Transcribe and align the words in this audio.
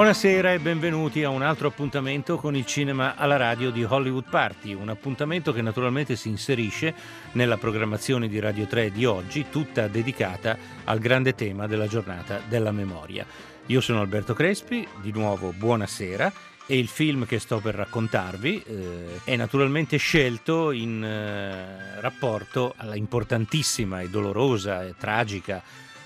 Buonasera 0.00 0.54
e 0.54 0.58
benvenuti 0.60 1.22
a 1.24 1.28
un 1.28 1.42
altro 1.42 1.68
appuntamento 1.68 2.38
con 2.38 2.56
il 2.56 2.64
cinema 2.64 3.16
alla 3.16 3.36
radio 3.36 3.70
di 3.70 3.84
Hollywood 3.84 4.30
Party, 4.30 4.72
un 4.72 4.88
appuntamento 4.88 5.52
che 5.52 5.60
naturalmente 5.60 6.16
si 6.16 6.30
inserisce 6.30 6.94
nella 7.32 7.58
programmazione 7.58 8.26
di 8.26 8.40
Radio 8.40 8.64
3 8.64 8.92
di 8.92 9.04
oggi, 9.04 9.50
tutta 9.50 9.88
dedicata 9.88 10.56
al 10.84 11.00
grande 11.00 11.34
tema 11.34 11.66
della 11.66 11.86
giornata 11.86 12.40
della 12.48 12.72
memoria. 12.72 13.26
Io 13.66 13.82
sono 13.82 14.00
Alberto 14.00 14.32
Crespi, 14.32 14.88
di 15.02 15.12
nuovo 15.12 15.52
buonasera 15.54 16.32
e 16.64 16.78
il 16.78 16.88
film 16.88 17.26
che 17.26 17.38
sto 17.38 17.58
per 17.58 17.74
raccontarvi 17.74 18.62
eh, 18.62 19.20
è 19.24 19.36
naturalmente 19.36 19.98
scelto 19.98 20.70
in 20.70 21.04
eh, 21.04 22.00
rapporto 22.00 22.72
alla 22.78 22.96
importantissima 22.96 24.00
e 24.00 24.08
dolorosa 24.08 24.82
e 24.82 24.94
tragica 24.96 25.62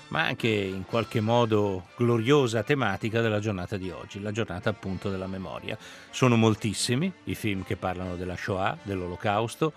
ma 0.09 0.25
anche 0.25 0.47
in 0.47 0.85
qualche 0.85 1.19
modo 1.19 1.87
gloriosa 1.95 2.63
tematica 2.63 3.21
della 3.21 3.39
giornata 3.39 3.77
di 3.77 3.89
oggi, 3.89 4.21
la 4.21 4.31
giornata 4.31 4.69
appunto 4.69 5.09
della 5.09 5.27
memoria. 5.27 5.77
Sono 6.11 6.35
moltissimi 6.35 7.11
i 7.25 7.35
film 7.35 7.63
che 7.63 7.75
parlano 7.75 8.15
della 8.15 8.35
Shoah, 8.35 8.77
dell'Olocausto, 8.83 9.73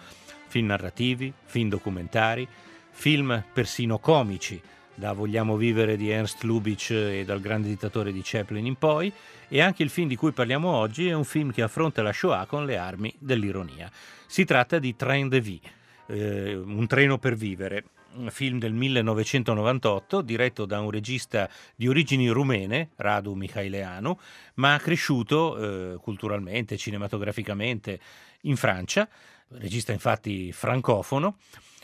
film 0.47 0.67
narrativi, 0.67 1.33
film 1.45 1.69
documentari, 1.69 2.47
film 2.91 3.43
persino 3.53 3.99
comici, 3.99 4.61
da 4.95 5.13
Vogliamo 5.13 5.57
vivere 5.57 5.97
di 5.97 6.11
Ernst 6.11 6.43
Lubitsch 6.43 6.91
e 6.91 7.23
dal 7.25 7.41
grande 7.41 7.69
dittatore 7.69 8.13
di 8.13 8.21
Chaplin 8.25 8.67
in 8.67 8.75
poi, 8.75 9.13
e 9.49 9.61
anche 9.61 9.85
il 9.85 9.91
film 9.91 10.09
di 10.09 10.17
cui 10.17 10.33
parliamo 10.33 10.69
oggi 10.69 11.09
è 11.09 11.13
un 11.13 11.25
film 11.25 11.53
che 11.53 11.63
affronta 11.63 12.03
la 12.03 12.13
Shoah 12.13 12.47
con 12.47 12.67
le 12.67 12.77
armi 12.77 13.15
dell'ironia. 13.19 13.91
Si 14.27 14.45
tratta 14.45 14.79
di 14.79 14.97
Train 14.97 15.29
de 15.29 15.41
Vie, 15.41 15.61
eh, 16.07 16.57
un 16.57 16.87
treno 16.87 17.19
per 17.19 17.37
vivere, 17.37 17.85
film 18.29 18.59
del 18.59 18.73
1998 18.73 20.23
diretto 20.23 20.65
da 20.65 20.81
un 20.81 20.91
regista 20.91 21.49
di 21.75 21.89
origini 21.89 22.29
rumene, 22.29 22.91
Radu 22.97 23.35
Mikhaileanu, 23.35 24.19
ma 24.55 24.79
cresciuto 24.79 25.57
eh, 25.93 25.97
culturalmente, 25.99 26.77
cinematograficamente 26.77 28.01
in 28.43 28.57
Francia, 28.57 29.09
regista 29.49 29.93
infatti 29.93 30.53
francofono 30.53 31.37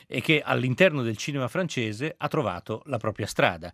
e 0.06 0.20
che 0.20 0.42
all'interno 0.44 1.02
del 1.02 1.16
cinema 1.16 1.48
francese 1.48 2.14
ha 2.16 2.28
trovato 2.28 2.82
la 2.86 2.98
propria 2.98 3.26
strada. 3.26 3.72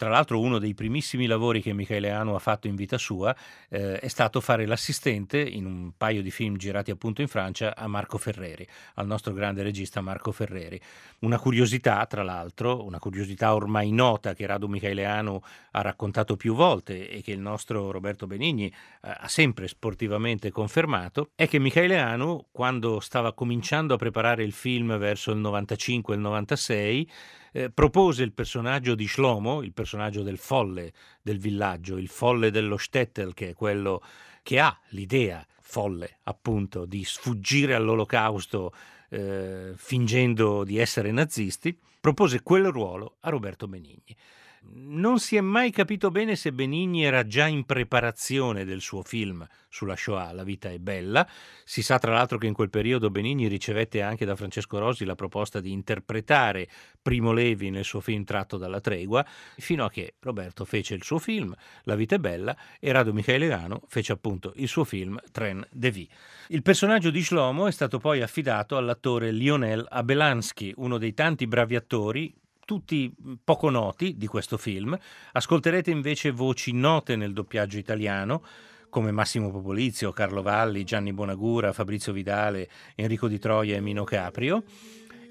Tra 0.00 0.08
l'altro 0.08 0.40
uno 0.40 0.58
dei 0.58 0.72
primissimi 0.72 1.26
lavori 1.26 1.60
che 1.60 1.74
Michele 1.74 2.10
Anu 2.10 2.32
ha 2.32 2.38
fatto 2.38 2.66
in 2.66 2.74
vita 2.74 2.96
sua 2.96 3.36
eh, 3.68 3.98
è 3.98 4.08
stato 4.08 4.40
fare 4.40 4.64
l'assistente 4.64 5.38
in 5.38 5.66
un 5.66 5.92
paio 5.94 6.22
di 6.22 6.30
film 6.30 6.56
girati 6.56 6.90
appunto 6.90 7.20
in 7.20 7.28
Francia 7.28 7.76
a 7.76 7.86
Marco 7.86 8.16
Ferreri, 8.16 8.66
al 8.94 9.06
nostro 9.06 9.34
grande 9.34 9.62
regista 9.62 10.00
Marco 10.00 10.32
Ferreri. 10.32 10.80
Una 11.18 11.38
curiosità, 11.38 12.06
tra 12.06 12.22
l'altro, 12.22 12.82
una 12.82 12.98
curiosità 12.98 13.54
ormai 13.54 13.92
nota 13.92 14.32
che 14.32 14.46
Radu 14.46 14.68
Micheleanu 14.68 15.38
ha 15.72 15.82
raccontato 15.82 16.34
più 16.34 16.54
volte 16.54 17.10
e 17.10 17.20
che 17.20 17.32
il 17.32 17.40
nostro 17.40 17.90
Roberto 17.90 18.26
Benigni 18.26 18.68
eh, 18.68 18.72
ha 19.02 19.28
sempre 19.28 19.68
sportivamente 19.68 20.50
confermato, 20.50 21.32
è 21.34 21.46
che 21.46 21.58
Micheleanu, 21.58 22.46
quando 22.50 23.00
stava 23.00 23.34
cominciando 23.34 23.92
a 23.92 23.98
preparare 23.98 24.44
il 24.44 24.52
film 24.52 24.96
verso 24.96 25.30
il 25.30 25.40
95 25.40 26.14
e 26.14 26.16
il 26.16 26.22
96, 26.22 27.10
eh, 27.52 27.70
propose 27.70 28.22
il 28.22 28.32
personaggio 28.32 28.94
di 28.94 29.06
Shlomo, 29.06 29.62
il 29.62 29.72
personaggio 29.72 30.22
del 30.22 30.38
folle 30.38 30.92
del 31.22 31.38
villaggio, 31.38 31.96
il 31.96 32.08
folle 32.08 32.50
dello 32.50 32.76
Stettel, 32.76 33.34
che 33.34 33.50
è 33.50 33.54
quello 33.54 34.02
che 34.42 34.58
ha 34.58 34.76
l'idea 34.90 35.44
folle, 35.60 36.18
appunto, 36.24 36.84
di 36.84 37.04
sfuggire 37.04 37.74
all'olocausto 37.74 38.72
eh, 39.10 39.72
fingendo 39.76 40.64
di 40.64 40.78
essere 40.78 41.10
nazisti, 41.12 41.76
propose 42.00 42.42
quel 42.42 42.66
ruolo 42.66 43.16
a 43.20 43.30
Roberto 43.30 43.68
Benigni. 43.68 44.16
Non 44.62 45.18
si 45.18 45.36
è 45.36 45.40
mai 45.40 45.70
capito 45.70 46.10
bene 46.10 46.36
se 46.36 46.52
Benigni 46.52 47.02
era 47.02 47.26
già 47.26 47.46
in 47.46 47.64
preparazione 47.64 48.66
del 48.66 48.82
suo 48.82 49.02
film 49.02 49.46
sulla 49.70 49.96
Shoah, 49.96 50.32
La 50.32 50.42
vita 50.42 50.68
è 50.68 50.78
bella. 50.78 51.26
Si 51.64 51.80
sa 51.80 51.98
tra 51.98 52.12
l'altro 52.12 52.36
che 52.36 52.46
in 52.46 52.52
quel 52.52 52.68
periodo 52.68 53.08
Benigni 53.08 53.48
ricevette 53.48 54.02
anche 54.02 54.26
da 54.26 54.36
Francesco 54.36 54.78
Rosi 54.78 55.06
la 55.06 55.14
proposta 55.14 55.60
di 55.60 55.72
interpretare 55.72 56.68
Primo 57.00 57.32
Levi 57.32 57.70
nel 57.70 57.84
suo 57.84 58.00
film 58.00 58.24
tratto 58.24 58.58
dalla 58.58 58.80
tregua, 58.80 59.24
fino 59.56 59.84
a 59.84 59.90
che 59.90 60.16
Roberto 60.20 60.66
fece 60.66 60.94
il 60.94 61.04
suo 61.04 61.18
film 61.18 61.54
La 61.84 61.94
vita 61.94 62.16
è 62.16 62.18
bella 62.18 62.54
e 62.78 62.92
Rado 62.92 63.14
Michele 63.14 63.48
Gano 63.48 63.82
fece 63.88 64.12
appunto 64.12 64.52
il 64.56 64.68
suo 64.68 64.84
film 64.84 65.18
Tren 65.32 65.66
de 65.70 65.90
Vie. 65.90 66.08
Il 66.48 66.62
personaggio 66.62 67.10
di 67.10 67.22
Shlomo 67.22 67.66
è 67.66 67.72
stato 67.72 67.98
poi 67.98 68.20
affidato 68.20 68.76
all'attore 68.76 69.32
Lionel 69.32 69.86
Abelansky, 69.88 70.74
uno 70.76 70.98
dei 70.98 71.14
tanti 71.14 71.46
bravi 71.46 71.76
attori 71.76 72.34
tutti 72.70 73.12
poco 73.42 73.68
noti 73.68 74.16
di 74.16 74.28
questo 74.28 74.56
film. 74.56 74.96
Ascolterete 75.32 75.90
invece 75.90 76.30
voci 76.30 76.70
note 76.70 77.16
nel 77.16 77.32
doppiaggio 77.32 77.78
italiano 77.78 78.44
come 78.88 79.10
Massimo 79.10 79.50
Popolizio, 79.50 80.12
Carlo 80.12 80.40
Valli, 80.40 80.84
Gianni 80.84 81.12
Bonagura, 81.12 81.72
Fabrizio 81.72 82.12
Vidale, 82.12 82.68
Enrico 82.94 83.26
Di 83.26 83.40
Troia 83.40 83.74
e 83.74 83.80
Mino 83.80 84.04
Caprio. 84.04 84.62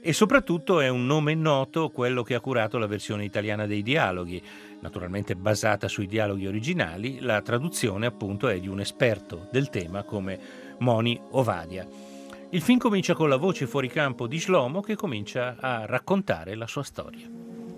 E 0.02 0.12
soprattutto 0.12 0.82
è 0.82 0.90
un 0.90 1.06
nome 1.06 1.34
noto 1.34 1.92
quello 1.92 2.24
che 2.24 2.36
ha 2.36 2.42
curato 2.42 2.78
la 2.78 2.88
versione 2.88 3.24
italiana 3.24 3.66
dei 3.66 3.84
dialoghi, 3.84 4.44
naturalmente 4.82 5.38
basata 5.38 5.88
sui 5.88 6.08
dialoghi 6.08 6.46
originali, 6.46 7.22
la 7.22 7.42
traduzione 7.42 8.06
appunto 8.06 8.50
è 8.50 8.60
di 8.60 8.68
un 8.68 8.82
esperto 8.82 9.48
del 9.50 9.70
tema 9.70 10.04
come 10.04 10.76
Moni 10.80 11.18
Ovadia. 11.32 12.09
Il 12.52 12.64
film 12.64 12.80
comincia 12.80 13.14
con 13.14 13.30
la 13.30 13.36
voce 13.36 13.68
fuori 13.68 13.88
campo 13.88 14.26
di 14.26 14.40
Shlomo 14.40 14.82
che 14.82 14.96
comincia 14.96 15.56
a 15.60 15.86
raccontare 15.86 16.56
la 16.56 16.66
sua 16.66 16.82
storia. 16.82 17.30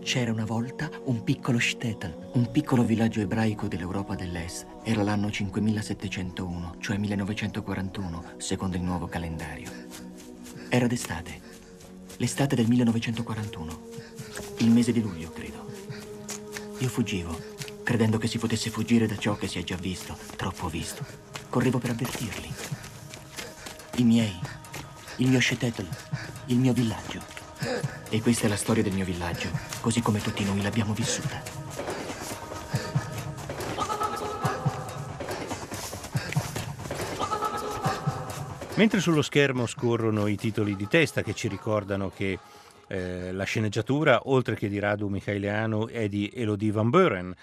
C'era 0.02 0.32
una 0.32 0.46
volta 0.46 0.90
un 1.04 1.26
piccolo 1.26 1.60
shtetl, 1.60 2.30
un 2.36 2.50
piccolo 2.52 2.86
villaggio 2.86 3.20
ebraico 3.20 3.68
dell'Europa 3.68 4.16
dell'Est. 4.16 4.66
Era 4.84 5.04
l'anno 5.04 5.30
5701, 5.30 6.76
cioè 6.80 6.98
1941, 6.98 8.24
secondo 8.38 8.78
il 8.78 8.84
nuovo 8.84 9.08
calendario. 9.08 9.70
Era 10.70 10.88
d'estate, 10.88 11.42
l'estate 12.16 12.56
del 12.56 12.70
1941, 12.70 13.82
il 14.60 14.72
mese 14.72 14.94
di 14.94 15.02
luglio, 15.02 15.32
credo. 15.32 15.66
Io 16.78 16.88
fuggivo, 16.88 17.38
credendo 17.84 18.18
che 18.18 18.28
si 18.28 18.38
potesse 18.38 18.70
fuggire 18.70 19.06
da 19.06 19.18
ciò 19.18 19.36
che 19.36 19.50
si 19.50 19.60
è 19.60 19.64
già 19.64 19.76
visto, 19.76 20.16
troppo 20.38 20.70
visto. 20.70 21.06
Correvo 21.50 21.78
per 21.78 21.90
avvertirli. 21.90 22.81
I 24.02 24.04
miei 24.04 24.40
il 25.18 25.28
mio 25.28 25.40
Shetetl, 25.40 25.88
il 26.48 26.58
mio 26.58 26.74
villaggio. 26.74 27.22
E 28.10 28.20
questa 28.20 28.48
è 28.48 28.50
la 28.50 28.56
storia 28.56 28.82
del 28.82 28.94
mio 28.94 29.06
villaggio, 29.06 29.50
così 29.80 30.02
come 30.02 30.20
tutti 30.20 30.44
noi 30.44 30.60
l'abbiamo 30.64 30.94
vissuta. 30.94 31.40
Mentre 38.74 39.00
sullo 39.00 39.22
schermo 39.22 39.68
scorrono 39.68 40.26
i 40.26 40.36
titoli 40.36 40.76
di 40.76 40.88
testa 40.88 41.22
che 41.22 41.36
ci 41.36 41.48
ricordano 41.48 42.10
che 42.10 42.40
eh, 42.88 43.32
la 43.32 43.44
sceneggiatura, 43.44 44.22
oltre 44.24 44.56
che 44.56 44.68
di 44.68 44.80
Radu 44.80 45.10
Michaileanu, 45.10 45.90
è 45.90 46.10
di 46.10 46.32
Elodie 46.34 46.72
Van 46.72 46.90
Buren, 46.90 47.36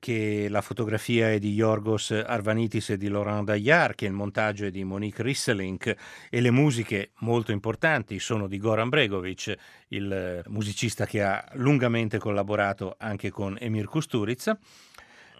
che 0.00 0.48
la 0.48 0.62
fotografia 0.62 1.30
è 1.30 1.38
di 1.38 1.52
Yorgos 1.52 2.10
Arvanitis 2.10 2.90
e 2.90 2.96
di 2.96 3.08
Laurent 3.08 3.44
Daillard, 3.44 3.94
che 3.94 4.06
il 4.06 4.12
montaggio 4.12 4.64
è 4.64 4.70
di 4.70 4.82
Monique 4.82 5.22
Risselink 5.22 5.94
e 6.28 6.40
le 6.40 6.50
musiche 6.50 7.10
molto 7.18 7.52
importanti 7.52 8.18
sono 8.18 8.48
di 8.48 8.58
Goran 8.58 8.88
Bregovic, 8.88 9.54
il 9.88 10.42
musicista 10.48 11.06
che 11.06 11.22
ha 11.22 11.46
lungamente 11.52 12.18
collaborato 12.18 12.96
anche 12.98 13.30
con 13.30 13.56
Emir 13.60 13.84
Kusturica 13.84 14.58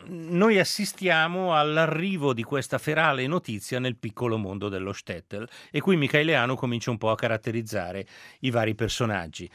noi 0.07 0.59
assistiamo 0.59 1.55
all'arrivo 1.55 2.33
di 2.33 2.43
questa 2.43 2.79
ferale 2.79 3.27
notizia 3.27 3.79
nel 3.79 3.97
piccolo 3.97 4.39
mondo 4.39 4.69
dello 4.69 4.93
Stettel 4.93 5.47
e 5.71 5.81
qui 5.81 5.97
Michaeleano 5.97 6.57
comincia 6.57 6.91
un 6.91 6.99
po' 6.99 7.11
a 7.11 7.17
caratterizzare 7.17 8.07
i 8.41 8.51
vari 8.51 8.75
personaggi. 8.75 9.49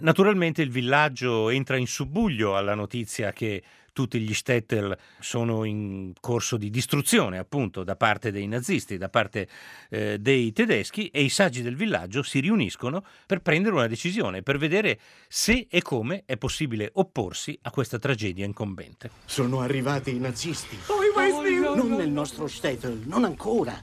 Naturalmente 0.00 0.62
il 0.62 0.70
villaggio 0.70 1.50
entra 1.50 1.76
in 1.76 1.86
subbuglio 1.86 2.56
alla 2.56 2.74
notizia 2.74 3.32
che 3.32 3.62
tutti 3.92 4.18
gli 4.20 4.32
shtetl 4.32 4.96
sono 5.20 5.64
in 5.64 6.12
corso 6.20 6.56
di 6.56 6.70
distruzione 6.70 7.38
appunto 7.38 7.84
da 7.84 7.96
parte 7.96 8.30
dei 8.30 8.46
nazisti, 8.46 8.96
da 8.96 9.08
parte 9.08 9.48
eh, 9.90 10.18
dei 10.18 10.52
tedeschi 10.52 11.08
e 11.08 11.22
i 11.22 11.28
saggi 11.28 11.62
del 11.62 11.76
villaggio 11.76 12.22
si 12.22 12.40
riuniscono 12.40 13.04
per 13.26 13.40
prendere 13.40 13.74
una 13.74 13.86
decisione, 13.86 14.42
per 14.42 14.58
vedere 14.58 14.98
se 15.28 15.66
e 15.70 15.82
come 15.82 16.22
è 16.26 16.36
possibile 16.36 16.90
opporsi 16.94 17.58
a 17.62 17.70
questa 17.70 17.98
tragedia 17.98 18.44
incombente. 18.44 19.10
Sono 19.24 19.60
arrivati 19.60 20.14
i 20.14 20.18
nazisti. 20.18 20.78
Oh, 20.86 20.94
oh, 20.94 21.74
non 21.74 21.90
nel 21.90 22.10
nostro 22.10 22.46
shtetl, 22.46 23.02
non 23.04 23.24
ancora. 23.24 23.80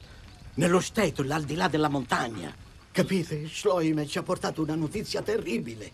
Nello 0.56 0.80
shtetl, 0.80 1.30
al 1.32 1.44
di 1.44 1.56
là 1.56 1.68
della 1.68 1.90
montagna. 1.90 2.54
Capite? 2.92 3.48
Schloime 3.48 4.08
ci 4.08 4.18
ha 4.18 4.24
portato 4.24 4.62
una 4.62 4.76
notizia 4.76 5.22
terribile. 5.22 5.92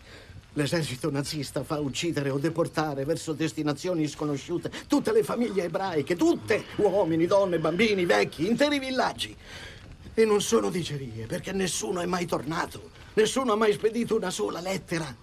L'esercito 0.58 1.12
nazista 1.12 1.66
fa 1.66 1.80
uccidere 1.80 2.30
o 2.30 2.38
deportare 2.38 3.04
verso 3.04 3.34
destinazioni 3.34 4.08
sconosciute 4.08 4.72
tutte 4.88 5.12
le 5.12 5.22
famiglie 5.22 5.66
ebraiche, 5.66 6.16
tutte, 6.16 6.64
uomini, 6.78 7.26
donne, 7.26 7.60
bambini, 7.60 8.06
vecchi, 8.06 8.48
interi 8.48 8.80
villaggi. 8.80 9.36
E 10.14 10.24
non 10.24 10.40
sono 10.40 10.70
dicerie, 10.70 11.26
perché 11.26 11.52
nessuno 11.52 12.00
è 12.00 12.06
mai 12.06 12.26
tornato, 12.26 12.92
nessuno 13.16 13.52
ha 13.52 13.58
mai 13.58 13.74
spedito 13.74 14.16
una 14.16 14.30
sola 14.30 14.62
lettera. 14.62 15.14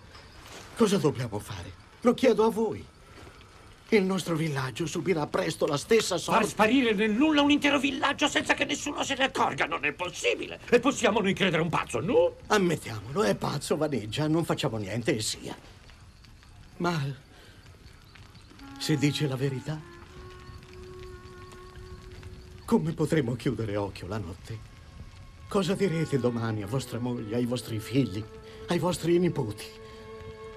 Cosa 0.76 0.98
dobbiamo 0.98 1.38
fare? 1.38 1.72
Lo 2.02 2.12
chiedo 2.12 2.44
a 2.44 2.50
voi. 2.50 2.84
Il 3.92 4.04
nostro 4.04 4.36
villaggio 4.36 4.86
subirà 4.86 5.26
presto 5.26 5.66
la 5.66 5.76
stessa 5.76 6.16
sorte. 6.16 6.40
Far 6.40 6.48
sparire 6.48 6.94
nel 6.94 7.10
nulla 7.10 7.42
un 7.42 7.50
intero 7.50 7.78
villaggio 7.78 8.26
senza 8.26 8.54
che 8.54 8.64
nessuno 8.64 9.04
se 9.04 9.14
ne 9.14 9.24
accorga 9.24 9.66
non 9.66 9.84
è 9.84 9.92
possibile. 9.92 10.60
E 10.70 10.80
possiamo 10.80 11.20
noi 11.20 11.34
credere 11.34 11.60
un 11.60 11.68
pazzo, 11.68 12.00
no? 12.00 12.36
Ammettiamolo, 12.46 13.22
è 13.22 13.34
pazzo, 13.34 13.76
vaneggia, 13.76 14.26
non 14.28 14.46
facciamo 14.46 14.78
niente 14.78 15.14
e 15.14 15.20
sia. 15.20 15.54
Ma 16.78 17.04
se 18.78 18.96
dice 18.96 19.28
la 19.28 19.36
verità, 19.36 19.78
come 22.64 22.92
potremo 22.94 23.34
chiudere 23.34 23.76
occhio 23.76 24.06
la 24.06 24.16
notte? 24.16 24.58
Cosa 25.48 25.74
direte 25.74 26.18
domani 26.18 26.62
a 26.62 26.66
vostra 26.66 26.98
moglie, 26.98 27.36
ai 27.36 27.44
vostri 27.44 27.78
figli, 27.78 28.24
ai 28.68 28.78
vostri 28.78 29.18
nipoti? 29.18 29.66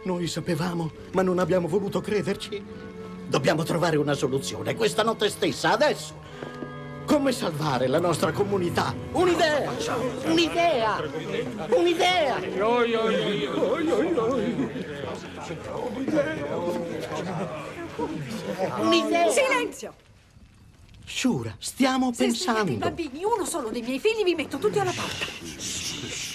Noi 0.05 0.25
sapevamo, 0.27 0.89
ma 1.11 1.21
non 1.21 1.39
abbiamo 1.39 1.67
voluto 1.67 1.99
crederci. 1.99 2.93
Dobbiamo 3.27 3.63
trovare 3.63 3.97
una 3.97 4.13
soluzione 4.13 4.75
questa 4.75 5.03
notte 5.03 5.29
stessa, 5.29 5.71
adesso. 5.71 6.13
Come 7.05 7.31
salvare 7.31 7.87
la 7.87 7.99
nostra 7.99 8.31
comunità? 8.31 8.93
Un'idea! 9.11 9.71
Un'idea! 10.25 11.03
Un'idea! 11.69 12.35
Un'idea! 18.79 19.29
Silenzio! 19.31 19.93
Shura, 21.05 21.55
stiamo 21.59 22.11
Se 22.11 22.29
svegliate 22.29 22.61
i 22.61 22.65
pensando. 22.65 22.77
bambini, 22.77 23.23
uno 23.23 23.45
solo 23.45 23.69
dei 23.69 23.81
miei 23.81 23.99
figli, 23.99 24.23
vi 24.23 24.33
metto 24.35 24.57
tutti 24.57 24.79
alla 24.79 24.91
porta. 24.91 26.34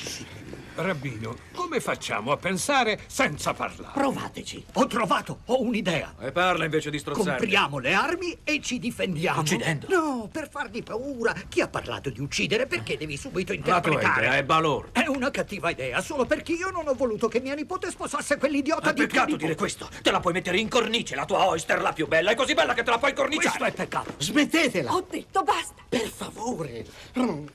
Rabbino, 0.83 1.37
come 1.55 1.81
facciamo 1.81 2.33
a 2.33 2.37
pensare 2.37 3.01
senza 3.07 3.53
parlare? 3.53 3.93
Provateci. 3.93 4.65
Ho 4.75 4.87
trovato, 4.87 5.41
ho 5.47 5.63
un'idea. 5.63 6.15
E 6.21 6.33
parla 6.33 6.65
invece 6.65 6.91
di 6.91 6.99
strozzarmi. 6.99 7.39
Compriamo 7.39 7.79
le 7.79 7.93
armi 7.93 8.39
e 8.45 8.61
ci 8.61 8.79
difendiamo. 8.79 9.41
Uccidendo? 9.41 9.87
No, 9.89 10.29
per 10.31 10.49
fargli 10.51 10.83
paura. 10.83 11.35
Chi 11.49 11.61
ha 11.61 11.69
parlato 11.69 12.11
di 12.11 12.21
uccidere? 12.21 12.67
Perché 12.67 12.97
devi 12.97 13.17
subito 13.17 13.53
La 13.53 13.59
tua 13.61 13.77
interpretare? 13.77 14.27
idea 14.27 14.37
è 14.39 14.45
balordo. 14.45 14.91
È 14.99 15.07
una 15.07 15.31
cattiva 15.31 15.71
idea, 15.71 16.01
solo 16.01 16.25
perché 16.25 16.53
io 16.53 16.71
non 16.71 16.87
ho 16.89 16.95
voluto 16.95 17.29
che 17.29 17.41
mia 17.41 17.55
nipote 17.55 17.91
sposasse 17.91 18.39
quell'idiota 18.39 18.91
È 18.91 18.93
di 18.93 19.07
peccato 19.07 19.37
dire 19.37 19.55
questo. 19.55 19.89
Te 20.03 20.11
la 20.11 20.21
puoi 20.21 20.33
mettere 20.33 20.59
in 20.59 20.69
cornice, 20.69 21.15
la 21.15 21.25
tua 21.25 21.47
oyster, 21.47 21.81
la 21.81 21.93
più 21.93 22.07
bella. 22.09 22.31
È 22.31 22.35
così 22.35 22.55
bella 22.55 22.75
che 22.75 22.83
te 22.83 22.91
la 22.91 22.99
puoi 22.99 23.13
Questo 23.15 23.37
corniciare. 23.39 23.67
è 23.69 23.73
peccato. 23.73 24.15
Smettetela! 24.19 24.93
Ho 24.93 25.07
detto 25.09 25.43
basta. 25.43 25.83
Per 25.89 26.09
favore! 26.09 26.87
Un 27.15 27.47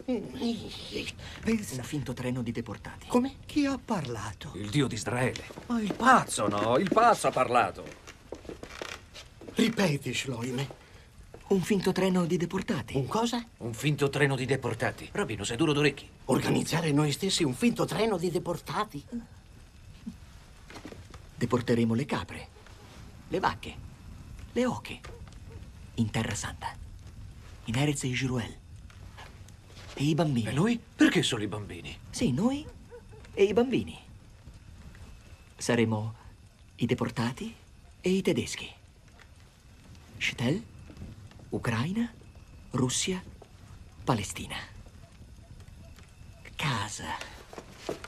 finto 1.81 2.13
treno 2.13 2.41
di 2.41 2.51
deportati. 2.51 3.07
Come? 3.15 3.35
Chi 3.45 3.65
ha 3.65 3.77
parlato? 3.77 4.51
Il 4.55 4.69
dio 4.69 4.87
di 4.87 4.95
Israele. 4.95 5.45
Ma 5.67 5.79
il 5.79 5.93
pazzo, 5.93 6.49
no? 6.49 6.77
Il 6.77 6.89
pazzo 6.91 7.27
ha 7.27 7.31
parlato. 7.31 7.85
Ripeti, 9.53 10.13
Shloime. 10.13 10.69
Un 11.47 11.61
finto 11.61 11.93
treno 11.93 12.25
di 12.25 12.35
deportati. 12.35 12.97
Un 12.97 13.07
cosa? 13.07 13.41
Un 13.59 13.73
finto 13.73 14.09
treno 14.09 14.35
di 14.35 14.45
deportati. 14.45 15.07
Rabbino, 15.13 15.45
sei 15.45 15.55
duro 15.55 15.71
d'orecchi. 15.71 16.09
Organizzare 16.25 16.91
noi 16.91 17.13
stessi 17.13 17.45
un 17.45 17.53
finto 17.53 17.85
treno 17.85 18.17
di 18.17 18.29
deportati? 18.29 19.01
Deporteremo 21.35 21.93
le 21.93 22.05
capre, 22.05 22.47
le 23.29 23.39
vacche, 23.39 23.75
le 24.51 24.65
oche. 24.65 24.99
In 25.93 26.09
Terra 26.09 26.35
Santa. 26.35 26.75
In 27.63 27.77
Erez 27.77 28.03
e 28.03 28.11
Giruel. 28.11 28.57
E 29.93 30.03
i 30.03 30.13
bambini. 30.13 30.49
E 30.49 30.51
noi? 30.51 30.77
Perché 30.97 31.23
solo 31.23 31.43
i 31.43 31.47
bambini? 31.47 31.97
Sì, 32.09 32.33
noi 32.33 32.73
e 33.35 33.43
i 33.43 33.53
bambini. 33.53 33.99
Saremo 35.57 36.15
i 36.77 36.85
deportati 36.85 37.53
e 38.01 38.09
i 38.09 38.21
tedeschi. 38.21 38.71
Shtel, 40.17 40.63
Ucraina, 41.49 42.11
Russia, 42.71 43.21
Palestina. 44.03 44.55
Casa. 46.55 47.33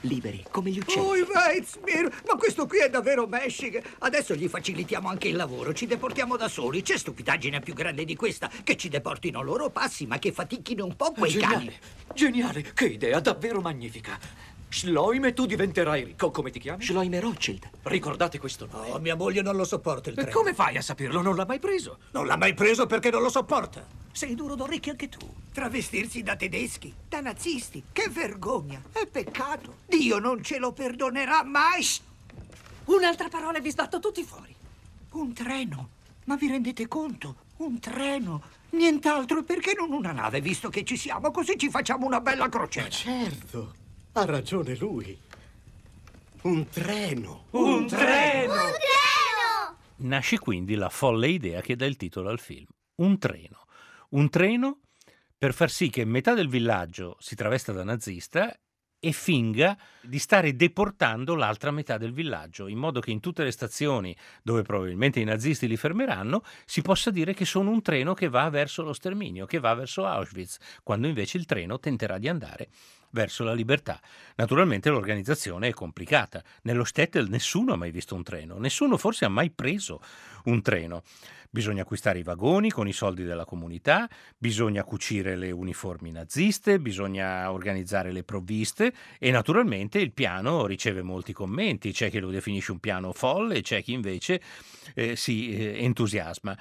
Liberi 0.02 0.44
come 0.50 0.72
gli 0.72 0.80
uccelli. 0.80 1.06
Oh, 1.06 1.16
il 1.16 1.26
Reizmir! 1.26 2.24
Ma 2.26 2.36
questo 2.36 2.66
qui 2.66 2.80
è 2.80 2.90
davvero 2.90 3.28
Meshig! 3.28 3.84
Adesso 4.00 4.34
gli 4.34 4.48
facilitiamo 4.48 5.08
anche 5.08 5.28
il 5.28 5.36
lavoro, 5.36 5.74
ci 5.74 5.86
deportiamo 5.86 6.36
da 6.36 6.48
soli. 6.48 6.82
C'è 6.82 6.98
stupidaggine 6.98 7.60
più 7.60 7.74
grande 7.74 8.04
di 8.04 8.16
questa, 8.16 8.50
che 8.64 8.76
ci 8.76 8.90
deportino 8.90 9.42
loro 9.42 9.70
passi, 9.70 10.08
ma 10.08 10.18
che 10.18 10.32
fatichino 10.32 10.84
un 10.86 10.96
po' 10.96 11.12
quei 11.12 11.34
cani. 11.34 11.66
Geniale, 11.66 11.80
geniale. 12.14 12.74
Che 12.74 12.86
idea 12.86 13.20
davvero 13.20 13.62
magnifica. 13.62 14.18
Shloime, 14.70 15.34
tu 15.34 15.46
diventerai 15.46 16.04
ricco. 16.04 16.30
Come 16.30 16.52
ti 16.52 16.60
chiami? 16.60 16.84
Schleimer 16.84 17.22
Rothschild. 17.24 17.70
Ricordate 17.84 18.38
questo 18.38 18.68
nome. 18.72 18.90
Oh, 18.92 19.00
mia 19.00 19.16
moglie 19.16 19.42
non 19.42 19.56
lo 19.56 19.64
sopporta 19.64 20.10
il 20.10 20.18
E 20.20 20.22
treno. 20.24 20.38
come 20.38 20.54
fai 20.54 20.78
a 20.78 20.82
saperlo? 20.82 21.22
Non 21.22 21.36
l'ha 21.36 21.46
mai 21.46 21.60
preso. 21.60 22.00
Non 22.12 22.26
l'ha 22.28 22.36
mai 22.38 22.54
preso 22.54 22.86
perché 22.86 23.10
non 23.10 23.22
lo 23.22 23.30
sopporta. 23.30 23.86
Sei 24.12 24.36
duro 24.36 24.56
d'orecchio 24.56 24.92
anche 24.92 25.10
tu. 25.10 25.20
Travestirsi 25.54 26.22
da 26.22 26.36
tedeschi, 26.36 26.94
da 27.08 27.22
nazisti. 27.22 27.82
Che 27.92 28.10
vergogna. 28.10 28.82
È 28.92 29.06
peccato. 29.08 29.78
Dio 29.88 30.20
non 30.20 30.44
ce 30.44 30.58
lo 30.60 30.74
perdonerà 30.74 31.44
mai. 31.44 31.86
Un'altra 32.86 33.30
parola 33.30 33.58
e 33.58 33.62
vi 33.62 33.72
sbatto 33.72 34.00
tutti 34.00 34.24
fuori. 34.24 34.54
Un 35.12 35.34
treno. 35.34 35.90
Ma 36.26 36.36
vi 36.36 36.48
rendete 36.48 36.88
conto? 36.88 37.36
Un 37.58 37.80
treno. 37.80 38.42
Nient'altro. 38.72 39.44
Perché 39.44 39.74
non 39.78 39.92
una 39.94 40.12
nave, 40.12 40.42
visto 40.42 40.70
che 40.70 40.84
ci 40.84 40.98
siamo? 40.98 41.32
Così 41.32 41.58
ci 41.58 41.70
facciamo 41.70 42.06
una 42.06 42.20
bella 42.22 42.50
crociera. 42.50 42.90
Certo, 42.90 43.74
ha 44.18 44.26
ragione 44.26 44.76
lui. 44.76 45.16
Un 46.42 46.68
treno. 46.70 47.46
Un 47.52 47.86
treno! 47.86 48.54
Nasce 49.98 50.40
quindi 50.40 50.74
la 50.74 50.90
folle 50.90 51.28
idea 51.28 51.62
che 51.62 51.76
dà 51.76 51.86
il 51.86 51.98
titolo 51.98 52.30
al 52.30 52.40
film. 52.40 52.66
Un 52.96 53.20
treno. 53.20 53.66
Un 54.10 54.30
treno 54.30 54.80
per 55.38 55.54
far 55.54 55.70
sì 55.70 55.92
che 55.92 56.04
metà 56.04 56.34
del 56.34 56.50
villaggio 56.50 57.16
si 57.20 57.36
travesta 57.36 57.72
da 57.72 57.84
nazista 57.84 58.60
e 59.00 59.12
finga 59.12 59.78
di 60.02 60.20
stare 60.20 60.56
deportando 60.56 61.36
l'altra 61.36 61.72
metà 61.72 61.98
del 61.98 62.14
villaggio, 62.14 62.68
in 62.68 62.78
modo 62.78 63.00
che 63.00 63.12
in 63.12 63.20
tutte 63.20 63.44
le 63.44 63.52
stazioni 63.52 64.16
dove 64.42 64.64
probabilmente 64.64 65.20
i 65.20 65.24
nazisti 65.26 65.68
li 65.68 65.78
fermeranno 65.78 66.44
si 66.66 66.82
possa 66.82 67.12
dire 67.12 67.34
che 67.34 67.46
sono 67.46 67.70
un 67.70 67.82
treno 67.82 68.14
che 68.14 68.30
va 68.30 68.50
verso 68.50 68.82
lo 68.82 68.94
sterminio, 68.94 69.46
che 69.46 69.60
va 69.60 69.74
verso 69.74 70.06
Auschwitz, 70.06 70.58
quando 70.84 71.08
invece 71.08 71.38
il 71.38 71.46
treno 71.46 71.80
tenterà 71.80 72.18
di 72.18 72.28
andare 72.28 72.70
verso 73.12 73.44
la 73.44 73.54
libertà. 73.54 74.00
Naturalmente 74.36 74.90
l'organizzazione 74.90 75.70
è 75.70 75.74
complicata. 75.74 76.44
Nello 76.64 76.84
Stettel 76.84 77.30
nessuno 77.30 77.74
ha 77.74 77.78
mai 77.78 77.92
visto 77.92 78.16
un 78.16 78.24
treno, 78.24 78.58
nessuno 78.58 78.98
forse 78.98 79.26
ha 79.26 79.30
mai 79.30 79.50
preso 79.52 80.02
un 80.46 80.62
treno. 80.62 81.04
Bisogna 81.50 81.84
acquistare 81.84 82.20
i 82.20 82.24
vagoni 82.24 82.70
con 82.70 82.88
i 82.88 82.94
soldi 82.94 83.24
della 83.24 83.46
comunità, 83.46 84.10
bisogna 84.38 84.84
cucire 84.84 85.36
le 85.36 85.52
uniformi 85.52 86.12
naziste, 86.12 86.80
bisogna 86.80 87.52
organizzare 87.52 88.12
le 88.12 88.24
provviste 88.24 88.94
e 89.18 89.32
naturalmente 89.32 90.00
il 90.00 90.12
piano 90.12 90.66
riceve 90.66 91.02
molti 91.02 91.34
commenti, 91.34 91.92
c'è 91.92 92.10
chi 92.10 92.20
lo 92.20 92.30
definisce 92.30 92.72
un 92.72 92.80
piano 92.80 93.14
folle, 93.14 93.62
c'è 93.62 93.82
chi 93.82 93.94
invece 93.94 94.42
eh, 94.94 95.16
si 95.16 95.56
eh, 95.56 95.84
entusiasma. 95.84 96.58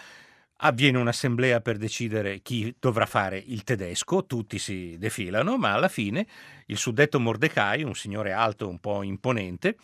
Avviene 0.60 0.96
un'assemblea 0.96 1.60
per 1.60 1.76
decidere 1.76 2.40
chi 2.40 2.74
dovrà 2.78 3.04
fare 3.04 3.42
il 3.44 3.62
tedesco, 3.62 4.24
tutti 4.24 4.58
si 4.58 4.96
defilano, 4.98 5.58
ma 5.58 5.74
alla 5.74 5.88
fine 5.88 6.26
il 6.66 6.78
suddetto 6.78 7.20
Mordecai, 7.20 7.82
un 7.82 7.94
signore 7.94 8.32
alto 8.32 8.66
un 8.66 8.78
po' 8.78 9.02
imponente, 9.02 9.76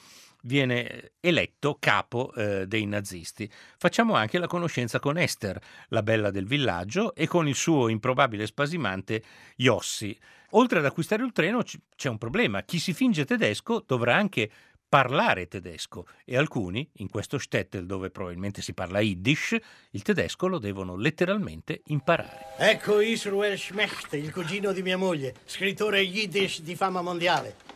viene 0.42 1.12
eletto 1.20 1.76
capo 1.78 2.32
eh, 2.34 2.66
dei 2.66 2.86
nazisti. 2.86 3.50
Facciamo 3.76 4.14
anche 4.14 4.38
la 4.38 4.46
conoscenza 4.46 4.98
con 5.00 5.18
Esther, 5.18 5.58
la 5.88 6.02
bella 6.02 6.30
del 6.30 6.46
villaggio, 6.46 7.14
e 7.14 7.26
con 7.26 7.48
il 7.48 7.54
suo 7.54 7.88
improbabile 7.88 8.46
spasimante 8.46 9.22
Yossi. 9.56 10.16
Oltre 10.50 10.78
ad 10.80 10.84
acquistare 10.84 11.24
il 11.24 11.32
treno 11.32 11.62
c'è 11.96 12.08
un 12.08 12.18
problema, 12.18 12.62
chi 12.62 12.78
si 12.78 12.92
finge 12.92 13.24
tedesco 13.24 13.82
dovrà 13.86 14.16
anche 14.16 14.50
parlare 14.92 15.48
tedesco 15.48 16.06
e 16.22 16.36
alcuni, 16.36 16.86
in 16.96 17.08
questo 17.08 17.38
shtetl 17.38 17.86
dove 17.86 18.10
probabilmente 18.10 18.60
si 18.60 18.74
parla 18.74 19.00
Yiddish, 19.00 19.56
il 19.92 20.02
tedesco 20.02 20.48
lo 20.48 20.58
devono 20.58 20.96
letteralmente 20.96 21.80
imparare. 21.86 22.48
Ecco 22.58 23.00
Israel 23.00 23.56
Schmecht, 23.56 24.12
il 24.12 24.30
cugino 24.30 24.72
di 24.72 24.82
mia 24.82 24.98
moglie, 24.98 25.32
scrittore 25.46 26.02
yiddish 26.02 26.60
di 26.60 26.76
fama 26.76 27.00
mondiale. 27.00 27.71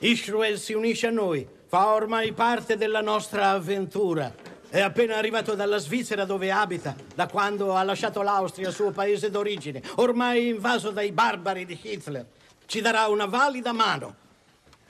Israel 0.00 0.58
si 0.58 0.72
unisce 0.72 1.06
a 1.06 1.10
noi, 1.10 1.46
fa 1.66 1.94
ormai 1.94 2.32
parte 2.32 2.76
della 2.76 3.00
nostra 3.00 3.50
avventura. 3.50 4.34
È 4.68 4.80
appena 4.80 5.16
arrivato 5.16 5.54
dalla 5.54 5.78
Svizzera 5.78 6.24
dove 6.24 6.50
abita, 6.50 6.94
da 7.14 7.26
quando 7.28 7.74
ha 7.74 7.82
lasciato 7.82 8.22
l'Austria, 8.22 8.70
suo 8.70 8.90
paese 8.90 9.30
d'origine, 9.30 9.82
ormai 9.96 10.48
invaso 10.48 10.90
dai 10.90 11.12
barbari 11.12 11.64
di 11.64 11.78
Hitler. 11.80 12.26
Ci 12.66 12.80
darà 12.80 13.06
una 13.06 13.26
valida 13.26 13.72
mano. 13.72 14.24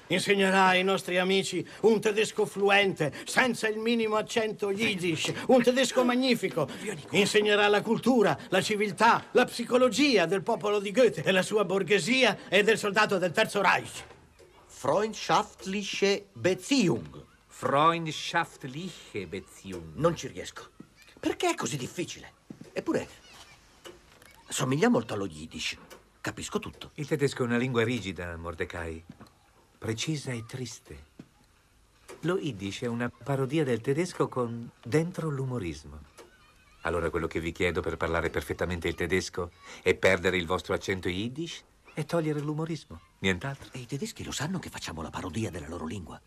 Insegnerà 0.08 0.66
ai 0.66 0.84
nostri 0.84 1.18
amici 1.18 1.66
un 1.80 2.00
tedesco 2.00 2.46
fluente, 2.46 3.12
senza 3.24 3.68
il 3.68 3.78
minimo 3.78 4.16
accento 4.16 4.70
yiddish, 4.70 5.32
un 5.48 5.62
tedesco 5.62 6.04
magnifico. 6.04 6.68
Insegnerà 7.10 7.66
la 7.68 7.82
cultura, 7.82 8.38
la 8.48 8.62
civiltà, 8.62 9.24
la 9.32 9.44
psicologia 9.44 10.26
del 10.26 10.42
popolo 10.42 10.78
di 10.78 10.92
Goethe 10.92 11.22
e 11.24 11.32
la 11.32 11.42
sua 11.42 11.64
borghesia 11.64 12.38
e 12.48 12.62
del 12.62 12.78
soldato 12.78 13.18
del 13.18 13.32
Terzo 13.32 13.60
Reich. 13.60 14.04
Freundschaftliche 14.86 16.28
Beziehung. 16.32 17.24
Freundschaftliche 17.48 19.26
Beziehung. 19.26 19.94
Non 19.96 20.14
ci 20.14 20.28
riesco. 20.28 20.68
Perché 21.18 21.50
è 21.50 21.54
così 21.56 21.76
difficile? 21.76 22.34
Eppure 22.72 23.08
somiglia 24.46 24.88
molto 24.88 25.14
allo 25.14 25.26
Yiddish. 25.26 25.76
Capisco 26.20 26.60
tutto. 26.60 26.92
Il 26.94 27.08
tedesco 27.08 27.42
è 27.42 27.46
una 27.46 27.56
lingua 27.56 27.82
rigida, 27.82 28.36
Mordecai. 28.36 29.02
Precisa 29.76 30.30
e 30.30 30.44
triste. 30.46 31.04
Lo 32.20 32.38
Yiddish 32.38 32.82
è 32.82 32.86
una 32.86 33.10
parodia 33.10 33.64
del 33.64 33.80
tedesco 33.80 34.28
con 34.28 34.70
dentro 34.80 35.28
l'umorismo. 35.30 35.98
Allora 36.82 37.10
quello 37.10 37.26
che 37.26 37.40
vi 37.40 37.50
chiedo 37.50 37.80
per 37.80 37.96
parlare 37.96 38.30
perfettamente 38.30 38.86
il 38.86 38.94
tedesco 38.94 39.50
è 39.82 39.96
perdere 39.96 40.36
il 40.36 40.46
vostro 40.46 40.74
accento 40.74 41.08
Yiddish 41.08 41.64
e 41.92 42.04
togliere 42.04 42.38
l'umorismo. 42.38 43.05
Nient'altro. 43.18 43.70
E 43.72 43.80
i 43.80 43.86
tedeschi 43.86 44.24
lo 44.24 44.32
sanno 44.32 44.58
che 44.58 44.70
facciamo 44.70 45.02
la 45.02 45.10
parodia 45.10 45.50
della 45.50 45.68
loro 45.68 45.86
lingua? 45.86 46.20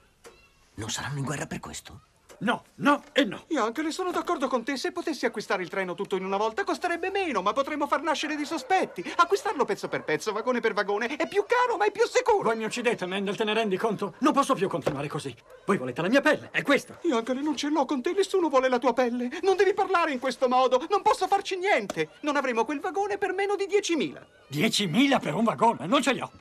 Non 0.75 0.89
saranno 0.89 1.19
in 1.19 1.25
guerra 1.25 1.45
per 1.45 1.59
questo? 1.59 2.01
No, 2.41 2.63
no 2.75 3.03
e 3.11 3.25
no. 3.25 3.43
Io 3.47 3.63
anche 3.63 3.81
le 3.81 3.91
sono 3.91 4.11
d'accordo 4.11 4.47
con 4.47 4.63
te. 4.63 4.77
Se 4.77 4.93
potessi 4.93 5.25
acquistare 5.25 5.61
il 5.61 5.67
treno 5.67 5.93
tutto 5.93 6.15
in 6.15 6.23
una 6.23 6.37
volta 6.37 6.63
costerebbe 6.63 7.09
meno, 7.09 7.41
ma 7.41 7.51
potremmo 7.51 7.85
far 7.85 8.01
nascere 8.01 8.37
dei 8.37 8.45
sospetti. 8.45 9.03
Acquistarlo 9.17 9.65
pezzo 9.65 9.89
per 9.89 10.03
pezzo, 10.03 10.31
vagone 10.31 10.61
per 10.61 10.73
vagone, 10.73 11.17
è 11.17 11.27
più 11.27 11.43
caro 11.45 11.75
ma 11.75 11.85
è 11.85 11.91
più 11.91 12.07
sicuro. 12.07 12.43
Voi 12.43 12.55
mi 12.55 12.63
uccidete, 12.63 13.05
Mendel, 13.05 13.35
te 13.35 13.43
ne 13.43 13.53
rendi 13.53 13.75
conto? 13.75 14.15
Non 14.19 14.31
posso 14.31 14.55
più 14.55 14.69
continuare 14.69 15.09
così. 15.09 15.35
Voi 15.65 15.77
volete 15.77 16.01
la 16.01 16.07
mia 16.07 16.21
pelle, 16.21 16.49
è 16.51 16.61
questo. 16.61 16.99
Io 17.01 17.17
anche 17.17 17.33
non 17.33 17.57
ce 17.57 17.69
l'ho 17.69 17.83
con 17.83 18.01
te, 18.01 18.13
nessuno 18.13 18.47
vuole 18.47 18.69
la 18.69 18.79
tua 18.79 18.93
pelle. 18.93 19.29
Non 19.41 19.57
devi 19.57 19.73
parlare 19.73 20.13
in 20.13 20.19
questo 20.19 20.47
modo, 20.47 20.85
non 20.89 21.01
posso 21.01 21.27
farci 21.27 21.57
niente. 21.57 22.11
Non 22.21 22.37
avremo 22.37 22.63
quel 22.63 22.79
vagone 22.79 23.17
per 23.17 23.33
meno 23.33 23.57
di 23.57 23.65
10.000. 23.65 24.17
10.000 24.49 25.19
per 25.19 25.33
un 25.33 25.43
vagone? 25.43 25.87
Non 25.87 26.01
ce 26.01 26.13
li 26.13 26.21
ho. 26.21 26.31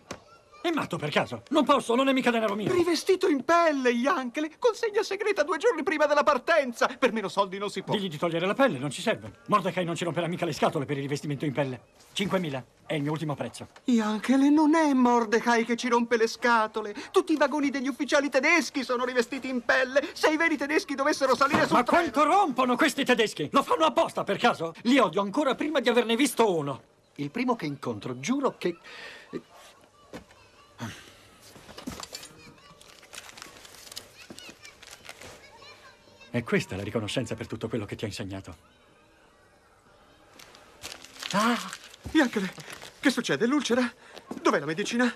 È 0.69 0.71
matto 0.71 0.99
per 0.99 1.09
caso? 1.09 1.45
Non 1.49 1.65
posso, 1.65 1.95
non 1.95 2.11
è 2.11 2.13
mica 2.13 2.31
denaro 2.31 2.55
mio. 2.55 2.71
Rivestito 2.71 3.27
in 3.27 3.43
pelle, 3.43 3.89
Yankele. 3.89 4.51
Consegna 4.59 5.03
segreta 5.03 5.43
due 5.43 5.57
giorni 5.57 5.83
prima 5.83 6.05
della 6.05 6.23
partenza. 6.23 6.87
Per 6.89 7.11
meno 7.11 7.29
soldi 7.29 7.57
non 7.57 7.71
si 7.71 7.83
può. 7.83 7.95
Digli 7.95 8.09
di 8.09 8.19
togliere 8.19 8.45
la 8.45 8.53
pelle, 8.53 8.77
non 8.77 8.91
ci 8.91 9.01
serve. 9.01 9.33
Mordecai 9.47 9.87
non 9.87 9.97
ci 9.97 10.05
romperà 10.05 10.27
mica 10.27 10.45
le 10.45 10.53
scatole 10.53 10.85
per 10.85 10.97
il 10.97 11.03
rivestimento 11.05 11.47
in 11.47 11.55
pelle. 11.55 11.81
5.000 12.15 12.63
è 12.85 12.93
il 12.93 13.01
mio 13.03 13.13
ultimo 13.13 13.35
prezzo. 13.35 13.69
Yankele, 13.85 14.51
non 14.51 14.75
è 14.75 14.93
Mordecai 14.93 15.65
che 15.65 15.75
ci 15.75 15.89
rompe 15.89 16.19
le 16.19 16.27
scatole. 16.27 16.95
Tutti 17.13 17.33
i 17.33 17.37
vagoni 17.39 17.71
degli 17.71 17.89
ufficiali 17.89 18.29
tedeschi 18.29 18.85
sono 18.85 19.07
rivestiti 19.07 19.49
in 19.49 19.63
pelle. 19.63 20.07
Se 20.13 20.29
i 20.29 20.37
veri 20.37 20.59
tedeschi 20.59 20.95
dovessero 20.95 21.35
salire 21.35 21.67
sul 21.67 21.77
Ma 21.77 21.83
treno... 21.83 22.11
quanto 22.11 22.25
rompono 22.25 22.77
questi 22.77 23.07
tedeschi? 23.07 23.49
Lo 23.53 23.63
fanno 23.63 23.87
apposta 23.87 24.23
per 24.23 24.37
caso? 24.37 24.75
Li 24.83 24.99
odio 24.99 25.23
ancora 25.23 25.55
prima 25.55 25.81
di 25.81 25.89
averne 25.89 26.15
visto 26.15 26.55
uno. 26.55 26.83
Il 27.15 27.31
primo 27.31 27.57
che 27.57 27.65
incontro, 27.65 28.21
giuro 28.21 28.57
che... 28.59 28.77
E 36.31 36.43
questa 36.45 36.75
è 36.75 36.77
la 36.77 36.85
riconoscenza 36.85 37.35
per 37.35 37.47
tutto 37.47 37.69
quello 37.69 37.85
che 37.85 37.97
ti 37.97 38.05
ho 38.05 38.07
insegnato. 38.07 38.57
Ah, 41.33 41.59
Yankele, 42.13 42.53
che 43.01 43.11
succede? 43.11 43.47
L'ulcera? 43.47 43.91
Dov'è 44.43 44.59
la 44.59 44.67
medicina? 44.67 45.15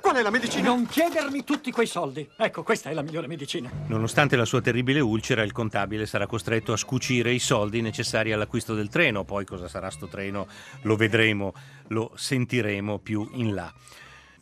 Qual 0.00 0.16
è 0.16 0.22
la 0.22 0.30
medicina? 0.30 0.68
Non 0.68 0.86
chiedermi 0.86 1.44
tutti 1.44 1.70
quei 1.70 1.86
soldi. 1.86 2.28
Ecco, 2.36 2.64
questa 2.64 2.90
è 2.90 2.92
la 2.92 3.02
migliore 3.02 3.28
medicina. 3.28 3.70
Nonostante 3.86 4.34
la 4.34 4.44
sua 4.44 4.60
terribile 4.60 4.98
ulcera, 4.98 5.44
il 5.44 5.52
contabile 5.52 6.06
sarà 6.06 6.26
costretto 6.26 6.72
a 6.72 6.76
scucire 6.76 7.32
i 7.32 7.38
soldi 7.38 7.80
necessari 7.80 8.32
all'acquisto 8.32 8.74
del 8.74 8.88
treno. 8.88 9.24
Poi 9.24 9.44
cosa 9.44 9.68
sarà 9.68 9.90
sto 9.90 10.08
treno? 10.08 10.48
Lo 10.82 10.96
vedremo, 10.96 11.54
lo 11.88 12.10
sentiremo 12.16 12.98
più 12.98 13.28
in 13.34 13.54
là. 13.54 13.72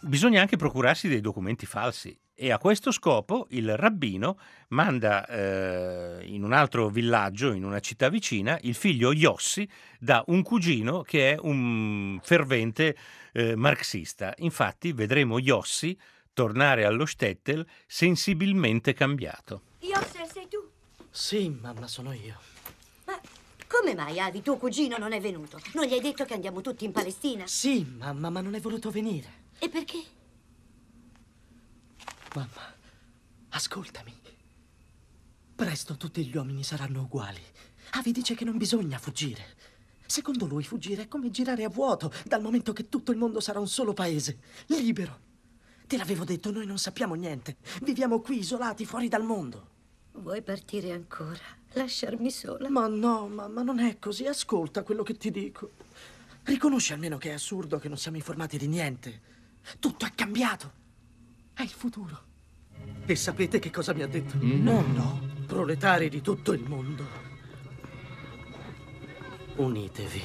Bisogna 0.00 0.40
anche 0.40 0.56
procurarsi 0.56 1.08
dei 1.08 1.20
documenti 1.20 1.66
falsi 1.66 2.18
e 2.42 2.50
a 2.52 2.56
questo 2.56 2.90
scopo 2.90 3.48
il 3.50 3.76
rabbino 3.76 4.38
manda 4.68 5.26
eh, 5.26 6.24
in 6.24 6.42
un 6.42 6.54
altro 6.54 6.88
villaggio, 6.88 7.52
in 7.52 7.64
una 7.64 7.80
città 7.80 8.08
vicina, 8.08 8.58
il 8.62 8.74
figlio 8.74 9.12
Yossi 9.12 9.68
da 9.98 10.24
un 10.28 10.42
cugino 10.42 11.02
che 11.02 11.34
è 11.34 11.38
un 11.38 12.18
fervente 12.22 12.96
eh, 13.32 13.54
marxista. 13.56 14.32
Infatti 14.38 14.92
vedremo 14.92 15.38
Yossi 15.38 15.94
tornare 16.32 16.86
allo 16.86 17.04
Stettel 17.04 17.66
sensibilmente 17.86 18.94
cambiato. 18.94 19.64
Yossi, 19.80 20.24
sei 20.32 20.48
tu? 20.48 20.66
Sì, 21.10 21.50
mamma, 21.50 21.86
sono 21.86 22.14
io. 22.14 22.38
Ma 23.04 23.20
come 23.66 23.94
mai 23.94 24.18
Avi, 24.18 24.40
tuo 24.40 24.56
cugino, 24.56 24.96
non 24.96 25.12
è 25.12 25.20
venuto? 25.20 25.60
Non 25.74 25.84
gli 25.84 25.92
hai 25.92 26.00
detto 26.00 26.24
che 26.24 26.32
andiamo 26.32 26.62
tutti 26.62 26.86
in 26.86 26.92
Palestina? 26.92 27.46
Sì, 27.46 27.84
mamma, 27.98 28.30
ma 28.30 28.40
non 28.40 28.54
è 28.54 28.60
voluto 28.60 28.88
venire. 28.88 29.28
E 29.58 29.68
perché? 29.68 30.18
Mamma, 32.34 32.74
ascoltami. 33.48 34.14
Presto 35.56 35.96
tutti 35.96 36.24
gli 36.24 36.36
uomini 36.36 36.62
saranno 36.62 37.02
uguali. 37.02 37.40
Avi 37.92 38.12
dice 38.12 38.34
che 38.36 38.44
non 38.44 38.56
bisogna 38.56 38.98
fuggire. 38.98 39.56
Secondo 40.06 40.46
lui 40.46 40.62
fuggire 40.62 41.02
è 41.02 41.08
come 41.08 41.30
girare 41.30 41.64
a 41.64 41.68
vuoto, 41.68 42.12
dal 42.24 42.40
momento 42.40 42.72
che 42.72 42.88
tutto 42.88 43.10
il 43.10 43.18
mondo 43.18 43.40
sarà 43.40 43.58
un 43.58 43.66
solo 43.66 43.92
paese, 43.92 44.38
libero. 44.66 45.28
Te 45.88 45.96
l'avevo 45.96 46.24
detto, 46.24 46.52
noi 46.52 46.66
non 46.66 46.78
sappiamo 46.78 47.14
niente. 47.14 47.56
Viviamo 47.82 48.20
qui 48.20 48.38
isolati, 48.38 48.86
fuori 48.86 49.08
dal 49.08 49.24
mondo. 49.24 49.68
Vuoi 50.12 50.40
partire 50.42 50.92
ancora? 50.92 51.40
Lasciarmi 51.72 52.30
sola? 52.30 52.70
Ma 52.70 52.86
no, 52.86 53.26
mamma, 53.26 53.62
non 53.62 53.80
è 53.80 53.98
così. 53.98 54.26
Ascolta 54.26 54.84
quello 54.84 55.02
che 55.02 55.14
ti 55.14 55.32
dico. 55.32 55.72
Riconosci 56.44 56.92
almeno 56.92 57.18
che 57.18 57.30
è 57.30 57.34
assurdo 57.34 57.78
che 57.80 57.88
non 57.88 57.98
siamo 57.98 58.18
informati 58.18 58.56
di 58.56 58.68
niente. 58.68 59.20
Tutto 59.80 60.04
è 60.04 60.12
cambiato. 60.14 60.79
È 61.54 61.62
il 61.62 61.68
futuro. 61.68 62.28
E 63.06 63.16
sapete 63.16 63.58
che 63.58 63.70
cosa 63.70 63.92
mi 63.92 64.02
ha 64.02 64.06
detto? 64.08 64.36
No, 64.40 64.80
no. 64.82 65.28
Proletari 65.46 66.08
di 66.08 66.20
tutto 66.20 66.52
il 66.52 66.62
mondo. 66.66 67.04
Unitevi. 69.56 70.22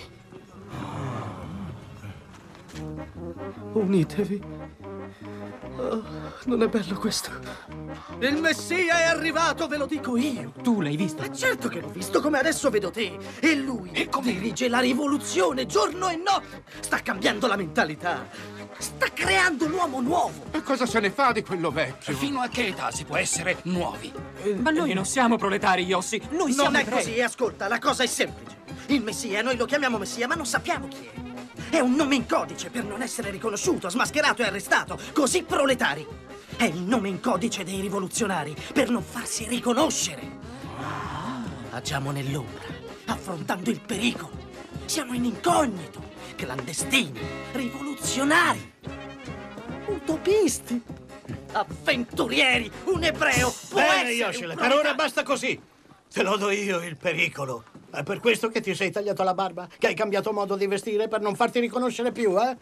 Unitevi. 3.74 4.42
Oh, 5.78 6.04
non 6.46 6.62
è 6.62 6.68
bello 6.68 6.98
questo. 6.98 7.32
Il 8.20 8.38
Messia 8.38 9.00
è 9.00 9.04
arrivato, 9.04 9.68
ve 9.68 9.78
lo 9.78 9.86
dico 9.86 10.16
io. 10.16 10.54
Tu 10.62 10.82
l'hai 10.82 10.96
visto? 10.96 11.22
Ma 11.22 11.34
certo 11.34 11.68
che 11.68 11.82
l'ho 11.82 11.90
visto, 11.90 12.22
come 12.22 12.40
adesso 12.40 12.70
vedo 12.70 12.92
te. 12.92 13.18
E 13.40 13.56
lui 13.56 13.92
dirige 14.22 14.70
la 14.70 14.80
rivoluzione 14.80 15.66
giorno 15.66 16.10
e 16.10 16.16
notte. 16.16 16.64
Sta 16.80 17.02
cambiando 17.02 17.48
la 17.48 17.56
mentalità. 17.56 18.28
Sta 18.78 19.08
creando 19.14 19.68
l'uomo 19.68 20.02
nuovo. 20.02 20.46
E 20.52 20.62
cosa 20.62 20.86
se 20.86 21.00
ne 21.00 21.10
fa 21.10 21.32
di 21.32 21.44
quello 21.44 21.72
vecchio? 21.72 22.14
Fino 22.16 22.40
a 22.40 22.48
che 22.48 22.68
età 22.68 22.92
si 22.92 23.04
può 23.04 23.18
essere 23.18 23.58
nuovi? 23.64 24.12
Ma 24.58 24.72
noi 24.72 24.94
non 24.94 25.06
siamo 25.06 25.38
proletari, 25.38 25.84
Yossi. 25.84 26.22
Noi 26.32 26.52
siamo 26.52 26.70
non 26.70 26.80
è 26.80 26.82
ebrei. 26.82 27.04
così, 27.04 27.22
ascolta, 27.22 27.68
la 27.68 27.80
cosa 27.80 28.04
è 28.04 28.08
semplice. 28.08 28.58
Il 28.88 29.02
Messia, 29.04 29.42
noi 29.42 29.58
lo 29.58 29.66
chiamiamo 29.66 29.98
Messia, 29.98 30.28
ma 30.28 30.36
non 30.36 30.46
sappiamo 30.46 30.88
chi 30.88 31.10
è. 31.14 31.35
È 31.76 31.82
un 31.82 31.94
nome 31.94 32.16
in 32.16 32.26
codice 32.26 32.70
per 32.70 32.86
non 32.86 33.02
essere 33.02 33.32
riconosciuto, 33.32 33.90
smascherato 33.90 34.42
e 34.42 34.46
arrestato. 34.46 34.98
Così 35.12 35.44
proletari. 35.44 36.08
È 36.56 36.64
il 36.64 36.80
nome 36.80 37.10
in 37.10 37.20
codice 37.20 37.66
dei 37.66 37.82
rivoluzionari 37.82 38.56
per 38.74 38.90
non 38.90 39.04
farsi 39.04 39.46
riconoscere. 39.46 40.22
Agiamo 41.72 42.12
nell'ombra, 42.12 42.64
affrontando 43.08 43.72
il 43.72 43.82
pericolo. 43.82 44.38
Siamo 44.86 45.16
in 45.16 45.26
incognito, 45.26 46.02
clandestini, 46.38 47.20
rivoluzionari, 47.52 48.72
utopisti, 49.88 50.82
avventurieri. 51.52 52.72
Un 52.86 53.04
ebreo 53.04 53.54
può 53.68 53.82
Bene, 53.82 54.12
Yoshile, 54.12 54.56
per 54.56 54.72
ora 54.72 54.94
basta 54.94 55.24
così. 55.24 55.60
Te 56.12 56.24
lo 56.24 56.38
do 56.38 56.50
io 56.50 56.82
il 56.84 56.98
pericolo. 56.98 57.64
È 57.92 58.04
per 58.04 58.20
questo 58.20 58.50
che 58.50 58.62
ti 58.62 58.74
sei 58.74 58.92
tagliato 58.92 59.24
la 59.24 59.34
barba? 59.34 59.68
Che 59.78 59.88
hai 59.88 59.96
cambiato 59.96 60.32
modo 60.32 60.56
di 60.56 60.68
vestire 60.68 61.08
per 61.08 61.22
non 61.22 61.36
farti 61.36 61.60
riconoscere 61.60 62.12
più, 62.12 62.40
eh? 62.40 62.58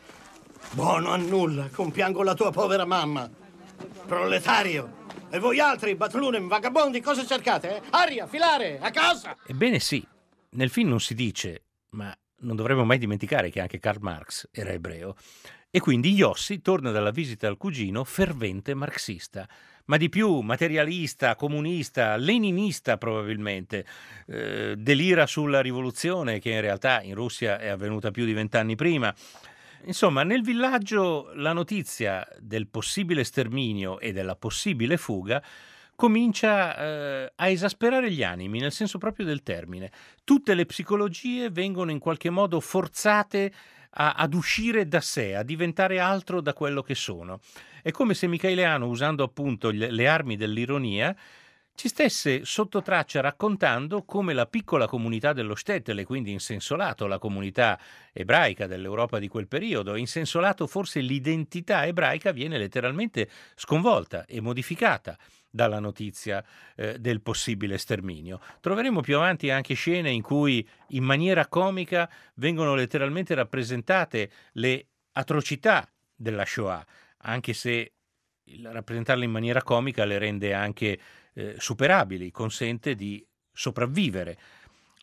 Buono 0.71 1.11
a 1.11 1.17
nulla, 1.17 1.69
compiango 1.71 2.23
la 2.23 2.33
tua 2.33 2.51
povera 2.51 2.85
mamma. 2.85 3.29
Proletario. 4.05 5.01
E 5.29 5.39
voi 5.39 5.59
altri, 5.59 5.95
Batlunem, 5.95 6.47
vagabondi, 6.47 7.01
cosa 7.01 7.25
cercate? 7.25 7.77
Eh? 7.77 7.81
Aria, 7.91 8.27
filare, 8.27 8.79
a 8.79 8.91
casa! 8.91 9.35
Ebbene 9.45 9.79
sì, 9.79 10.05
nel 10.51 10.69
film 10.69 10.89
non 10.89 10.99
si 10.99 11.15
dice, 11.15 11.63
ma 11.89 12.15
non 12.41 12.55
dovremmo 12.55 12.85
mai 12.85 12.97
dimenticare 12.97 13.49
che 13.49 13.59
anche 13.59 13.79
Karl 13.79 13.99
Marx 14.01 14.47
era 14.51 14.71
ebreo. 14.71 15.15
E 15.71 15.79
quindi 15.79 16.13
Yossi 16.13 16.61
torna 16.61 16.91
dalla 16.91 17.09
visita 17.09 17.47
al 17.47 17.57
cugino 17.57 18.03
fervente 18.03 18.75
marxista, 18.75 19.47
ma 19.85 19.97
di 19.97 20.09
più 20.09 20.39
materialista, 20.39 21.35
comunista, 21.35 22.15
leninista 22.15 22.97
probabilmente. 22.97 23.85
Eh, 24.27 24.75
delira 24.77 25.25
sulla 25.25 25.61
rivoluzione 25.61 26.39
che 26.39 26.51
in 26.51 26.61
realtà 26.61 27.01
in 27.01 27.15
Russia 27.15 27.59
è 27.59 27.67
avvenuta 27.67 28.11
più 28.11 28.25
di 28.25 28.33
vent'anni 28.33 28.75
prima. 28.75 29.13
Insomma, 29.85 30.23
nel 30.23 30.43
villaggio 30.43 31.31
la 31.35 31.51
notizia 31.51 32.25
del 32.39 32.67
possibile 32.67 33.25
sterminio 33.25 33.99
e 33.99 34.13
della 34.13 34.35
possibile 34.35 34.95
fuga 34.95 35.43
comincia 35.95 36.77
eh, 36.77 37.31
a 37.35 37.47
esasperare 37.49 38.09
gli 38.09 38.23
animi, 38.23 38.59
nel 38.59 38.71
senso 38.71 38.97
proprio 38.97 39.25
del 39.25 39.43
termine. 39.43 39.91
Tutte 40.23 40.53
le 40.53 40.65
psicologie 40.65 41.49
vengono 41.49 41.91
in 41.91 41.99
qualche 41.99 42.29
modo 42.29 42.59
forzate 42.59 43.53
a- 43.95 44.13
ad 44.13 44.33
uscire 44.33 44.87
da 44.87 45.01
sé, 45.01 45.35
a 45.35 45.43
diventare 45.43 45.99
altro 45.99 46.41
da 46.41 46.53
quello 46.53 46.81
che 46.81 46.95
sono. 46.95 47.39
È 47.81 47.91
come 47.91 48.13
se 48.13 48.27
Michaeliano, 48.27 48.87
usando 48.87 49.23
appunto 49.23 49.69
le 49.69 50.07
armi 50.07 50.37
dell'ironia, 50.37 51.15
ci 51.75 51.87
stesse 51.87 52.45
sotto 52.45 52.81
traccia 52.81 53.19
raccontando 53.19 54.03
come 54.03 54.33
la 54.33 54.45
piccola 54.45 54.87
comunità 54.87 55.33
dello 55.33 55.55
Stettel, 55.55 55.99
e 55.99 56.05
quindi 56.05 56.31
in 56.31 56.39
senso 56.39 56.75
lato 56.75 57.07
la 57.07 57.17
comunità 57.17 57.79
ebraica 58.11 58.67
dell'Europa 58.67 59.19
di 59.19 59.27
quel 59.27 59.47
periodo, 59.47 59.95
in 59.95 60.07
senso 60.07 60.39
lato 60.39 60.67
forse 60.67 60.99
l'identità 60.99 61.85
ebraica 61.85 62.31
viene 62.31 62.57
letteralmente 62.57 63.29
sconvolta 63.55 64.25
e 64.25 64.39
modificata 64.39 65.17
dalla 65.49 65.79
notizia 65.79 66.43
eh, 66.75 66.99
del 66.99 67.21
possibile 67.21 67.77
sterminio. 67.77 68.39
Troveremo 68.59 69.01
più 69.01 69.17
avanti 69.17 69.49
anche 69.49 69.73
scene 69.73 70.09
in 70.09 70.21
cui 70.21 70.67
in 70.89 71.03
maniera 71.03 71.47
comica 71.47 72.09
vengono 72.35 72.75
letteralmente 72.75 73.35
rappresentate 73.35 74.31
le 74.53 74.87
atrocità 75.13 75.87
della 76.15 76.45
Shoah, 76.45 76.85
anche 77.17 77.53
se 77.53 77.93
rappresentarle 78.63 79.25
in 79.25 79.31
maniera 79.31 79.63
comica 79.63 80.05
le 80.05 80.17
rende 80.17 80.53
anche 80.53 80.99
eh, 81.33 81.55
superabili, 81.57 82.31
consente 82.31 82.95
di 82.95 83.25
sopravvivere 83.51 84.37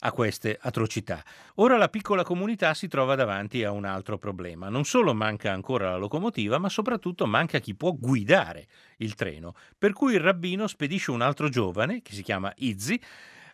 a 0.00 0.12
queste 0.12 0.58
atrocità. 0.60 1.22
Ora 1.56 1.76
la 1.76 1.88
piccola 1.88 2.22
comunità 2.22 2.72
si 2.75 2.88
trova 2.88 3.14
davanti 3.14 3.64
a 3.64 3.70
un 3.70 3.84
altro 3.84 4.18
problema. 4.18 4.68
Non 4.68 4.84
solo 4.84 5.12
manca 5.14 5.52
ancora 5.52 5.90
la 5.90 5.96
locomotiva, 5.96 6.58
ma 6.58 6.68
soprattutto 6.68 7.26
manca 7.26 7.58
chi 7.58 7.75
può 7.75 7.92
guidare 7.92 8.66
il 8.99 9.14
treno. 9.14 9.54
Per 9.76 9.92
cui 9.92 10.14
il 10.14 10.20
rabbino 10.20 10.66
spedisce 10.66 11.10
un 11.10 11.20
altro 11.20 11.49
giovane, 11.49 12.00
che 12.02 12.12
si 12.12 12.22
chiama 12.22 12.52
Izzi, 12.56 13.00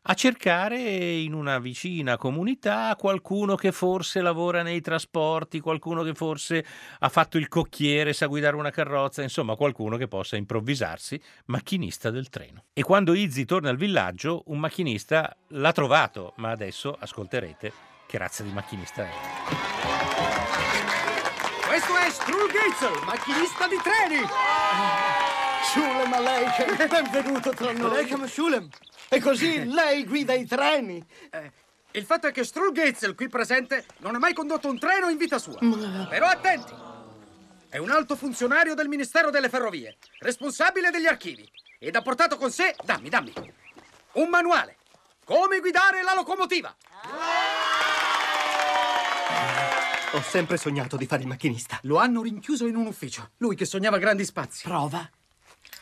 a 0.09 0.15
cercare 0.15 0.79
in 0.79 1.33
una 1.33 1.59
vicina 1.59 2.17
comunità 2.17 2.95
qualcuno 2.97 3.57
che 3.57 3.73
forse 3.73 4.21
lavora 4.21 4.63
nei 4.63 4.81
trasporti, 4.81 5.61
qualcuno 5.61 6.03
che 6.03 6.15
forse 6.15 6.65
ha 7.01 7.09
fatto 7.09 7.39
il 7.39 7.49
cocchiere, 7.49 8.13
sa 8.13 8.27
guidare 8.27 8.57
una 8.57 8.71
carrozza, 8.71 9.23
insomma 9.23 9.57
qualcuno 9.57 9.97
che 9.97 10.07
possa 10.07 10.37
improvvisarsi 10.37 11.21
macchinista 11.47 12.11
del 12.11 12.29
treno. 12.29 12.65
E 12.73 12.83
quando 12.83 13.15
Izzy 13.15 13.45
torna 13.45 13.71
al 13.71 13.77
villaggio, 13.77 14.45
un 14.47 14.59
macchinista 14.59 15.37
l'ha 15.49 15.73
trovato, 15.73 16.35
ma 16.37 16.51
adesso 16.51 16.97
ascolterete 16.99 17.73
che 18.07 18.19
razza 18.19 18.45
di 18.45 18.53
macchinista 18.53 19.05
è. 19.05 19.11
Questo 21.67 21.97
è 21.97 22.11
Strul 22.11 22.51
Gaitzel, 22.51 23.05
macchinista 23.05 23.67
di 23.67 23.77
treni! 23.83 25.26
Shulem 25.73 26.13
Aleichem, 26.13 26.77
benvenuto 27.11 27.51
tra 27.51 27.73
noi. 27.73 27.91
Aleichem 27.91 28.27
Shulem. 28.27 28.69
E 29.09 29.21
così 29.21 29.65
lei 29.65 30.05
guida 30.05 30.33
i 30.33 30.47
treni? 30.47 31.05
Eh, 31.31 31.53
il 31.93 32.05
fatto 32.05 32.27
è 32.29 32.33
che 32.33 32.45
Strul 32.45 32.73
Gaitzel, 32.73 33.15
qui 33.15 33.29
presente, 33.29 33.85
non 33.99 34.15
ha 34.15 34.19
mai 34.19 34.33
condotto 34.33 34.69
un 34.69 34.79
treno 34.79 35.09
in 35.09 35.17
vita 35.17 35.39
sua. 35.39 35.59
Però 36.09 36.27
attenti! 36.27 36.73
È 37.69 37.79
un 37.79 37.91
alto 37.91 38.17
funzionario 38.17 38.75
del 38.75 38.89
Ministero 38.89 39.31
delle 39.31 39.49
Ferrovie, 39.49 39.97
responsabile 40.21 40.91
degli 40.91 41.07
archivi, 41.07 41.49
ed 41.79 41.97
ha 41.97 42.03
portato 42.03 42.37
con 42.37 42.51
sé, 42.51 42.75
dammi, 42.85 43.09
dammi, 43.09 43.33
un 44.13 44.29
manuale. 44.29 44.77
Come 45.25 45.59
guidare 45.61 46.03
la 46.03 46.15
locomotiva. 46.15 46.75
Ho 50.13 50.23
sempre 50.23 50.57
sognato 50.57 50.97
di 50.97 51.07
fare 51.07 51.23
il 51.23 51.29
macchinista. 51.29 51.79
Lo 51.83 51.99
hanno 51.99 52.23
rinchiuso 52.23 52.67
in 52.67 52.77
un 52.77 52.87
ufficio. 52.87 53.33
Lui 53.39 53.57
che 53.57 53.65
sognava 53.65 53.99
grandi 53.99 54.25
spazi. 54.25 54.63
Prova. 54.63 55.11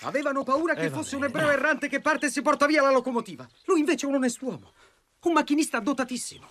Avevano 0.04 0.42
paura 0.42 0.74
che 0.74 0.84
Eh, 0.84 0.90
fosse 0.90 1.16
un 1.16 1.24
ebreo 1.24 1.50
errante 1.50 1.88
che 1.88 2.00
parte 2.00 2.26
e 2.26 2.30
si 2.30 2.42
porta 2.42 2.66
via 2.66 2.82
la 2.82 2.90
locomotiva. 2.90 3.46
Lui 3.64 3.80
invece 3.80 4.06
è 4.06 4.08
un 4.08 4.16
onest'uomo. 4.16 4.72
Un 5.20 5.32
macchinista 5.32 5.80
dotatissimo. 5.80 6.46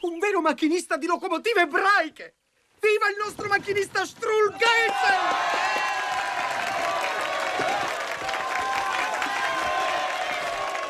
Un 0.00 0.18
vero 0.18 0.40
macchinista 0.40 0.96
di 0.96 1.06
locomotive 1.06 1.60
ebraiche. 1.62 2.34
Viva 2.80 3.08
il 3.08 3.16
nostro 3.18 3.46
macchinista 3.48 4.04
Strul 4.04 4.54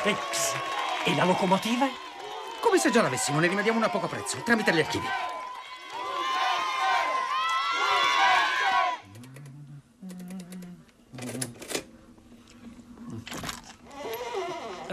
Ex. 0.03 0.53
E 1.05 1.15
la 1.15 1.25
locomotiva? 1.25 1.87
Come 2.59 2.79
se 2.79 2.89
già 2.89 3.01
l'avessimo, 3.01 3.39
ne 3.39 3.47
rimediamo 3.47 3.77
una 3.77 3.87
a 3.87 3.89
poco 3.89 4.07
prezzo, 4.07 4.41
tramite 4.43 4.73
gli 4.73 4.79
archivi. 4.79 5.07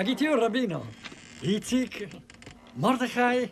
Agitio 0.04 0.38
Rabino, 0.38 0.84
Itzik, 1.40 2.06
Mordechai, 2.74 3.50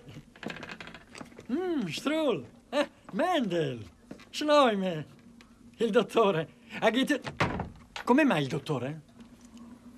mm, 1.50 1.86
Strul, 1.86 2.46
eh, 2.68 2.90
Mendel, 3.12 3.82
Schleime, 4.28 5.06
il 5.78 5.90
dottore. 5.90 6.46
Agitio... 6.80 7.20
Come 8.04 8.24
mai 8.24 8.42
il 8.42 8.48
dottore? 8.48 9.00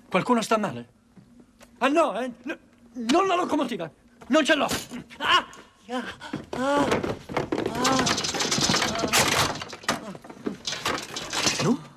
Qualcuno 0.09 0.41
sta 0.41 0.57
male? 0.57 0.87
Ah 1.79 1.89
no, 1.89 2.17
eh? 2.21 2.31
No, 2.43 2.57
non 3.11 3.27
la 3.27 3.35
locomotiva, 3.35 3.91
non 4.27 4.45
ce 4.45 4.55
l'ho. 4.55 4.67
Ah! 5.17 5.45
No? 11.63 11.93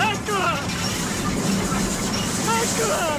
Eccola! 0.00 0.58
Eccola! 2.62 3.16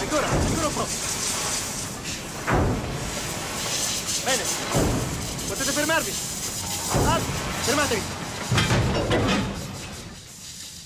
Ancora, 0.00 0.28
ancora 0.28 0.66
un 0.66 0.72
po'. 0.74 0.86
Bene. 4.24 4.42
Potete 5.48 5.72
fermarvi. 5.72 6.12
Ah, 7.06 7.18
fermatevi. 7.18 8.02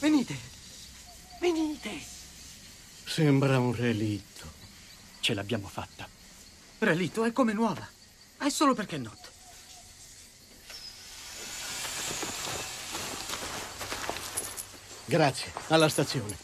Venite. 0.00 0.36
Venite. 1.40 1.90
Sembra 3.04 3.58
un 3.58 3.74
relitto. 3.74 4.50
Ce 5.32 5.38
l'abbiamo 5.38 5.66
fatta. 5.66 6.06
Relitto 6.80 7.24
è 7.24 7.32
come 7.32 7.54
nuova. 7.54 7.88
È 8.36 8.50
solo 8.50 8.74
perché 8.74 8.96
è 8.96 8.98
notte. 8.98 9.30
Grazie, 15.06 15.52
alla 15.68 15.88
stazione. 15.88 16.36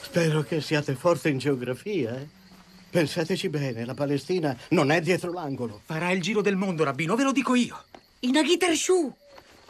Spero 0.00 0.42
che 0.42 0.62
siate 0.62 0.94
forte 0.94 1.28
in 1.28 1.36
geografia, 1.36 2.16
eh? 2.16 2.26
Pensateci 2.88 3.50
bene, 3.50 3.84
la 3.84 3.92
Palestina 3.92 4.56
non 4.70 4.90
è 4.90 5.02
dietro 5.02 5.30
l'angolo. 5.30 5.82
Farà 5.84 6.10
il 6.10 6.22
giro 6.22 6.40
del 6.40 6.56
mondo, 6.56 6.84
rabbino, 6.84 7.16
ve 7.16 7.24
lo 7.24 7.32
dico 7.32 7.54
io. 7.54 7.84
In 8.20 8.38
Agiter 8.38 8.74
Shu. 8.74 9.14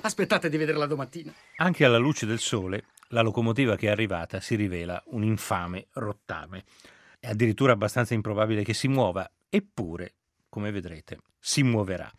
Aspettate 0.03 0.49
di 0.49 0.57
vederla 0.57 0.87
domattina. 0.87 1.35
Anche 1.57 1.85
alla 1.85 1.99
luce 1.99 2.27
del 2.27 2.39
sole, 2.39 2.85
la 3.09 3.23
locomotiva 3.23 3.75
che 3.75 3.89
è 3.89 3.91
arrivata 3.91 4.39
si 4.39 4.55
rivela 4.55 5.03
un 5.07 5.25
infame 5.25 5.89
rottame. 5.95 6.65
È 7.21 7.29
addirittura 7.29 7.73
abbastanza 7.73 8.15
improbabile 8.15 8.63
che 8.63 8.75
si 8.75 8.87
muova, 8.87 9.29
eppure, 9.49 10.15
come 10.49 10.71
vedrete, 10.71 11.19
si 11.41 11.65
muoverà. 11.65 12.11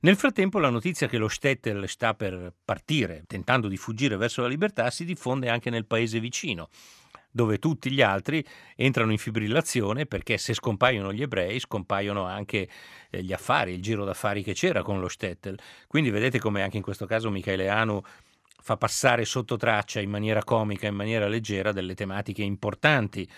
Nel 0.00 0.16
frattempo 0.16 0.58
la 0.58 0.70
notizia 0.70 1.06
che 1.06 1.18
lo 1.18 1.28
Stettel 1.28 1.86
sta 1.88 2.14
per 2.14 2.54
partire, 2.64 3.24
tentando 3.26 3.68
di 3.68 3.76
fuggire 3.76 4.16
verso 4.16 4.40
la 4.40 4.48
libertà, 4.48 4.90
si 4.90 5.04
diffonde 5.04 5.50
anche 5.50 5.68
nel 5.68 5.84
paese 5.84 6.18
vicino, 6.18 6.70
dove 7.30 7.58
tutti 7.58 7.90
gli 7.90 8.00
altri 8.00 8.42
entrano 8.74 9.12
in 9.12 9.18
fibrillazione 9.18 10.06
perché 10.06 10.38
se 10.38 10.54
scompaiono 10.54 11.12
gli 11.12 11.22
ebrei 11.22 11.58
scompaiono 11.60 12.24
anche 12.24 12.68
eh, 13.10 13.22
gli 13.22 13.32
affari, 13.34 13.74
il 13.74 13.82
giro 13.82 14.04
d'affari 14.04 14.42
che 14.42 14.54
c'era 14.54 14.82
con 14.82 14.98
lo 14.98 15.08
Stettel. 15.08 15.58
Quindi 15.86 16.08
vedete 16.08 16.38
come 16.38 16.62
anche 16.62 16.78
in 16.78 16.82
questo 16.82 17.04
caso 17.04 17.28
Michele 17.28 17.68
Anu 17.68 18.00
fa 18.60 18.76
passare 18.78 19.24
sotto 19.24 19.56
traccia 19.56 20.00
in 20.00 20.10
maniera 20.10 20.42
comica, 20.42 20.86
in 20.86 20.94
maniera 20.94 21.28
leggera, 21.28 21.72
delle 21.72 21.94
tematiche 21.94 22.42
importanti 22.42 23.28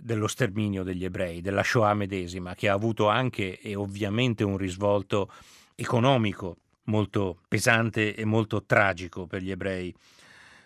dello 0.00 0.26
sterminio 0.26 0.82
degli 0.82 1.04
ebrei, 1.04 1.40
della 1.40 1.62
Shoah 1.62 1.94
medesima, 1.94 2.54
che 2.54 2.68
ha 2.68 2.72
avuto 2.72 3.08
anche 3.08 3.58
e 3.60 3.74
ovviamente 3.74 4.44
un 4.44 4.56
risvolto 4.56 5.30
economico 5.74 6.56
molto 6.84 7.38
pesante 7.48 8.14
e 8.14 8.24
molto 8.24 8.64
tragico 8.64 9.26
per 9.26 9.42
gli 9.42 9.50
ebrei 9.50 9.94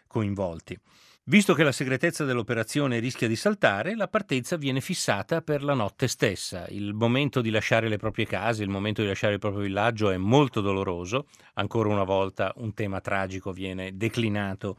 coinvolti. 0.07 0.79
Visto 1.27 1.55
che 1.55 1.63
la 1.63 1.73
segretezza 1.73 2.27
dell'operazione 2.27 2.99
rischia 2.99 3.27
di 3.27 3.35
saltare, 3.35 3.97
la 3.97 4.09
partenza 4.09 4.59
viene 4.59 4.83
fissata 4.83 5.41
per 5.41 5.63
la 5.63 5.73
notte 5.73 6.07
stessa. 6.07 6.67
Il 6.69 6.93
momento 6.93 7.41
di 7.41 7.49
lasciare 7.49 7.89
le 7.89 7.97
proprie 7.97 8.27
case, 8.27 8.63
il 8.63 8.69
momento 8.69 9.01
di 9.01 9.09
lasciare 9.09 9.33
il 9.33 9.39
proprio 9.39 9.63
villaggio 9.63 10.11
è 10.11 10.19
molto 10.19 10.61
doloroso. 10.61 11.29
Ancora 11.55 11.89
una 11.89 12.05
volta 12.05 12.53
un 12.57 12.75
tema 12.75 13.01
tragico 13.01 13.53
viene 13.53 13.97
declinato 13.97 14.77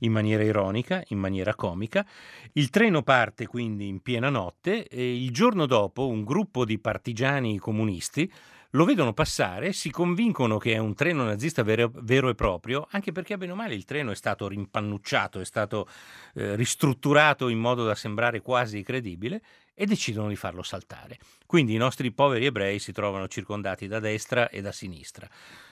in 0.00 0.12
maniera 0.12 0.44
ironica, 0.44 1.02
in 1.08 1.18
maniera 1.18 1.56
comica. 1.56 2.06
Il 2.52 2.70
treno 2.70 3.02
parte 3.02 3.48
quindi 3.48 3.88
in 3.88 3.98
piena 3.98 4.30
notte 4.30 4.86
e 4.86 5.16
il 5.20 5.32
giorno 5.32 5.66
dopo 5.66 6.06
un 6.06 6.22
gruppo 6.22 6.64
di 6.64 6.78
partigiani 6.78 7.58
comunisti 7.58 8.30
Lo 8.72 8.84
vedono 8.84 9.14
passare, 9.14 9.72
si 9.72 9.90
convincono 9.90 10.58
che 10.58 10.74
è 10.74 10.78
un 10.78 10.94
treno 10.94 11.24
nazista 11.24 11.62
vero, 11.62 11.90
vero 12.02 12.28
e 12.28 12.34
proprio, 12.34 12.86
anche 12.90 13.12
perché 13.12 13.38
bene 13.38 13.52
o 13.52 13.54
male 13.54 13.74
il 13.74 13.86
treno 13.86 14.10
è 14.10 14.14
stato 14.14 14.46
rimpannucciato, 14.46 15.40
è 15.40 15.44
stato 15.46 15.88
eh, 16.34 16.54
ristrutturato 16.54 17.48
in 17.48 17.58
modo 17.58 17.86
da 17.86 17.94
sembrare 17.94 18.42
quasi 18.42 18.82
credibile 18.82 19.40
e 19.72 19.86
decidono 19.86 20.28
di 20.28 20.36
farlo 20.36 20.62
saltare. 20.62 21.16
Quindi 21.46 21.72
i 21.72 21.78
nostri 21.78 22.12
poveri 22.12 22.44
ebrei 22.44 22.78
si 22.78 22.92
trovano 22.92 23.26
circondati 23.26 23.86
da 23.86 24.00
destra 24.00 24.50
e 24.50 24.60
da 24.60 24.72
sinistra. 24.72 25.26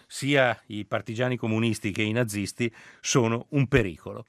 Sia 0.06 0.58
i 0.68 0.86
partigiani 0.86 1.36
comunisti 1.36 1.90
che 1.90 2.02
i 2.02 2.12
nazisti 2.12 2.74
sono 3.00 3.44
un 3.50 3.68
pericolo. 3.68 4.24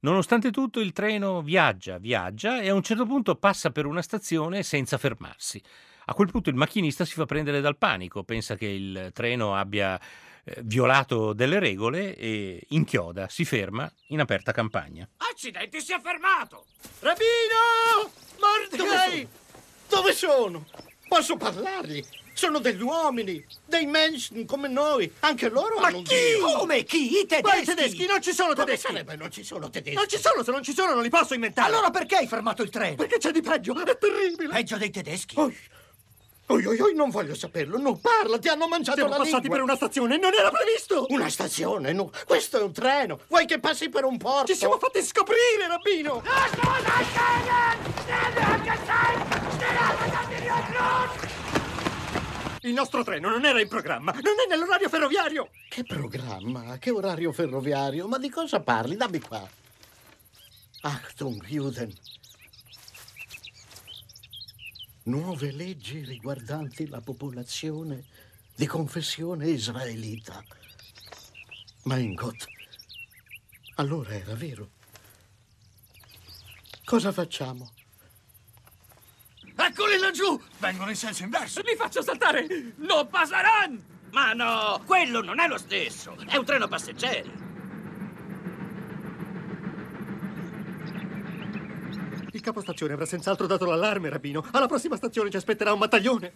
Nonostante 0.00 0.50
tutto 0.50 0.80
il 0.80 0.92
treno 0.92 1.40
viaggia, 1.40 1.96
viaggia 1.96 2.60
e 2.60 2.68
a 2.68 2.74
un 2.74 2.82
certo 2.82 3.06
punto 3.06 3.36
passa 3.36 3.70
per 3.70 3.86
una 3.86 4.02
stazione 4.02 4.62
senza 4.62 4.98
fermarsi. 4.98 5.62
A 6.04 6.14
quel 6.14 6.30
punto 6.30 6.50
il 6.50 6.56
macchinista 6.56 7.04
si 7.04 7.14
fa 7.14 7.26
prendere 7.26 7.60
dal 7.60 7.76
panico, 7.78 8.24
pensa 8.24 8.56
che 8.56 8.66
il 8.66 9.10
treno 9.12 9.54
abbia 9.54 10.00
eh, 10.44 10.60
violato 10.64 11.32
delle 11.32 11.60
regole 11.60 12.16
e 12.16 12.64
inchioda, 12.70 13.28
si 13.28 13.44
ferma 13.44 13.90
in 14.08 14.20
aperta 14.20 14.50
campagna. 14.52 15.08
Accidenti, 15.18 15.80
si 15.80 15.92
è 15.92 16.00
fermato! 16.00 16.66
Rabino! 17.00 18.10
Mordecai! 18.40 19.28
Dove 19.88 20.12
sono? 20.12 20.66
Posso 21.06 21.36
parlargli? 21.36 22.04
Sono 22.34 22.58
degli 22.58 22.80
uomini, 22.80 23.44
dei 23.66 23.84
menschen 23.84 24.46
come 24.46 24.66
noi. 24.66 25.12
Anche 25.20 25.50
loro 25.50 25.78
Ma 25.78 25.88
hanno 25.88 25.98
un 25.98 26.02
chi? 26.02 26.14
Dio. 26.14 26.58
Come 26.58 26.82
chi? 26.82 27.20
I 27.20 27.26
tedeschi? 27.26 27.42
Quali 27.42 27.64
tedeschi? 27.64 28.06
Non 28.06 28.22
ci 28.22 28.32
sono 28.32 28.54
Come 28.54 28.64
tedeschi. 28.64 28.86
sarebbe 28.86 29.16
non 29.16 29.30
ci 29.30 29.44
sono 29.44 29.68
tedeschi? 29.68 29.94
Non 29.94 30.08
ci 30.08 30.16
sono, 30.16 30.42
se 30.42 30.50
non 30.50 30.62
ci 30.62 30.72
sono 30.72 30.94
non 30.94 31.02
li 31.02 31.10
posso 31.10 31.34
inventare. 31.34 31.70
Allora 31.70 31.90
perché 31.90 32.16
hai 32.16 32.26
fermato 32.26 32.62
il 32.62 32.70
treno? 32.70 32.96
Perché 32.96 33.18
c'è 33.18 33.30
di 33.32 33.42
peggio, 33.42 33.78
è 33.78 33.98
terribile. 33.98 34.48
Peggio 34.48 34.78
dei 34.78 34.90
tedeschi? 34.90 35.38
Oi, 35.38 35.54
oi, 36.52 36.66
oi, 36.66 36.80
oi, 36.80 36.94
non 36.94 37.10
voglio 37.10 37.34
saperlo. 37.34 37.78
No, 37.78 37.96
parla, 37.96 38.38
ti 38.38 38.48
hanno 38.48 38.68
mangiato 38.68 38.98
Siamo 38.98 39.10
la 39.12 39.16
passati 39.16 39.40
lingua. 39.40 39.56
per 39.56 39.64
una 39.64 39.76
stazione, 39.76 40.18
non 40.18 40.32
era 40.34 40.50
previsto. 40.50 41.06
Una 41.08 41.28
stazione, 41.28 41.92
no. 41.92 42.10
Questo 42.26 42.58
è 42.58 42.62
un 42.62 42.72
treno. 42.72 43.20
Vuoi 43.28 43.46
che 43.46 43.58
passi 43.58 43.88
per 43.88 44.04
un 44.04 44.18
porto? 44.18 44.52
Ci 44.52 44.58
siamo 44.58 44.78
fatti 44.78 45.02
scoprire, 45.02 45.66
Rabbino. 45.66 46.22
Il 52.64 52.74
nostro 52.74 53.02
treno 53.02 53.28
non 53.28 53.44
era 53.44 53.60
in 53.60 53.66
programma, 53.66 54.12
non 54.12 54.34
è 54.44 54.48
nell'orario 54.48 54.88
ferroviario. 54.88 55.48
Che 55.68 55.82
programma? 55.82 56.78
Che 56.78 56.90
orario 56.90 57.32
ferroviario? 57.32 58.06
Ma 58.06 58.18
di 58.18 58.30
cosa 58.30 58.60
parli? 58.60 58.94
Dammi 58.96 59.20
qua. 59.20 59.44
Achtung, 60.82 61.44
Juden. 61.44 61.92
Nuove 65.04 65.50
leggi 65.50 66.04
riguardanti 66.04 66.86
la 66.86 67.00
popolazione 67.00 68.04
di 68.54 68.66
confessione 68.66 69.48
israelita. 69.48 70.44
Mein 71.84 72.14
Gott. 72.14 72.44
Allora 73.76 74.14
era 74.14 74.34
vero. 74.34 74.70
Cosa 76.84 77.10
facciamo? 77.10 77.72
Eccoli 79.56 79.98
laggiù! 79.98 80.40
Vengono 80.58 80.90
in 80.90 80.96
senso 80.96 81.24
inverso! 81.24 81.62
Li 81.62 81.74
faccio 81.74 82.02
saltare! 82.02 82.46
Non 82.76 83.08
passeranno! 83.08 83.80
Ma 84.12 84.32
no, 84.34 84.82
quello 84.86 85.20
non 85.20 85.40
è 85.40 85.48
lo 85.48 85.58
stesso! 85.58 86.16
È 86.26 86.36
un 86.36 86.44
treno 86.44 86.68
passeggeri! 86.68 87.51
Il 92.34 92.40
capostazione 92.40 92.94
avrà 92.94 93.04
senz'altro 93.04 93.46
dato 93.46 93.66
l'allarme, 93.66 94.08
Rabino. 94.08 94.42
Alla 94.52 94.66
prossima 94.66 94.96
stazione 94.96 95.30
ci 95.30 95.36
aspetterà 95.36 95.74
un 95.74 95.78
battaglione. 95.78 96.32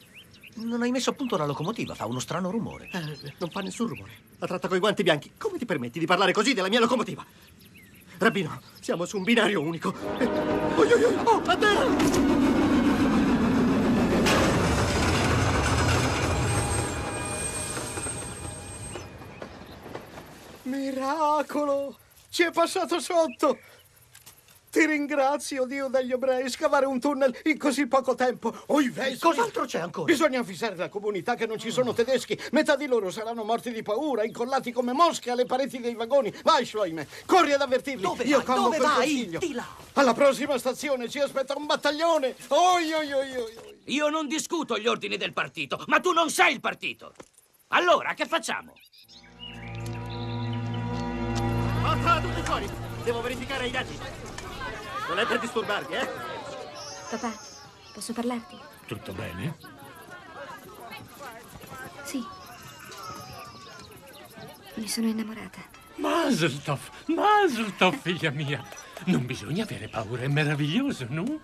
Non 0.57 0.83
hai 0.83 0.91
messo 0.91 1.09
a 1.09 1.13
punto 1.15 1.39
la 1.39 1.47
locomotiva, 1.47 1.95
fa 1.95 2.05
uno 2.05 2.19
strano 2.19 2.51
rumore. 2.51 2.91
Eh, 2.93 3.33
non 3.39 3.49
fa 3.49 3.61
nessun 3.61 3.89
rumore. 3.89 4.11
La 4.39 4.47
tratta 4.47 4.69
coi 4.69 4.79
guanti 4.79 5.03
bianchi. 5.03 5.33
Come 5.39 5.57
ti 5.57 5.65
permetti 5.65 5.99
di 5.99 6.05
parlare 6.05 6.33
così 6.33 6.53
della 6.53 6.69
mia 6.69 6.81
locomotiva? 6.81 7.25
Rabino, 8.19 8.61
siamo 8.79 9.07
su 9.07 9.17
un 9.17 9.23
binario 9.23 9.63
unico. 9.63 9.95
Eh, 10.19 10.27
oi, 10.27 10.93
oi, 10.93 11.03
oi, 11.03 11.15
oh, 11.25 11.43
a 11.45 11.57
terra! 11.57 11.87
Miracolo! 20.65 21.99
Ci 22.29 22.43
è 22.43 22.51
passato 22.51 23.01
sotto! 23.01 23.59
Ti 24.77 24.85
ringrazio, 24.85 25.65
Dio 25.65 25.89
degli 25.89 26.13
ebrei, 26.13 26.51
scavare 26.51 26.85
un 26.85 27.01
tunnel 27.01 27.35
in 27.45 27.57
così 27.57 27.87
poco 27.87 28.15
tempo. 28.15 28.55
Oi, 28.67 28.91
vescovi! 28.91 29.35
Cos'altro 29.35 29.65
c'è 29.65 29.79
ancora? 29.79 30.05
Bisogna 30.05 30.41
avvisare 30.41 30.77
la 30.77 30.91
comunità 30.91 31.35
che 31.35 31.47
non 31.47 31.59
ci 31.59 31.71
sono 31.71 31.95
tedeschi. 31.95 32.39
Metà 32.53 32.77
di 32.77 32.85
loro 32.85 33.11
saranno 33.11 33.43
morti 33.43 33.73
di 33.73 33.81
paura, 33.81 34.23
incollati 34.23 34.73
come 34.73 34.93
mosche 34.93 35.31
alle 35.31 35.47
pareti 35.47 35.81
dei 35.81 35.95
vagoni. 35.95 36.31
Vai, 36.43 36.67
Schleime, 36.67 37.09
corri 37.25 37.55
ad 37.55 37.63
avvertirli. 37.63 38.03
Dove 38.03 38.25
Io 38.25 38.43
vai? 38.43 38.55
Dove 38.55 38.77
vai? 38.77 38.95
consiglio. 38.97 39.39
Di 39.39 39.55
là. 39.55 39.67
Alla 39.95 40.13
prossima 40.13 40.59
stazione 40.59 41.09
ci 41.09 41.21
aspetta 41.21 41.57
un 41.57 41.65
battaglione. 41.65 42.37
Oi, 42.49 42.93
oi, 42.93 43.13
oi, 43.13 43.31
oi. 43.31 43.37
oi. 43.37 43.79
Io 43.85 44.11
non 44.11 44.29
discuto 44.29 44.77
gli 44.77 44.89
ordini 44.89 45.17
del 45.17 45.33
partito, 45.33 45.83
ma 45.87 46.01
tu 46.01 46.13
non 46.13 46.29
sei 46.29 46.53
il 46.53 46.61
partito! 46.61 47.15
Allora, 47.69 48.13
che 48.13 48.27
facciamo? 48.27 48.75
Forza, 51.81 52.21
tutti 52.21 52.43
fuori! 52.43 52.69
Devo 53.05 53.23
verificare 53.23 53.69
i 53.69 53.71
dati. 53.71 54.26
Non 55.09 55.19
è 55.19 55.27
per 55.27 55.39
disturbarvi, 55.39 55.95
eh? 55.95 56.09
Papà, 57.11 57.33
posso 57.93 58.13
parlarti? 58.13 58.59
Tutto 58.87 59.13
bene? 59.13 59.57
Sì. 62.05 62.25
Mi 64.75 64.89
sono 64.89 65.07
innamorata. 65.07 65.61
Mazel 65.97 66.63
tov, 66.63 67.99
figlia 68.01 68.31
mia. 68.31 68.63
Non 69.05 69.25
bisogna 69.25 69.63
avere 69.65 69.89
paura, 69.89 70.23
è 70.23 70.29
meraviglioso, 70.29 71.07
no? 71.09 71.41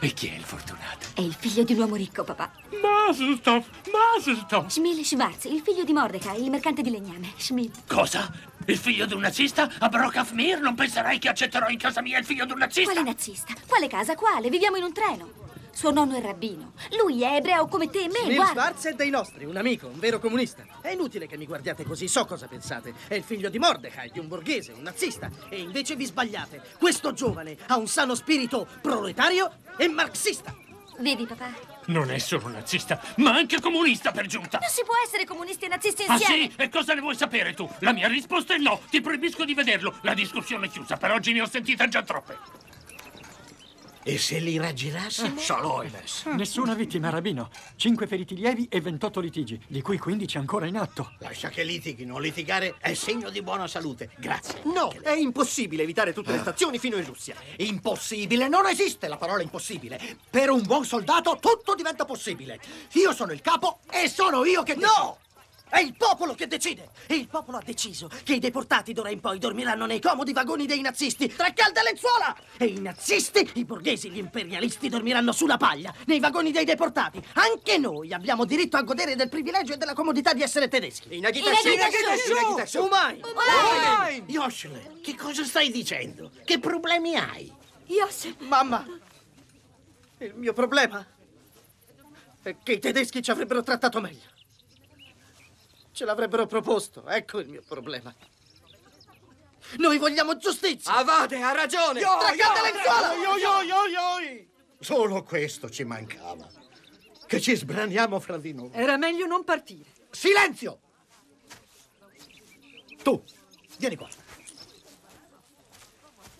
E 0.00 0.12
chi 0.12 0.28
è 0.28 0.34
il 0.34 0.44
fortunato? 0.44 1.06
È 1.14 1.20
il 1.20 1.34
figlio 1.34 1.64
di 1.64 1.72
un 1.72 1.80
uomo 1.80 1.96
ricco, 1.96 2.22
papà. 2.22 2.50
Mazel 2.80 3.40
tov. 3.40 4.68
Schmil 4.68 5.04
Schwarz, 5.04 5.44
il 5.44 5.60
figlio 5.60 5.84
di 5.84 5.92
Mordecai, 5.92 6.42
il 6.42 6.50
mercante 6.50 6.82
di 6.82 6.90
legname. 6.90 7.32
Schmil. 7.36 7.70
Cosa? 7.86 8.32
Il 8.68 8.78
figlio 8.78 9.06
di 9.06 9.14
un 9.14 9.20
nazista? 9.20 9.70
A 9.78 9.88
Brokafmir? 9.88 10.58
Non 10.60 10.74
penserai 10.74 11.18
che 11.18 11.28
accetterò 11.28 11.68
in 11.68 11.78
casa 11.78 12.02
mia 12.02 12.18
il 12.18 12.24
figlio 12.24 12.44
di 12.44 12.52
un 12.52 12.58
nazista? 12.58 12.92
Quale 12.92 13.06
nazista? 13.06 13.54
Quale 13.66 13.86
casa? 13.86 14.14
Quale? 14.16 14.50
Viviamo 14.50 14.76
in 14.76 14.82
un 14.82 14.92
treno. 14.92 15.44
Suo 15.70 15.92
nonno 15.92 16.16
è 16.16 16.20
rabbino. 16.20 16.72
Lui 16.98 17.22
è 17.22 17.36
ebreo 17.36 17.66
come 17.66 17.88
te 17.90 18.04
e 18.04 18.08
me, 18.08 18.20
Smil 18.24 18.34
guarda. 18.34 18.62
Schwarz 18.62 18.86
è 18.86 18.94
dei 18.94 19.10
nostri, 19.10 19.44
un 19.44 19.56
amico, 19.56 19.86
un 19.86 19.98
vero 19.98 20.18
comunista. 20.18 20.64
È 20.80 20.90
inutile 20.90 21.28
che 21.28 21.36
mi 21.36 21.46
guardiate 21.46 21.84
così, 21.84 22.08
so 22.08 22.24
cosa 22.24 22.48
pensate. 22.48 22.94
È 23.06 23.14
il 23.14 23.22
figlio 23.22 23.50
di 23.50 23.58
Mordecai, 23.58 24.10
di 24.10 24.18
un 24.18 24.26
borghese, 24.26 24.72
un 24.72 24.82
nazista. 24.82 25.30
E 25.48 25.60
invece 25.60 25.94
vi 25.94 26.06
sbagliate. 26.06 26.62
Questo 26.78 27.12
giovane 27.12 27.56
ha 27.66 27.76
un 27.76 27.86
sano 27.86 28.14
spirito 28.14 28.66
proletario 28.80 29.52
e 29.76 29.86
marxista. 29.86 30.56
Vedi, 30.98 31.26
papà? 31.26 31.75
Non 31.86 32.10
è 32.10 32.18
solo 32.18 32.48
nazista, 32.48 33.00
ma 33.16 33.32
anche 33.34 33.60
comunista 33.60 34.10
per 34.10 34.26
giunta. 34.26 34.58
Non 34.58 34.68
si 34.68 34.82
può 34.84 34.94
essere 35.04 35.24
comunisti 35.24 35.66
e 35.66 35.68
nazisti 35.68 36.04
Ah 36.06 36.14
insieme. 36.14 36.50
sì? 36.50 36.52
E 36.56 36.68
cosa 36.68 36.94
ne 36.94 37.00
vuoi 37.00 37.16
sapere 37.16 37.54
tu? 37.54 37.68
La 37.80 37.92
mia 37.92 38.08
risposta 38.08 38.54
è 38.54 38.58
no. 38.58 38.80
Ti 38.90 39.00
proibisco 39.00 39.44
di 39.44 39.54
vederlo. 39.54 39.98
La 40.02 40.14
discussione 40.14 40.66
è 40.66 40.68
chiusa. 40.68 40.96
Per 40.96 41.10
oggi 41.12 41.32
ne 41.32 41.42
ho 41.42 41.46
sentite 41.46 41.86
già 41.88 42.02
troppe. 42.02 42.64
E 44.08 44.18
se 44.18 44.38
li 44.38 44.56
raggirassimo? 44.56 45.36
Shaloimes. 45.36 46.26
Nessuna 46.26 46.74
vittima, 46.74 47.10
Rabino. 47.10 47.50
Cinque 47.74 48.06
feriti 48.06 48.36
lievi 48.36 48.68
e 48.70 48.80
28 48.80 49.18
litigi, 49.18 49.60
di 49.66 49.82
cui 49.82 49.98
15 49.98 50.38
ancora 50.38 50.66
in 50.66 50.76
atto. 50.76 51.14
Lascia 51.18 51.48
che 51.48 51.64
litighino. 51.64 52.16
Litigare 52.18 52.76
è 52.78 52.94
segno 52.94 53.30
di 53.30 53.42
buona 53.42 53.66
salute. 53.66 54.10
Grazie. 54.16 54.60
No, 54.72 54.94
è 55.02 55.10
impossibile 55.10 55.82
evitare 55.82 56.12
tutte 56.12 56.30
le 56.30 56.38
stazioni 56.38 56.78
fino 56.78 56.96
in 56.98 57.04
Russia. 57.04 57.34
Impossibile, 57.56 58.46
non 58.46 58.66
esiste 58.66 59.08
la 59.08 59.16
parola 59.16 59.42
impossibile. 59.42 60.00
Per 60.30 60.50
un 60.50 60.62
buon 60.62 60.84
soldato 60.84 61.38
tutto 61.40 61.74
diventa 61.74 62.04
possibile. 62.04 62.60
Io 62.92 63.12
sono 63.12 63.32
il 63.32 63.40
capo 63.40 63.80
e 63.90 64.08
sono 64.08 64.44
io 64.44 64.62
che 64.62 64.76
No! 64.76 65.18
È 65.68 65.80
il 65.80 65.94
popolo 65.96 66.34
che 66.34 66.46
decide! 66.46 66.90
E 67.06 67.16
il 67.16 67.26
popolo 67.26 67.58
ha 67.58 67.62
deciso 67.62 68.08
che 68.24 68.34
i 68.34 68.38
deportati 68.38 68.92
d'ora 68.92 69.10
in 69.10 69.20
poi 69.20 69.38
dormiranno 69.38 69.84
nei 69.84 70.00
comodi 70.00 70.32
vagoni 70.32 70.64
dei 70.64 70.80
nazisti, 70.80 71.26
tra 71.26 71.52
calde 71.52 71.82
lenzuola! 71.82 72.36
E 72.56 72.66
i 72.66 72.80
nazisti, 72.80 73.50
i 73.54 73.64
borghesi, 73.64 74.10
gli 74.10 74.18
imperialisti 74.18 74.88
dormiranno 74.88 75.32
sulla 75.32 75.56
paglia, 75.56 75.92
nei 76.06 76.20
vagoni 76.20 76.52
dei 76.52 76.64
deportati. 76.64 77.20
Anche 77.34 77.78
noi 77.78 78.12
abbiamo 78.12 78.44
diritto 78.44 78.76
a 78.76 78.82
godere 78.82 79.16
del 79.16 79.28
privilegio 79.28 79.74
e 79.74 79.76
della 79.76 79.92
comodità 79.92 80.32
di 80.32 80.42
essere 80.42 80.68
tedeschi. 80.68 81.16
Inagitassu! 81.16 81.68
Inagitassu! 81.68 82.30
Inagitassu! 82.30 82.84
Umai! 82.84 83.20
Umai! 83.24 84.24
Yoshile, 84.28 85.00
che 85.02 85.16
cosa 85.16 85.44
stai 85.44 85.70
dicendo? 85.70 86.30
Che 86.44 86.58
problemi 86.60 87.16
hai? 87.16 87.52
Yosef. 87.86 88.36
Mamma, 88.38 88.86
il 90.18 90.32
mio 90.36 90.52
problema 90.52 91.04
è 92.42 92.56
che 92.62 92.72
i 92.72 92.78
tedeschi 92.78 93.20
ci 93.20 93.30
avrebbero 93.32 93.62
trattato 93.62 94.00
meglio. 94.00 94.34
Ce 95.96 96.04
l'avrebbero 96.04 96.44
proposto, 96.44 97.08
ecco 97.08 97.38
il 97.38 97.48
mio 97.48 97.62
problema. 97.66 98.14
Noi 99.78 99.96
vogliamo 99.96 100.36
giustizia! 100.36 100.94
Avade, 100.94 101.40
ha 101.40 101.52
ragione! 101.52 102.00
Tra 102.00 102.18
calde 102.18 102.60
lenzuola! 102.70 104.14
Oi! 104.16 104.46
Solo 104.78 105.22
questo 105.22 105.70
ci 105.70 105.84
mancava. 105.84 106.46
che 107.26 107.40
ci 107.40 107.56
sbraniamo 107.56 108.20
fra 108.20 108.36
di 108.36 108.52
noi. 108.52 108.68
Era 108.74 108.98
meglio 108.98 109.24
non 109.24 109.42
partire. 109.42 109.88
Silenzio! 110.10 110.80
Tu, 113.02 113.24
vieni 113.78 113.96
qua. 113.96 114.08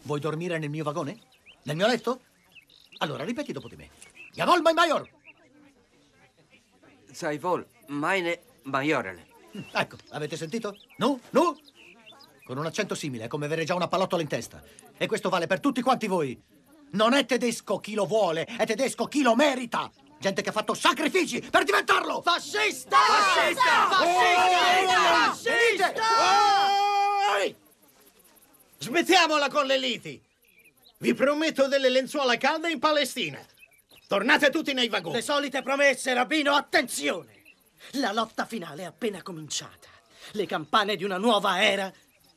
Vuoi 0.03 0.21
dormire 0.21 0.59
nel 0.59 0.69
mio 0.69 0.85
vagone? 0.85 1.19
Nel 1.63 1.77
mio 1.77 1.87
letto? 1.87 2.21
Allora, 2.99 3.25
ripeti 3.25 3.53
dopo 3.53 3.69
di 3.69 3.77
me. 3.77 3.89
Jawohl, 4.33 4.61
mein 4.61 4.75
Major! 4.75 5.09
Sei 7.11 7.39
vol, 7.39 7.67
meine 7.87 8.43
Majorele. 8.65 9.35
Ecco, 9.73 9.97
avete 10.11 10.37
sentito? 10.37 10.77
No? 10.99 11.21
No? 11.31 11.59
Con 12.45 12.59
un 12.59 12.67
accento 12.67 12.95
simile, 12.95 13.25
è 13.25 13.29
come 13.29 13.47
avere 13.47 13.65
già 13.65 13.75
una 13.75 13.89
pallottola 13.89 14.23
in 14.23 14.29
testa. 14.29 14.63
E 14.97 15.07
questo 15.07 15.29
vale 15.29 15.47
per 15.47 15.61
tutti 15.61 15.83
quanti 15.83 16.07
voi. 16.07 16.41
Non 16.93 17.13
è 17.13 17.27
tedesco 17.27 17.79
chi 17.79 17.95
lo 17.95 18.07
vuole, 18.07 18.45
è 18.45 18.65
tedesco 18.65 19.07
chi 19.07 19.23
lo 19.23 19.35
merita. 19.35 19.91
Gente 20.19 20.43
che 20.43 20.49
ha 20.49 20.53
fatto 20.53 20.75
sacrifici 20.75 21.41
per 21.41 21.65
diventarlo! 21.65 22.23
Fascista! 22.23 22.97
Fascista! 22.97 23.89
Fascista! 23.91 24.95
Fascista! 25.27 26.03
Smettiamola 28.79 29.49
con 29.49 29.67
le 29.67 29.79
liti! 29.79 30.23
Vi 30.99 31.15
prometto 31.15 31.67
delle 31.69 31.91
lenzuola 31.91 32.37
calde 32.39 32.71
in 32.71 32.79
Palestina. 32.79 33.39
Tornate 34.07 34.51
tutti 34.51 34.73
nei 34.73 34.89
vagoni. 34.89 35.17
Le 35.17 35.23
solite 35.23 35.63
promesse, 35.63 36.15
Rabino, 36.15 36.55
attenzione! 36.55 37.43
La 37.93 38.13
lotta 38.13 38.47
finale 38.47 38.83
è 38.83 38.87
appena 38.87 39.23
cominciata. 39.23 39.89
Le 40.33 40.47
campane 40.47 40.97
di 40.97 41.05
una 41.05 41.19
nuova 41.19 41.63
era 41.63 41.93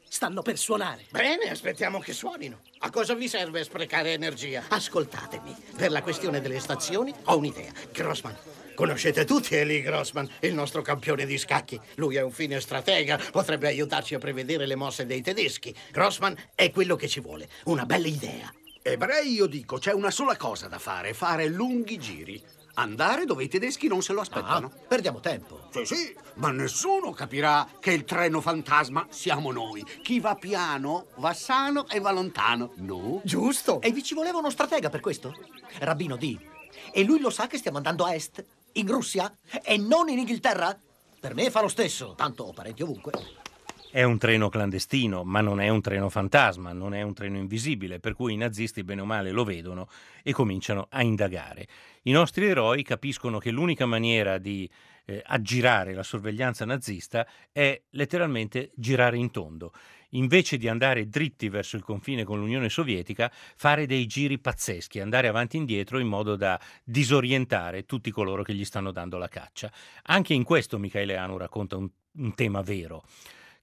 stanno 0.07 0.41
per 0.41 0.57
suonare. 0.57 1.05
Bene, 1.11 1.49
aspettiamo 1.49 1.99
che 1.99 2.13
suonino. 2.13 2.61
A 2.79 2.89
cosa 2.89 3.13
vi 3.13 3.27
serve 3.27 3.63
sprecare 3.63 4.13
energia? 4.13 4.63
Ascoltatemi. 4.67 5.55
Per 5.75 5.91
la 5.91 6.01
questione 6.01 6.41
delle 6.41 6.59
stazioni 6.59 7.13
ho 7.25 7.37
un'idea. 7.37 7.71
Grossman. 7.91 8.35
Conoscete 8.73 9.25
tutti 9.25 9.55
Eli 9.55 9.81
Grossman, 9.81 10.29
il 10.39 10.53
nostro 10.53 10.81
campione 10.81 11.25
di 11.25 11.37
scacchi. 11.37 11.79
Lui 11.95 12.15
è 12.15 12.21
un 12.21 12.31
fine 12.31 12.61
stratega, 12.61 13.19
potrebbe 13.31 13.67
aiutarci 13.67 14.15
a 14.15 14.19
prevedere 14.19 14.65
le 14.65 14.75
mosse 14.75 15.05
dei 15.05 15.21
tedeschi. 15.21 15.75
Grossman 15.91 16.35
è 16.55 16.71
quello 16.71 16.95
che 16.95 17.09
ci 17.09 17.19
vuole. 17.19 17.49
Una 17.65 17.85
bella 17.85 18.07
idea. 18.07 18.51
Ebrei, 18.81 19.33
io 19.33 19.47
dico, 19.47 19.77
c'è 19.77 19.91
una 19.91 20.11
sola 20.11 20.37
cosa 20.37 20.67
da 20.67 20.79
fare, 20.79 21.13
fare 21.13 21.47
lunghi 21.49 21.97
giri. 21.97 22.41
Andare 22.79 23.25
dove 23.25 23.43
i 23.43 23.49
tedeschi 23.49 23.89
non 23.89 24.01
se 24.01 24.13
lo 24.13 24.21
aspettano. 24.21 24.67
Ah, 24.67 24.79
perdiamo 24.87 25.19
tempo. 25.19 25.67
Sì, 25.69 25.83
sì, 25.83 26.15
ma 26.35 26.49
nessuno 26.49 27.11
capirà 27.11 27.67
che 27.77 27.91
il 27.91 28.05
treno 28.05 28.39
fantasma 28.39 29.05
siamo 29.09 29.51
noi. 29.51 29.85
Chi 30.01 30.21
va 30.21 30.35
piano 30.35 31.07
va 31.15 31.33
sano 31.33 31.89
e 31.89 31.99
va 31.99 32.11
lontano. 32.11 32.71
No? 32.75 33.19
Giusto. 33.25 33.81
E 33.81 33.91
vi 33.91 34.01
ci 34.01 34.13
voleva 34.13 34.37
uno 34.37 34.49
stratega 34.49 34.89
per 34.89 35.01
questo? 35.01 35.33
Rabbino 35.79 36.15
D. 36.15 36.39
E 36.93 37.03
lui 37.03 37.19
lo 37.19 37.29
sa 37.29 37.47
che 37.47 37.57
stiamo 37.57 37.75
andando 37.75 38.05
a 38.05 38.13
est? 38.13 38.45
In 38.73 38.87
Russia? 38.87 39.29
E 39.61 39.77
non 39.77 40.07
in 40.07 40.19
Inghilterra? 40.19 40.73
Per 41.19 41.33
me 41.33 41.51
fa 41.51 41.59
lo 41.59 41.67
stesso. 41.67 42.13
Tanto 42.15 42.43
ho 42.43 42.53
parenti 42.53 42.81
ovunque. 42.81 43.11
È 43.91 44.03
un 44.03 44.19
treno 44.19 44.49
clandestino, 44.49 45.23
ma 45.23 45.41
non 45.41 45.59
è 45.59 45.67
un 45.69 45.81
treno 45.81 46.09
fantasma, 46.09 46.73
non 46.73 46.93
è 46.93 47.01
un 47.01 47.15
treno 47.15 47.37
invisibile, 47.37 47.99
per 47.99 48.13
cui 48.13 48.33
i 48.33 48.37
nazisti 48.37 48.83
bene 48.83 49.01
o 49.01 49.05
male 49.05 49.31
lo 49.31 49.43
vedono 49.43 49.89
e 50.21 50.31
cominciano 50.31 50.85
a 50.91 51.01
indagare. 51.01 51.67
I 52.03 52.11
nostri 52.11 52.45
eroi 52.45 52.83
capiscono 52.83 53.39
che 53.39 53.49
l'unica 53.49 53.87
maniera 53.87 54.37
di 54.37 54.69
eh, 55.05 55.23
aggirare 55.25 55.95
la 55.95 56.03
sorveglianza 56.03 56.65
nazista 56.65 57.27
è 57.51 57.81
letteralmente 57.89 58.69
girare 58.75 59.17
in 59.17 59.31
tondo. 59.31 59.73
Invece 60.09 60.57
di 60.57 60.67
andare 60.67 61.09
dritti 61.09 61.49
verso 61.49 61.75
il 61.75 61.81
confine 61.81 62.23
con 62.23 62.37
l'Unione 62.37 62.69
Sovietica, 62.69 63.31
fare 63.31 63.87
dei 63.87 64.05
giri 64.05 64.37
pazzeschi, 64.37 64.99
andare 64.99 65.27
avanti 65.27 65.55
e 65.55 65.61
indietro 65.61 65.97
in 65.97 66.07
modo 66.07 66.35
da 66.35 66.59
disorientare 66.83 67.87
tutti 67.87 68.11
coloro 68.11 68.43
che 68.43 68.53
gli 68.53 68.65
stanno 68.65 68.91
dando 68.91 69.17
la 69.17 69.27
caccia. 69.27 69.71
Anche 70.03 70.35
in 70.35 70.43
questo 70.43 70.77
Michele 70.77 71.17
Anu 71.17 71.37
racconta 71.37 71.75
un, 71.75 71.89
un 72.17 72.35
tema 72.35 72.61
vero 72.61 73.03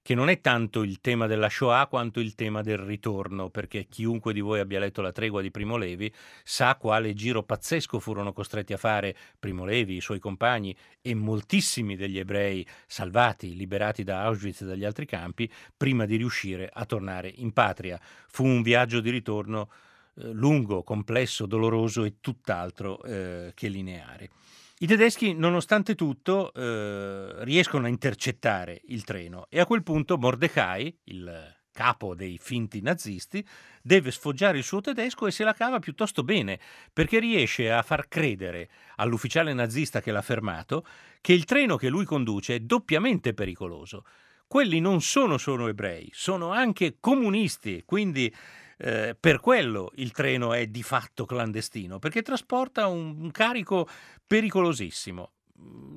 che 0.07 0.15
non 0.15 0.29
è 0.29 0.39
tanto 0.39 0.83
il 0.83 1.01
tema 1.01 1.27
della 1.27 1.49
Shoah 1.49 1.87
quanto 1.87 2.21
il 2.21 2.33
tema 2.33 2.61
del 2.61 2.77
ritorno, 2.77 3.49
perché 3.49 3.87
chiunque 3.89 4.31
di 4.31 4.39
voi 4.39 4.61
abbia 4.61 4.79
letto 4.79 5.01
La 5.01 5.11
tregua 5.11 5.41
di 5.41 5.51
Primo 5.51 5.75
Levi 5.75 6.09
sa 6.45 6.77
quale 6.77 7.13
giro 7.13 7.43
pazzesco 7.43 7.99
furono 7.99 8.31
costretti 8.31 8.71
a 8.71 8.77
fare 8.77 9.13
Primo 9.37 9.65
Levi, 9.65 9.97
i 9.97 9.99
suoi 9.99 10.19
compagni 10.19 10.73
e 11.01 11.13
moltissimi 11.13 11.97
degli 11.97 12.19
ebrei 12.19 12.65
salvati, 12.85 13.53
liberati 13.53 14.05
da 14.05 14.23
Auschwitz 14.23 14.61
e 14.61 14.65
dagli 14.67 14.85
altri 14.85 15.05
campi, 15.05 15.51
prima 15.75 16.05
di 16.05 16.15
riuscire 16.15 16.69
a 16.71 16.85
tornare 16.85 17.27
in 17.27 17.51
patria. 17.51 17.99
Fu 18.29 18.45
un 18.45 18.61
viaggio 18.61 19.01
di 19.01 19.09
ritorno 19.09 19.69
eh, 20.15 20.31
lungo, 20.31 20.83
complesso, 20.83 21.45
doloroso 21.45 22.05
e 22.05 22.21
tutt'altro 22.21 23.03
eh, 23.03 23.51
che 23.53 23.67
lineare. 23.67 24.29
I 24.79 24.85
tedeschi, 24.85 25.33
nonostante 25.33 25.95
tutto, 25.95 26.53
eh, 26.53 27.43
riescono 27.43 27.87
a 27.87 27.89
intercettare 27.89 28.79
il 28.89 29.03
treno 29.03 29.47
e 29.49 29.59
a 29.59 29.65
quel 29.65 29.81
punto 29.81 30.19
Mordecai, 30.19 30.95
il 31.05 31.55
capo 31.71 32.13
dei 32.13 32.37
finti 32.39 32.79
nazisti, 32.81 33.43
deve 33.81 34.11
sfoggiare 34.11 34.59
il 34.59 34.63
suo 34.63 34.79
tedesco 34.79 35.25
e 35.25 35.31
se 35.31 35.43
la 35.43 35.53
cava 35.53 35.79
piuttosto 35.79 36.23
bene, 36.23 36.59
perché 36.93 37.17
riesce 37.17 37.71
a 37.71 37.81
far 37.81 38.07
credere 38.07 38.69
all'ufficiale 38.97 39.51
nazista 39.51 39.99
che 39.99 40.11
l'ha 40.11 40.21
fermato 40.21 40.85
che 41.21 41.33
il 41.33 41.45
treno 41.45 41.75
che 41.75 41.89
lui 41.89 42.05
conduce 42.05 42.55
è 42.55 42.59
doppiamente 42.59 43.33
pericoloso. 43.33 44.05
Quelli 44.45 44.79
non 44.79 45.01
sono 45.01 45.39
solo 45.39 45.67
ebrei, 45.69 46.07
sono 46.13 46.51
anche 46.51 46.97
comunisti, 46.99 47.81
quindi 47.83 48.31
eh, 48.77 49.15
per 49.19 49.39
quello 49.39 49.91
il 49.95 50.11
treno 50.11 50.53
è 50.53 50.67
di 50.67 50.83
fatto 50.83 51.25
clandestino, 51.25 51.99
perché 51.99 52.21
trasporta 52.21 52.87
un, 52.87 53.15
un 53.19 53.31
carico 53.31 53.87
pericolosissimo. 54.25 55.31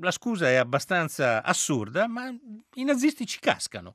La 0.01 0.11
scusa 0.11 0.49
è 0.49 0.55
abbastanza 0.55 1.43
assurda, 1.43 2.07
ma 2.07 2.35
i 2.75 2.85
nazisti 2.85 3.27
ci 3.27 3.39
cascano. 3.39 3.95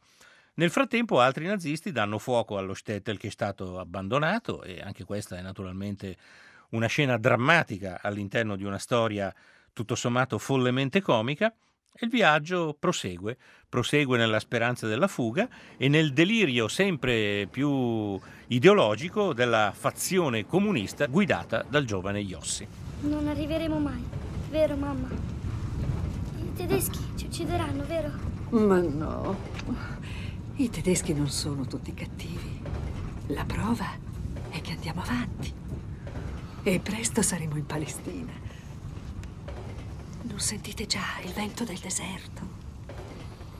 Nel 0.55 0.69
frattempo 0.69 1.19
altri 1.19 1.47
nazisti 1.47 1.91
danno 1.91 2.17
fuoco 2.17 2.57
allo 2.57 2.73
shtetl 2.73 3.17
che 3.17 3.27
è 3.27 3.31
stato 3.31 3.79
abbandonato 3.79 4.63
e 4.63 4.79
anche 4.79 5.03
questa 5.03 5.37
è 5.37 5.41
naturalmente 5.41 6.15
una 6.69 6.87
scena 6.87 7.17
drammatica 7.17 7.99
all'interno 8.01 8.55
di 8.55 8.63
una 8.63 8.77
storia 8.77 9.33
tutto 9.73 9.95
sommato 9.95 10.37
follemente 10.37 11.01
comica 11.01 11.53
e 11.97 12.05
il 12.05 12.11
viaggio 12.11 12.75
prosegue, 12.77 13.37
prosegue 13.69 14.17
nella 14.17 14.39
speranza 14.39 14.85
della 14.85 15.07
fuga 15.07 15.47
e 15.77 15.87
nel 15.87 16.11
delirio 16.11 16.67
sempre 16.67 17.47
più 17.49 18.19
ideologico 18.47 19.33
della 19.33 19.71
fazione 19.73 20.45
comunista 20.45 21.05
guidata 21.05 21.65
dal 21.67 21.85
giovane 21.85 22.19
Iossi. 22.19 22.67
Non 23.01 23.27
arriveremo 23.27 23.79
mai, 23.79 24.03
vero 24.49 24.75
mamma? 24.75 25.07
I 26.37 26.53
tedeschi 26.53 26.99
ci 27.15 27.25
uccideranno, 27.27 27.85
vero? 27.85 28.11
Ma 28.49 28.79
no, 28.81 29.37
i 30.55 30.69
tedeschi 30.69 31.13
non 31.13 31.29
sono 31.29 31.65
tutti 31.65 31.93
cattivi. 31.93 32.61
La 33.27 33.45
prova 33.45 33.87
è 34.49 34.61
che 34.61 34.71
andiamo 34.73 35.01
avanti. 35.01 35.53
E 36.63 36.79
presto 36.79 37.21
saremo 37.21 37.57
in 37.57 37.65
Palestina. 37.65 38.44
Non 40.35 40.43
sentite 40.43 40.85
già 40.85 41.21
il 41.23 41.31
vento 41.31 41.63
del 41.63 41.77
deserto? 41.77 42.41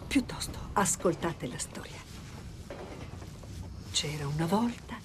Piuttosto 0.08 0.60
ascoltate 0.74 1.48
la 1.48 1.58
storia. 1.58 2.02
C'era 3.92 4.28
una 4.28 4.46
volta 4.46 4.98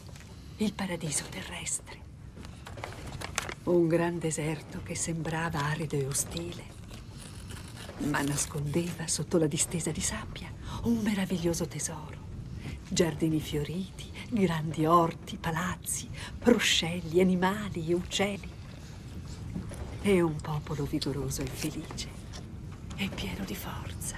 il 0.56 0.72
paradiso 0.72 1.26
terrestre. 1.30 2.00
Un 3.66 3.86
gran 3.86 4.18
deserto 4.18 4.82
che 4.82 4.96
sembrava 4.96 5.64
arido 5.66 5.94
e 5.94 6.06
ostile, 6.08 6.64
ma 7.98 8.20
nascondeva 8.20 9.06
sotto 9.06 9.38
la 9.38 9.46
distesa 9.46 9.92
di 9.92 10.00
sabbia 10.00 10.52
un 10.82 10.98
meraviglioso 11.04 11.68
tesoro. 11.68 12.18
Giardini 12.88 13.38
fioriti, 13.38 14.10
grandi 14.28 14.86
orti, 14.86 15.36
palazzi, 15.36 16.08
ruscelli, 16.40 17.20
animali 17.20 17.90
e 17.90 17.94
uccelli. 17.94 18.58
E 20.02 20.22
un 20.22 20.34
popolo 20.36 20.84
vigoroso 20.84 21.42
e 21.42 21.46
felice 21.46 22.08
e 22.96 23.10
pieno 23.14 23.44
di 23.44 23.54
forza. 23.54 24.16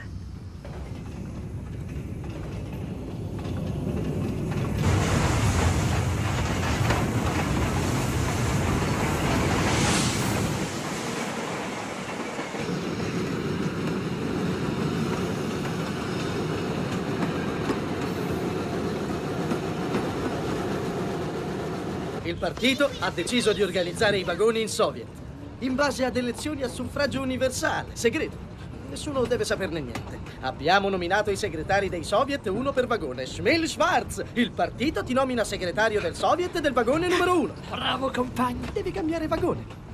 Il 22.22 22.36
partito 22.36 22.88
ha 23.00 23.10
deciso 23.10 23.52
di 23.52 23.62
organizzare 23.62 24.16
i 24.16 24.22
vagoni 24.22 24.60
in 24.60 24.68
soviet, 24.68 25.21
in 25.62 25.74
base 25.74 26.04
ad 26.04 26.16
elezioni 26.16 26.62
a 26.62 26.68
suffragio 26.68 27.20
universale, 27.20 27.90
segreto. 27.94 28.50
Nessuno 28.88 29.24
deve 29.24 29.44
saperne 29.44 29.80
niente. 29.80 30.18
Abbiamo 30.40 30.88
nominato 30.88 31.30
i 31.30 31.36
segretari 31.36 31.88
dei 31.88 32.04
soviet 32.04 32.46
uno 32.46 32.72
per 32.72 32.86
vagone. 32.86 33.24
Shmil 33.24 33.66
Schwarz, 33.66 34.22
il 34.34 34.50
partito 34.50 35.02
ti 35.02 35.14
nomina 35.14 35.44
segretario 35.44 36.00
del 36.00 36.14
soviet 36.14 36.58
del 36.58 36.72
vagone 36.72 37.08
numero 37.08 37.40
uno. 37.40 37.54
Bravo 37.70 38.10
compagno. 38.10 38.66
Devi 38.72 38.90
cambiare 38.90 39.28
vagone. 39.28 39.91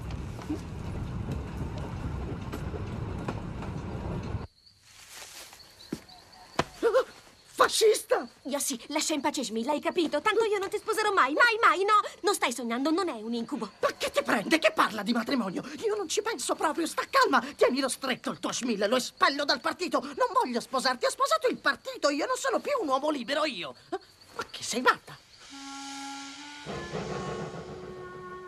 Sì, 8.58 8.78
lascia 8.88 9.14
in 9.14 9.20
pace 9.20 9.44
Smilla, 9.44 9.72
hai 9.72 9.80
capito? 9.80 10.20
Tanto 10.20 10.44
io 10.44 10.58
non 10.58 10.68
ti 10.68 10.78
sposerò 10.78 11.12
mai, 11.12 11.32
mai, 11.32 11.56
mai, 11.62 11.84
no! 11.84 12.00
Non 12.22 12.34
stai 12.34 12.52
sognando, 12.52 12.90
non 12.90 13.08
è 13.08 13.12
un 13.12 13.32
incubo. 13.32 13.70
Ma 13.80 13.88
che 13.96 14.10
ti 14.10 14.22
prende? 14.22 14.58
Che 14.58 14.72
parla 14.72 15.02
di 15.02 15.12
matrimonio? 15.12 15.62
Io 15.84 15.96
non 15.96 16.08
ci 16.08 16.22
penso 16.22 16.54
proprio, 16.54 16.86
sta 16.86 17.02
calma. 17.08 17.40
Tienilo 17.56 17.88
stretto 17.88 18.30
il 18.30 18.40
tuo 18.40 18.52
Schmille, 18.52 18.86
lo 18.88 18.96
espello 18.96 19.44
dal 19.44 19.60
partito. 19.60 20.00
Non 20.00 20.28
voglio 20.32 20.60
sposarti, 20.60 21.06
ho 21.06 21.10
sposato 21.10 21.48
il 21.48 21.58
partito, 21.58 22.10
io 22.10 22.26
non 22.26 22.36
sono 22.36 22.58
più 22.60 22.72
un 22.80 22.88
uomo 22.88 23.10
libero 23.10 23.44
io. 23.44 23.74
Ma 23.90 24.44
che 24.50 24.62
sei 24.62 24.80
matta? 24.80 25.16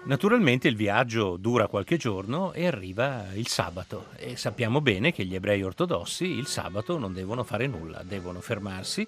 Naturalmente 0.02 0.66
il 0.66 0.76
viaggio 0.76 1.36
dura 1.36 1.68
qualche 1.68 1.96
giorno 1.96 2.52
e 2.52 2.66
arriva 2.66 3.26
il 3.34 3.46
sabato 3.46 4.08
e 4.16 4.36
sappiamo 4.36 4.80
bene 4.80 5.12
che 5.12 5.24
gli 5.24 5.36
ebrei 5.36 5.62
ortodossi 5.62 6.24
il 6.24 6.48
sabato 6.48 6.98
non 6.98 7.12
devono 7.12 7.44
fare 7.44 7.68
nulla, 7.68 8.02
devono 8.02 8.40
fermarsi, 8.40 9.06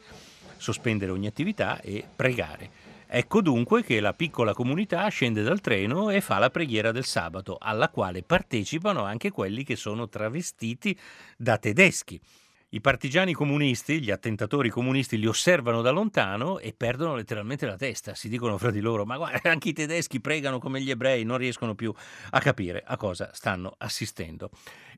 sospendere 0.62 1.10
ogni 1.10 1.26
attività 1.26 1.80
e 1.80 2.04
pregare. 2.14 2.90
Ecco 3.06 3.42
dunque 3.42 3.82
che 3.82 4.00
la 4.00 4.14
piccola 4.14 4.54
comunità 4.54 5.06
scende 5.08 5.42
dal 5.42 5.60
treno 5.60 6.08
e 6.08 6.22
fa 6.22 6.38
la 6.38 6.48
preghiera 6.48 6.92
del 6.92 7.04
sabato, 7.04 7.58
alla 7.60 7.90
quale 7.90 8.22
partecipano 8.22 9.02
anche 9.02 9.30
quelli 9.30 9.64
che 9.64 9.76
sono 9.76 10.08
travestiti 10.08 10.98
da 11.36 11.58
tedeschi. 11.58 12.18
I 12.70 12.80
partigiani 12.80 13.34
comunisti, 13.34 14.00
gli 14.00 14.10
attentatori 14.10 14.70
comunisti 14.70 15.18
li 15.18 15.26
osservano 15.26 15.82
da 15.82 15.90
lontano 15.90 16.58
e 16.58 16.72
perdono 16.74 17.14
letteralmente 17.14 17.66
la 17.66 17.76
testa. 17.76 18.14
Si 18.14 18.30
dicono 18.30 18.56
fra 18.56 18.70
di 18.70 18.80
loro, 18.80 19.04
ma 19.04 19.18
guarda, 19.18 19.50
anche 19.50 19.68
i 19.68 19.74
tedeschi 19.74 20.22
pregano 20.22 20.58
come 20.58 20.80
gli 20.80 20.90
ebrei, 20.90 21.24
non 21.24 21.36
riescono 21.36 21.74
più 21.74 21.92
a 22.30 22.40
capire 22.40 22.82
a 22.86 22.96
cosa 22.96 23.28
stanno 23.34 23.74
assistendo. 23.76 24.48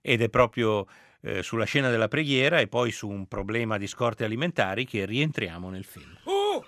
Ed 0.01 0.23
è 0.23 0.29
proprio 0.29 0.87
eh, 1.25 1.43
sulla 1.43 1.65
scena 1.65 1.89
della 1.89 2.09
preghiera 2.09 2.61
e 2.61 2.69
poi 2.69 2.93
su 2.93 3.09
un 3.09 3.27
problema 3.27 3.79
di 3.79 3.87
scorte 3.87 4.25
alimentari 4.25 4.85
che 4.85 5.07
rientriamo 5.07 5.71
nel 5.71 5.85
film. 5.85 6.17
Oh! 6.25 6.65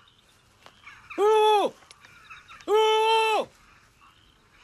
Oh! 1.16 1.75
Oh! 2.64 3.51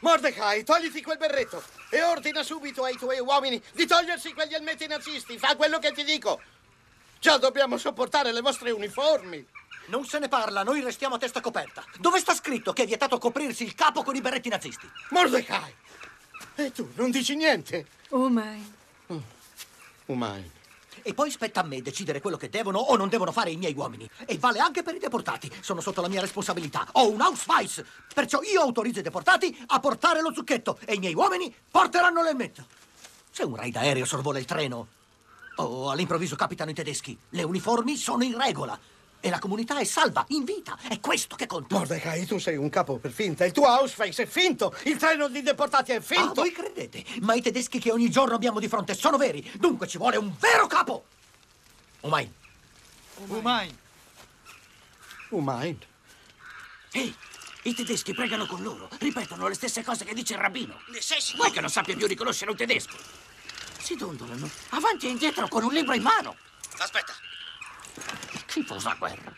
Mordecai, 0.01 0.65
togliti 0.65 1.03
quel 1.03 1.19
berretto 1.19 1.63
e 1.91 2.03
ordina 2.03 2.43
subito 2.43 2.83
ai 2.85 2.97
tuoi 2.97 3.21
uomini 3.21 3.63
di 3.73 3.87
togliersi 3.87 4.33
quegli 4.33 4.55
elmetti 4.55 4.87
nazisti. 4.87 5.39
Fa 5.39 5.55
quello 5.57 5.79
che 5.79 5.93
ti 5.93 6.05
dico. 6.05 6.41
Già 7.21 7.37
dobbiamo 7.37 7.77
sopportare 7.77 8.33
le 8.33 8.41
vostre 8.41 8.71
uniformi. 8.71 9.47
Non 9.87 10.05
se 10.07 10.19
ne 10.19 10.29
parla, 10.29 10.63
noi 10.63 10.81
restiamo 10.81 11.17
a 11.17 11.19
testa 11.19 11.41
coperta. 11.41 11.85
Dove 11.99 12.19
sta 12.19 12.35
scritto 12.35 12.73
che 12.73 12.85
è 12.85 12.87
vietato 12.87 13.19
coprirsi 13.19 13.63
il 13.63 13.75
capo 13.75 14.03
con 14.03 14.17
i 14.17 14.21
berretti 14.21 14.49
nazisti? 14.49 14.89
Mordecai! 15.11 15.75
E 16.57 16.73
tu 16.73 16.91
non 16.95 17.11
dici 17.11 17.37
niente? 17.37 17.87
Oh, 18.09 18.29
mai. 18.29 18.81
Umani. 20.07 20.51
E 21.03 21.15
poi 21.15 21.31
spetta 21.31 21.61
a 21.61 21.65
me 21.65 21.81
decidere 21.81 22.21
quello 22.21 22.37
che 22.37 22.49
devono 22.49 22.79
o 22.79 22.97
non 22.97 23.09
devono 23.09 23.33
fare 23.33 23.51
i 23.51 23.57
miei 23.57 23.75
uomini. 23.75 24.09
E 24.27 24.39
vale 24.39 24.59
anche 24.59 24.83
per 24.83 24.95
i 24.95 24.99
deportati. 24.99 25.51
Sono 25.61 25.81
sotto 25.81 26.01
la 26.01 26.09
mia 26.09 26.21
responsabilità. 26.21 26.87
Ho 26.93 27.09
un 27.09 27.19
vice. 27.59 27.87
Perciò 28.15 28.41
io 28.43 28.61
autorizzo 28.61 29.01
i 29.01 29.03
deportati 29.03 29.57
a 29.69 29.81
portare 29.81 30.21
lo 30.21 30.33
zucchetto 30.33 30.79
e 30.85 30.95
i 30.95 30.99
miei 30.99 31.15
uomini 31.15 31.53
porteranno 31.71 32.23
l'elmetto. 32.23 32.67
Se 33.31 33.43
un 33.43 33.57
raid 33.57 33.77
aereo 33.77 34.05
sorvola 34.05 34.39
il 34.39 34.45
treno 34.45 34.89
o 35.57 35.91
all'improvviso 35.91 36.37
capitano 36.37 36.71
i 36.71 36.75
tedeschi, 36.75 37.19
le 37.31 37.43
uniformi 37.43 37.97
sono 37.97 38.23
in 38.23 38.39
regola. 38.39 38.79
E 39.25 39.31
la 39.31 39.39
comunità 39.39 39.79
è 39.79 39.85
salva, 39.85 40.25
in 40.31 40.43
vita. 40.43 40.77
È 40.89 40.99
questo 40.99 41.37
che 41.37 41.47
conta. 41.47 41.77
Mordecai, 41.77 42.27
tu 42.27 42.39
sei 42.39 42.57
un 42.57 42.69
capo 42.69 42.99
per 42.99 43.13
finta. 43.13 43.45
Il 43.45 43.53
tuo 43.53 43.67
Ausface 43.67 44.25
è 44.25 44.27
finto. 44.27 44.75
Il 44.83 44.97
treno 44.97 45.29
di 45.29 45.43
deportati 45.43 45.93
è 45.93 46.01
finto. 46.01 46.41
Ah, 46.41 46.43
voi 46.43 46.51
credete? 46.51 47.05
Ma 47.21 47.35
i 47.35 47.41
tedeschi 47.41 47.79
che 47.79 47.93
ogni 47.93 48.11
giorno 48.11 48.35
abbiamo 48.35 48.59
di 48.59 48.67
fronte 48.67 48.95
sono 48.95 49.17
veri. 49.19 49.49
Dunque 49.55 49.87
ci 49.87 49.97
vuole 49.97 50.17
un 50.17 50.35
vero 50.41 50.67
capo. 50.67 51.05
Umain. 52.01 52.35
Umain. 53.29 53.79
Umain. 55.29 55.79
Ehi, 56.91 57.15
i 57.63 57.75
tedeschi 57.75 58.15
pregano 58.15 58.47
con 58.47 58.61
loro. 58.61 58.89
Ripetono 58.99 59.47
le 59.47 59.55
stesse 59.55 59.85
cose 59.85 60.05
che 60.05 60.15
dice 60.15 60.33
il 60.33 60.41
rabbino. 60.41 60.81
Ne 60.89 61.01
sei 61.01 61.21
sicuro? 61.21 61.45
Vuoi 61.45 61.55
che 61.55 61.61
non 61.61 61.71
sappia 61.71 61.95
più 61.95 62.09
riconoscere 62.09 62.51
un 62.51 62.57
tedesco? 62.57 62.97
Si 63.79 63.95
dondolano 63.95 64.51
avanti 64.71 65.07
e 65.07 65.11
indietro 65.11 65.47
con 65.47 65.63
un 65.63 65.73
libro 65.73 65.95
in 65.95 66.03
mano. 66.03 66.35
Aspetta. 66.79 67.15
Schifosa 68.53 68.93
guerra. 68.99 69.35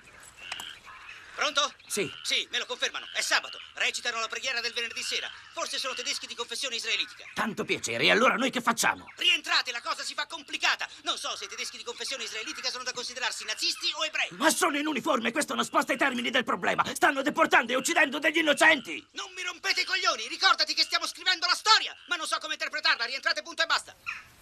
Pronto? 1.36 1.72
Sì. 1.86 2.12
Sì, 2.24 2.48
me 2.50 2.58
lo 2.58 2.66
confermano. 2.66 3.06
È 3.14 3.20
sabato. 3.20 3.60
Recitano 3.74 4.18
la 4.18 4.26
preghiera 4.26 4.60
del 4.60 4.72
venerdì 4.72 5.02
sera. 5.02 5.30
Forse 5.52 5.78
sono 5.78 5.94
tedeschi 5.94 6.26
di 6.26 6.34
confessione 6.34 6.74
israelitica. 6.74 7.24
Tanto 7.32 7.64
piacere. 7.64 8.02
E 8.02 8.10
allora 8.10 8.34
noi 8.34 8.50
che 8.50 8.60
facciamo? 8.60 9.08
Rientrate, 9.14 9.70
la 9.70 9.80
cosa 9.82 10.02
si 10.02 10.14
fa 10.14 10.26
complicata. 10.26 10.88
Non 11.04 11.16
so 11.16 11.36
se 11.36 11.44
i 11.44 11.48
tedeschi 11.48 11.76
di 11.76 11.84
confessione 11.84 12.24
israelitica 12.24 12.70
sono 12.70 12.82
da 12.82 12.92
considerarsi 12.92 13.44
nazisti 13.44 13.86
o 13.94 14.04
ebrei. 14.04 14.30
Ma 14.32 14.50
sono 14.50 14.78
in 14.78 14.86
uniforme, 14.88 15.30
questo 15.30 15.54
non 15.54 15.64
sposta 15.64 15.92
i 15.92 15.96
termini 15.96 16.30
del 16.30 16.42
problema. 16.42 16.84
Stanno 16.92 17.22
deportando 17.22 17.70
e 17.70 17.76
uccidendo 17.76 18.18
degli 18.18 18.38
innocenti. 18.38 19.06
Non 19.12 19.30
mi 19.32 19.44
rompete 19.44 19.82
i 19.82 19.84
coglioni. 19.84 20.26
Ricordati 20.26 20.74
che 20.74 20.82
stiamo 20.82 21.06
scrivendo 21.06 21.46
la 21.46 21.54
storia. 21.54 21.96
Ma 22.08 22.16
non 22.16 22.26
so 22.26 22.36
come 22.40 22.54
interpretarla. 22.54 23.04
Rientrate, 23.04 23.42
punto 23.42 23.62
e 23.62 23.66
basta. 23.66 23.94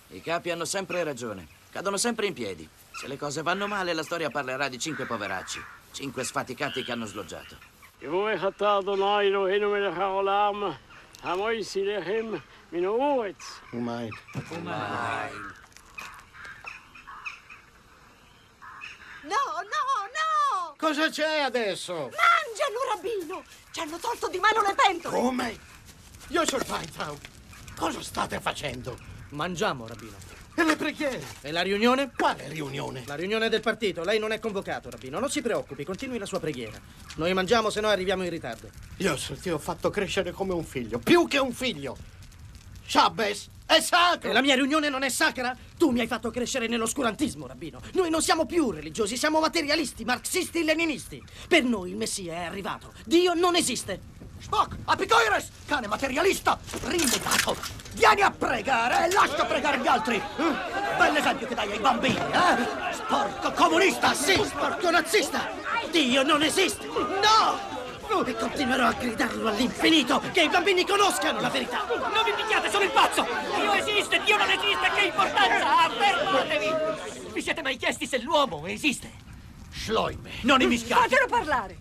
I 0.08 0.22
capi 0.22 0.48
hanno 0.48 0.64
sempre 0.64 1.04
ragione. 1.04 1.46
Cadono 1.70 1.98
sempre 1.98 2.24
in 2.24 2.32
piedi. 2.32 2.66
Se 2.92 3.08
le 3.08 3.16
cose 3.16 3.42
vanno 3.42 3.66
male, 3.66 3.94
la 3.94 4.02
storia 4.02 4.30
parlerà 4.30 4.68
di 4.68 4.78
cinque 4.78 5.06
poveracci, 5.06 5.62
cinque 5.92 6.24
sfaticati 6.24 6.84
che 6.84 6.92
hanno 6.92 7.06
sloggiato. 7.06 7.56
Che 7.98 8.06
vuoi 8.06 8.38
che 8.38 8.52
tardo 8.56 8.94
noi 8.94 9.30
non 9.30 9.44
me 9.70 9.80
ne 9.80 9.92
cavoliamo, 9.92 10.78
a 11.22 11.34
voi 11.34 11.62
si 11.62 11.82
leremmo, 11.82 12.40
mi 12.70 12.80
nuovez. 12.80 13.60
Umaid. 13.70 14.12
Umaid. 14.50 15.60
No, 19.22 19.36
no, 19.62 19.84
no! 20.12 20.74
Cosa 20.76 21.08
c'è 21.08 21.40
adesso? 21.40 21.94
Mangiano, 21.94 22.78
rabbino! 22.94 23.44
Ci 23.70 23.80
hanno 23.80 23.98
tolto 23.98 24.28
di 24.28 24.38
mano 24.38 24.62
le 24.62 24.74
pentole! 24.74 25.16
Come? 25.16 25.58
Io 26.28 26.44
sono 26.46 26.64
Feintraub! 26.64 27.18
Cosa 27.76 28.02
state 28.02 28.40
facendo? 28.40 28.98
Mangiamo, 29.30 29.86
rabbino. 29.86 30.16
E 30.54 30.64
le 30.64 30.76
preghiere? 30.76 31.22
E 31.40 31.50
la 31.50 31.62
riunione? 31.62 32.12
Quale 32.14 32.48
riunione? 32.48 33.04
La 33.06 33.14
riunione 33.14 33.48
del 33.48 33.60
partito. 33.60 34.04
Lei 34.04 34.18
non 34.18 34.32
è 34.32 34.38
convocato, 34.38 34.90
rabbino. 34.90 35.18
Non 35.18 35.30
si 35.30 35.40
preoccupi, 35.40 35.84
continui 35.84 36.18
la 36.18 36.26
sua 36.26 36.40
preghiera. 36.40 36.78
Noi 37.16 37.32
mangiamo, 37.32 37.70
se 37.70 37.80
no 37.80 37.88
arriviamo 37.88 38.22
in 38.24 38.30
ritardo. 38.30 38.68
Io 38.98 39.16
ti 39.40 39.48
ho 39.48 39.58
fatto 39.58 39.88
crescere 39.88 40.30
come 40.32 40.52
un 40.52 40.64
figlio, 40.64 40.98
più 40.98 41.26
che 41.26 41.38
un 41.38 41.52
figlio. 41.52 41.96
Shabbos 42.86 43.48
è 43.64 43.80
sacro! 43.80 44.28
E 44.28 44.34
la 44.34 44.42
mia 44.42 44.54
riunione 44.54 44.90
non 44.90 45.02
è 45.02 45.08
sacra? 45.08 45.56
Tu 45.78 45.90
mi 45.90 46.00
hai 46.00 46.06
fatto 46.06 46.30
crescere 46.30 46.66
nell'oscurantismo, 46.66 47.46
rabbino. 47.46 47.80
Noi 47.94 48.10
non 48.10 48.20
siamo 48.20 48.44
più 48.44 48.70
religiosi, 48.70 49.16
siamo 49.16 49.40
materialisti, 49.40 50.04
marxisti, 50.04 50.62
leninisti. 50.62 51.22
Per 51.48 51.64
noi 51.64 51.90
il 51.90 51.96
Messia 51.96 52.34
è 52.34 52.44
arrivato. 52.44 52.92
Dio 53.06 53.32
non 53.32 53.56
esiste. 53.56 54.11
Spock, 54.42 54.76
apicoires, 54.84 55.50
cane 55.66 55.86
materialista, 55.86 56.58
rinnegato. 56.82 57.56
Vieni 57.92 58.22
a 58.22 58.30
pregare 58.30 59.06
e 59.06 59.12
lascia 59.12 59.44
pregare 59.44 59.78
gli 59.78 59.86
altri. 59.86 60.16
Eh? 60.16 60.96
Bell'esempio 60.98 61.46
che 61.46 61.54
dai 61.54 61.70
ai 61.70 61.78
bambini, 61.78 62.16
eh? 62.16 62.92
Sporco 62.92 63.52
comunista! 63.52 64.12
Sì, 64.14 64.34
sporco 64.44 64.90
nazista! 64.90 65.48
Dio 65.90 66.22
non 66.22 66.42
esiste! 66.42 66.86
No! 66.86 67.70
E 68.26 68.36
continuerò 68.36 68.88
a 68.88 68.92
gridarlo 68.92 69.48
all'infinito, 69.48 70.20
che 70.32 70.42
i 70.42 70.48
bambini 70.48 70.86
conoscano 70.86 71.40
la 71.40 71.48
verità! 71.48 71.84
Non 71.86 72.22
vi 72.24 72.32
picchiate, 72.36 72.70
sono 72.70 72.84
il 72.84 72.90
pazzo! 72.90 73.26
Dio 73.54 73.72
esiste, 73.72 74.20
Dio 74.24 74.36
non 74.36 74.50
esiste, 74.50 74.90
che 74.94 75.06
importanza 75.06 75.78
ha? 75.78 75.88
Fermatevi! 75.88 77.32
Vi 77.32 77.40
siete 77.40 77.62
mai 77.62 77.76
chiesti 77.76 78.06
se 78.06 78.20
l'uomo 78.20 78.66
esiste? 78.66 79.10
Schloime, 79.72 80.30
non 80.42 80.60
immischiate! 80.60 81.08
Fatelo 81.08 81.26
parlare! 81.26 81.76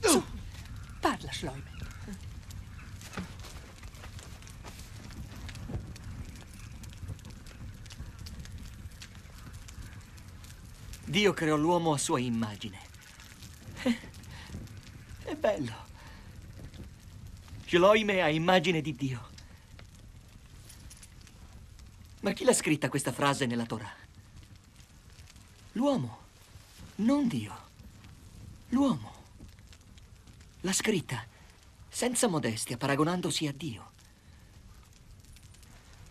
Su, 0.00 0.22
parla, 1.34 1.52
Schloime. 1.52 1.72
Dio 11.04 11.32
creò 11.32 11.56
l'uomo 11.56 11.92
a 11.92 11.98
sua 11.98 12.18
immagine. 12.18 12.78
È 15.22 15.34
bello. 15.36 15.82
Shloime 17.66 18.22
a 18.22 18.28
immagine 18.28 18.80
di 18.80 18.94
Dio. 18.94 19.32
Ma 22.20 22.32
chi 22.32 22.44
l'ha 22.44 22.54
scritta 22.54 22.88
questa 22.88 23.12
frase 23.12 23.46
nella 23.46 23.66
Torah? 23.66 23.92
L'uomo, 25.72 26.18
non 26.96 27.28
Dio. 27.28 27.62
L'uomo. 28.68 29.13
L'ha 30.64 30.72
scritta 30.72 31.22
senza 31.90 32.26
modestia, 32.26 32.78
paragonandosi 32.78 33.46
a 33.46 33.52
Dio. 33.52 33.90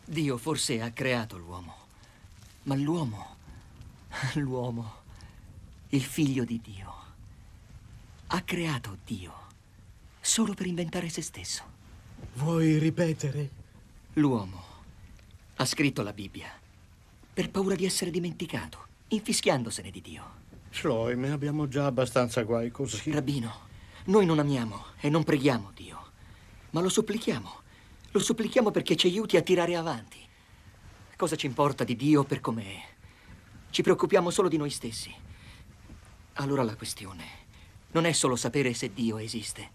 Dio 0.06 0.38
forse 0.38 0.80
ha 0.80 0.92
creato 0.92 1.38
l'uomo, 1.38 1.76
ma 2.64 2.76
l'uomo, 2.76 3.36
l'uomo, 4.36 5.02
il 5.90 6.04
figlio 6.04 6.44
di 6.44 6.62
Dio, 6.62 6.94
ha 8.28 8.42
creato 8.42 9.00
Dio 9.04 9.34
solo 10.22 10.54
per 10.54 10.68
inventare 10.68 11.10
se 11.10 11.24
stesso. 11.24 11.64
Vuoi 12.36 12.78
ripetere? 12.78 13.50
L'uomo 14.14 14.64
ha 15.56 15.66
scritto 15.66 16.04
la 16.04 16.14
Bibbia 16.14 16.52
per 17.34 17.50
paura 17.50 17.74
di 17.74 17.86
essere 17.86 18.12
dimenticato, 18.12 18.86
infischiandosene 19.08 19.90
di 19.90 20.02
Dio. 20.02 20.42
Shloime, 20.70 21.32
abbiamo 21.32 21.68
già 21.68 21.88
abbastanza 21.88 22.44
guai 22.44 22.70
così. 22.70 23.12
Rabbino, 23.12 23.72
noi 24.06 24.26
non 24.26 24.40
amiamo 24.40 24.86
e 25.00 25.10
non 25.10 25.24
preghiamo 25.24 25.72
Dio, 25.74 26.12
ma 26.72 26.82
lo 26.82 26.90
supplichiamo. 26.90 27.62
Lo 28.12 28.20
supplichiamo 28.20 28.70
perché 28.70 28.96
ci 28.96 29.08
aiuti 29.08 29.38
a 29.38 29.42
tirare 29.42 29.76
avanti. 29.76 30.20
Cosa 31.16 31.36
ci 31.36 31.46
importa 31.46 31.84
di 31.84 31.96
Dio 31.96 32.24
per 32.24 32.42
com'è? 32.42 32.84
Ci 33.70 33.82
preoccupiamo 33.82 34.30
solo 34.30 34.50
di 34.50 34.58
noi 34.58 34.70
stessi. 34.70 35.14
Allora 36.34 36.64
la 36.64 36.76
questione 36.76 37.26
non 37.92 38.06
è 38.06 38.12
solo 38.12 38.36
sapere 38.36 38.74
se 38.74 38.94
Dio 38.94 39.18
esiste, 39.18 39.70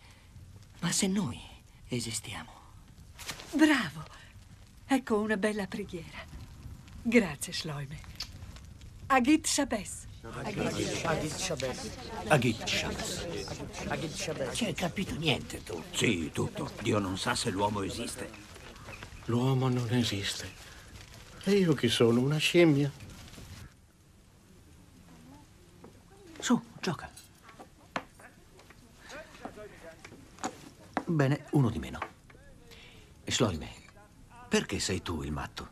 ma 0.81 0.93
se 0.93 1.07
noi 1.07 1.41
esistiamo. 1.89 2.53
Bravo! 3.53 4.05
Ecco 4.87 5.18
una 5.18 5.37
bella 5.37 5.66
preghiera. 5.66 6.18
Grazie, 7.03 7.53
Shloime. 7.53 7.99
Agit 9.07 9.47
Shabes. 9.47 10.08
Agit 10.35 11.35
Shabes. 11.35 11.91
Agit 12.29 12.66
Shabes. 12.66 14.55
Ci 14.55 14.64
hai 14.64 14.74
capito 14.74 15.14
niente 15.16 15.62
tu? 15.62 15.83
Sì, 15.93 16.31
tutto. 16.33 16.70
Dio 16.83 16.99
non 16.99 17.16
sa 17.18 17.35
se 17.35 17.51
l'uomo 17.51 17.83
esiste. 17.83 18.31
L'uomo 19.26 19.68
non 19.68 19.89
esiste. 19.91 20.49
E 21.45 21.53
io 21.53 21.74
chi 21.74 21.89
sono? 21.89 22.20
Una 22.20 22.39
scimmia? 22.39 22.91
Su, 26.39 26.61
gioca. 26.81 27.11
Bene, 31.07 31.47
uno 31.53 31.70
di 31.70 31.79
meno. 31.79 31.99
Shloime, 33.24 33.70
perché 34.49 34.79
sei 34.79 35.03
tu 35.03 35.22
il 35.22 35.33
matto? 35.33 35.70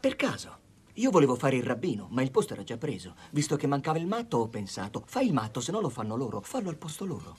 Per 0.00 0.16
caso. 0.16 0.57
Io 0.98 1.10
volevo 1.10 1.36
fare 1.36 1.54
il 1.54 1.62
rabbino, 1.62 2.08
ma 2.10 2.22
il 2.22 2.32
posto 2.32 2.54
era 2.54 2.64
già 2.64 2.76
preso. 2.76 3.14
Visto 3.30 3.54
che 3.54 3.68
mancava 3.68 3.98
il 3.98 4.06
matto, 4.08 4.38
ho 4.38 4.48
pensato, 4.48 5.04
fai 5.06 5.26
il 5.26 5.32
matto, 5.32 5.60
se 5.60 5.70
no 5.70 5.80
lo 5.80 5.90
fanno 5.90 6.16
loro, 6.16 6.40
fallo 6.40 6.70
al 6.70 6.76
posto 6.76 7.04
loro. 7.04 7.36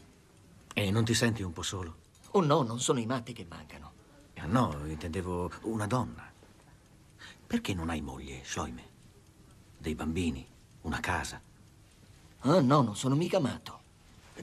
E 0.73 0.91
non 0.91 1.03
ti 1.03 1.13
senti 1.13 1.43
un 1.43 1.51
po' 1.51 1.61
solo? 1.61 1.97
Oh 2.31 2.41
no, 2.41 2.61
non 2.61 2.79
sono 2.79 2.99
i 2.99 3.05
matti 3.05 3.33
che 3.33 3.45
mancano. 3.49 3.91
Ah, 4.35 4.45
no, 4.45 4.85
intendevo 4.85 5.51
una 5.63 5.87
donna. 5.87 6.31
Perché 7.45 7.73
non 7.73 7.89
hai 7.89 7.99
moglie, 7.99 8.45
Shloime? 8.45 8.87
Dei 9.77 9.93
bambini, 9.93 10.47
una 10.83 11.01
casa. 11.01 11.41
Ah 12.39 12.61
no, 12.61 12.81
non 12.81 12.95
sono 12.95 13.15
mica 13.15 13.39
matto. 13.39 13.81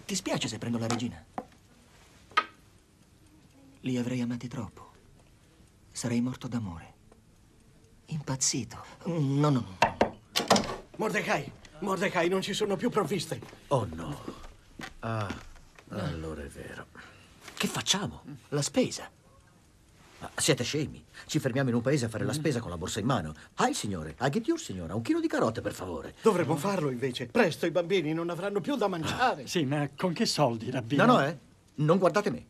Ti 0.05 0.15
spiace 0.15 0.47
se 0.47 0.59
prendo 0.59 0.77
la 0.77 0.89
regina? 0.89 1.25
Li 3.81 3.97
avrei 3.97 4.21
amati 4.21 4.47
troppo. 4.47 4.91
Sarei 5.91 6.21
morto 6.21 6.49
d'amore. 6.49 6.96
Impazzito. 8.07 8.85
No, 9.05 9.19
no, 9.19 9.51
no. 9.51 9.79
Mordecai, 10.97 11.51
Mordecai, 11.81 12.29
non 12.29 12.41
ci 12.41 12.55
sono 12.55 12.77
più 12.77 12.91
provviste. 12.91 13.41
Oh 13.69 13.87
no. 13.95 14.21
Ah, 15.01 15.35
allora 15.89 16.43
è 16.43 16.49
vero. 16.49 16.87
Che 17.55 17.67
facciamo? 17.67 18.23
La 18.49 18.63
spesa. 18.63 19.11
Ma 20.19 20.31
siete 20.37 20.65
scemi? 20.65 21.05
Ci 21.27 21.39
fermiamo 21.39 21.69
in 21.69 21.75
un 21.75 21.83
paese 21.83 22.07
a 22.07 22.09
fare 22.09 22.25
la 22.25 22.33
spesa 22.33 22.61
con 22.61 22.71
la 22.71 22.79
borsa 22.79 23.01
in 23.01 23.07
mano. 23.07 23.35
Ah, 23.57 23.69
il 23.69 23.75
signore, 23.75 24.15
a 24.19 24.29
get 24.31 24.47
your 24.47 24.59
signora, 24.59 24.95
un 24.95 25.03
chilo 25.03 25.21
di 25.21 25.29
carote, 25.29 25.61
per 25.61 25.75
favore. 25.75 26.15
Dovremmo 26.23 26.57
farlo 26.57 26.91
invece. 26.91 27.27
Presto 27.27 27.67
i 27.67 27.71
bambini 27.71 28.15
non 28.15 28.31
avranno 28.31 28.61
più 28.61 28.77
da 28.77 28.89
mangiare. 28.89 29.47
Sì, 29.47 29.65
ma 29.65 29.89
con 29.95 30.13
che 30.15 30.25
soldi, 30.25 30.71
rabbino? 30.71 31.05
No, 31.05 31.13
no, 31.13 31.25
eh. 31.27 31.39
Non 31.77 31.99
guardate 31.99 32.31
me. 32.31 32.47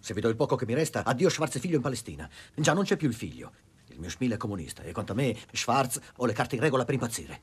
Se 0.00 0.12
vi 0.12 0.20
do 0.20 0.28
il 0.28 0.36
poco 0.36 0.56
che 0.56 0.66
mi 0.66 0.74
resta, 0.74 1.04
addio 1.04 1.30
Schwarz 1.30 1.58
figlio 1.58 1.76
in 1.76 1.82
Palestina. 1.82 2.28
Già 2.54 2.74
non 2.74 2.84
c'è 2.84 2.96
più 2.96 3.08
il 3.08 3.14
figlio. 3.14 3.52
Il 3.98 4.04
mio 4.04 4.12
Schmil 4.12 4.32
è 4.32 4.36
comunista 4.36 4.84
e 4.84 4.92
quanto 4.92 5.10
a 5.10 5.16
me, 5.16 5.36
Schwarz, 5.50 5.98
ho 6.18 6.24
le 6.24 6.32
carte 6.32 6.54
in 6.54 6.60
regola 6.60 6.84
per 6.84 6.94
impazzire. 6.94 7.40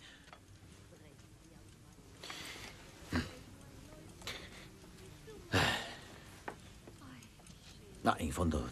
Ma 7.99 8.15
in 8.19 8.31
fondo, 8.31 8.71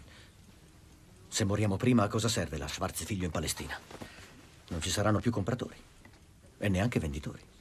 se 1.28 1.44
moriamo 1.44 1.76
prima, 1.76 2.04
a 2.04 2.08
cosa 2.08 2.28
serve 2.28 2.56
la 2.56 2.68
Schwarz 2.68 3.04
figlio 3.04 3.26
in 3.26 3.30
Palestina? 3.30 3.78
Non 4.68 4.80
ci 4.80 4.88
saranno 4.88 5.20
più 5.20 5.30
compratori 5.30 5.76
e 6.56 6.68
neanche 6.70 6.98
venditori. 6.98 7.53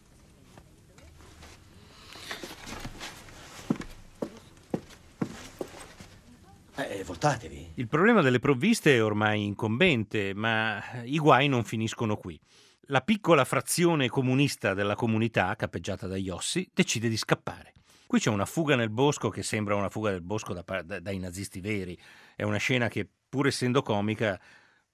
Voltatevi. 7.03 7.73
Il 7.75 7.87
problema 7.87 8.21
delle 8.21 8.39
provviste 8.39 8.95
è 8.95 9.03
ormai 9.03 9.43
incombente, 9.45 10.33
ma 10.33 10.81
i 11.03 11.17
guai 11.17 11.47
non 11.47 11.63
finiscono 11.63 12.15
qui. 12.15 12.39
La 12.87 13.01
piccola 13.01 13.45
frazione 13.45 14.09
comunista 14.09 14.73
della 14.73 14.95
comunità, 14.95 15.55
capeggiata 15.55 16.07
da 16.07 16.17
Iossi, 16.17 16.69
decide 16.73 17.07
di 17.07 17.17
scappare. 17.17 17.73
Qui 18.05 18.19
c'è 18.19 18.29
una 18.29 18.45
fuga 18.45 18.75
nel 18.75 18.89
bosco 18.89 19.29
che 19.29 19.41
sembra 19.41 19.75
una 19.75 19.89
fuga 19.89 20.11
del 20.11 20.21
bosco 20.21 20.53
da, 20.53 20.63
da, 20.83 20.99
dai 20.99 21.17
nazisti 21.17 21.61
veri. 21.61 21.97
È 22.35 22.43
una 22.43 22.57
scena 22.57 22.87
che, 22.87 23.09
pur 23.29 23.47
essendo 23.47 23.81
comica, 23.81 24.39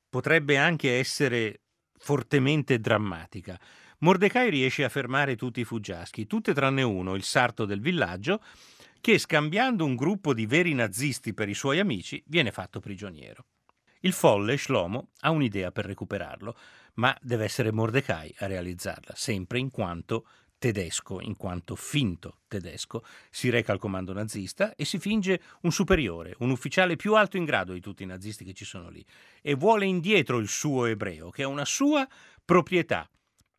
potrebbe 0.07 0.57
anche 0.57 0.97
essere 0.97 1.61
fortemente 1.97 2.79
drammatica. 2.79 3.59
Mordecai 3.99 4.49
riesce 4.49 4.85
a 4.85 4.89
fermare 4.89 5.35
tutti 5.35 5.59
i 5.59 5.65
fuggiaschi, 5.65 6.25
tutte 6.25 6.53
tranne 6.53 6.83
uno, 6.83 7.15
il 7.15 7.23
sarto 7.23 7.65
del 7.65 7.81
villaggio, 7.81 8.41
che 9.01 9.17
scambiando 9.17 9.85
un 9.85 9.95
gruppo 9.95 10.33
di 10.33 10.45
veri 10.45 10.73
nazisti 10.73 11.33
per 11.33 11.49
i 11.49 11.53
suoi 11.53 11.79
amici 11.79 12.21
viene 12.27 12.51
fatto 12.51 12.79
prigioniero. 12.79 13.45
Il 14.01 14.13
folle 14.13 14.57
Shlomo 14.57 15.09
ha 15.21 15.31
un'idea 15.31 15.71
per 15.71 15.85
recuperarlo, 15.85 16.55
ma 16.95 17.15
deve 17.21 17.43
essere 17.43 17.71
Mordecai 17.71 18.33
a 18.39 18.47
realizzarla, 18.47 19.13
sempre 19.15 19.59
in 19.59 19.69
quanto 19.71 20.25
tedesco, 20.57 21.21
in 21.21 21.35
quanto 21.35 21.75
finto 21.75 22.39
tedesco, 22.47 23.03
si 23.29 23.49
reca 23.49 23.71
al 23.71 23.79
comando 23.79 24.13
nazista 24.13 24.75
e 24.75 24.85
si 24.85 24.99
finge 24.99 25.41
un 25.61 25.71
superiore, 25.71 26.35
un 26.39 26.49
ufficiale 26.49 26.95
più 26.95 27.15
alto 27.15 27.37
in 27.37 27.45
grado 27.45 27.73
di 27.73 27.79
tutti 27.79 28.03
i 28.03 28.05
nazisti 28.05 28.43
che 28.43 28.53
ci 28.53 28.65
sono 28.65 28.89
lì, 28.89 29.03
e 29.41 29.55
vuole 29.55 29.85
indietro 29.85 30.37
il 30.37 30.49
suo 30.49 30.85
ebreo, 30.85 31.29
che 31.29 31.43
è 31.43 31.45
una 31.45 31.65
sua 31.65 32.07
proprietà. 32.43 33.09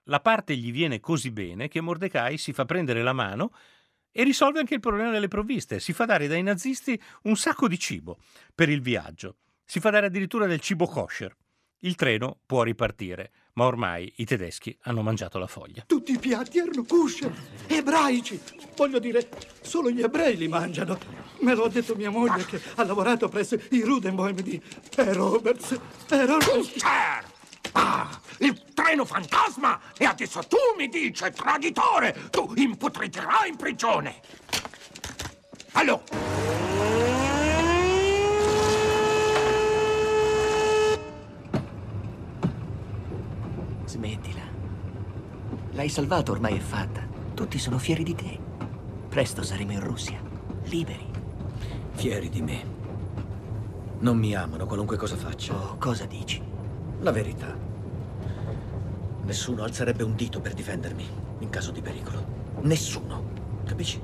La 0.05 0.20
parte 0.20 0.57
gli 0.57 0.72
viene 0.72 1.01
così 1.01 1.30
bene 1.30 1.68
che 1.68 1.80
Mordecai 1.80 2.36
si 2.36 2.53
fa 2.53 2.64
prendere 2.64 3.03
la 3.03 3.12
mano 3.12 3.53
e 4.12 4.24
risolve 4.24 4.61
anche 4.61 4.74
il 4.74 4.80
problema 4.80 5.11
delle 5.11 5.28
provviste. 5.28 5.80
Si 5.80 5.92
fa 5.92 6.04
dare 6.04 6.26
dai 6.26 6.42
nazisti 6.42 7.00
un 7.22 7.36
sacco 7.36 7.68
di 7.68 7.78
cibo 7.78 8.18
per 8.54 8.68
il 8.68 8.80
viaggio. 8.80 9.36
Si 9.64 9.80
fa 9.80 9.90
dare 9.90 10.06
addirittura 10.06 10.46
del 10.46 10.61
cibo 10.61 10.86
kosher. 10.86 11.34
Il 11.82 11.94
treno 11.94 12.40
può 12.44 12.62
ripartire, 12.62 13.30
ma 13.54 13.64
ormai 13.64 14.12
i 14.16 14.26
tedeschi 14.26 14.76
hanno 14.82 15.00
mangiato 15.00 15.38
la 15.38 15.46
foglia. 15.46 15.84
Tutti 15.86 16.12
i 16.12 16.18
piatti 16.18 16.58
erano 16.58 16.84
kosher, 16.84 17.32
ebraici. 17.66 18.38
Voglio 18.76 18.98
dire, 18.98 19.28
solo 19.62 19.90
gli 19.90 20.02
ebrei 20.02 20.36
li 20.36 20.48
mangiano. 20.48 20.98
Me 21.40 21.54
lo 21.54 21.64
ha 21.64 21.68
detto 21.70 21.94
mia 21.94 22.11
moglie 22.11 22.44
che 22.44 22.61
ha 22.74 22.84
lavorato 22.84 23.28
presso 23.28 23.58
i 23.70 23.80
Rudenboim 23.80 24.40
di 24.40 24.61
E. 24.96 25.12
Roberts. 25.14 25.80
Era 26.08 26.36
Kosher! 26.36 27.30
Ah, 27.72 28.08
il 28.38 28.72
treno 28.74 29.04
fantasma! 29.04 29.80
E 29.96 30.04
adesso 30.04 30.40
tu 30.40 30.56
mi 30.76 30.88
dici, 30.88 31.30
traditore! 31.32 32.28
Tu 32.30 32.52
imputridrai 32.56 33.50
in 33.50 33.56
prigione! 33.56 34.20
Allora! 35.72 36.02
Smettila. 43.84 44.42
L'hai 45.72 45.88
salvato, 45.88 46.32
ormai 46.32 46.56
è 46.56 46.60
fatta. 46.60 47.06
Tutti 47.34 47.58
sono 47.58 47.78
fieri 47.78 48.02
di 48.02 48.14
te. 48.14 48.38
Presto 49.08 49.42
saremo 49.42 49.72
in 49.72 49.80
Russia, 49.80 50.20
liberi. 50.64 51.08
Fieri 51.92 52.28
di 52.28 52.42
me. 52.42 52.78
Non 53.98 54.16
mi 54.16 54.34
amano 54.34 54.66
qualunque 54.66 54.96
cosa 54.96 55.16
faccia. 55.16 55.54
Oh, 55.54 55.76
cosa 55.78 56.06
dici? 56.06 56.49
La 57.01 57.12
verità. 57.12 57.57
Nessuno 59.22 59.62
alzerebbe 59.62 60.03
un 60.03 60.14
dito 60.14 60.40
per 60.42 60.53
difendermi 60.53 61.09
in 61.38 61.48
caso 61.48 61.70
di 61.70 61.80
pericolo. 61.80 62.22
Nessuno. 62.61 63.24
Capisci? 63.64 63.98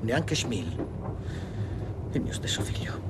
Neanche 0.00 0.34
Schmil. 0.34 0.86
Il 2.12 2.20
mio 2.20 2.32
stesso 2.34 2.60
figlio. 2.60 3.00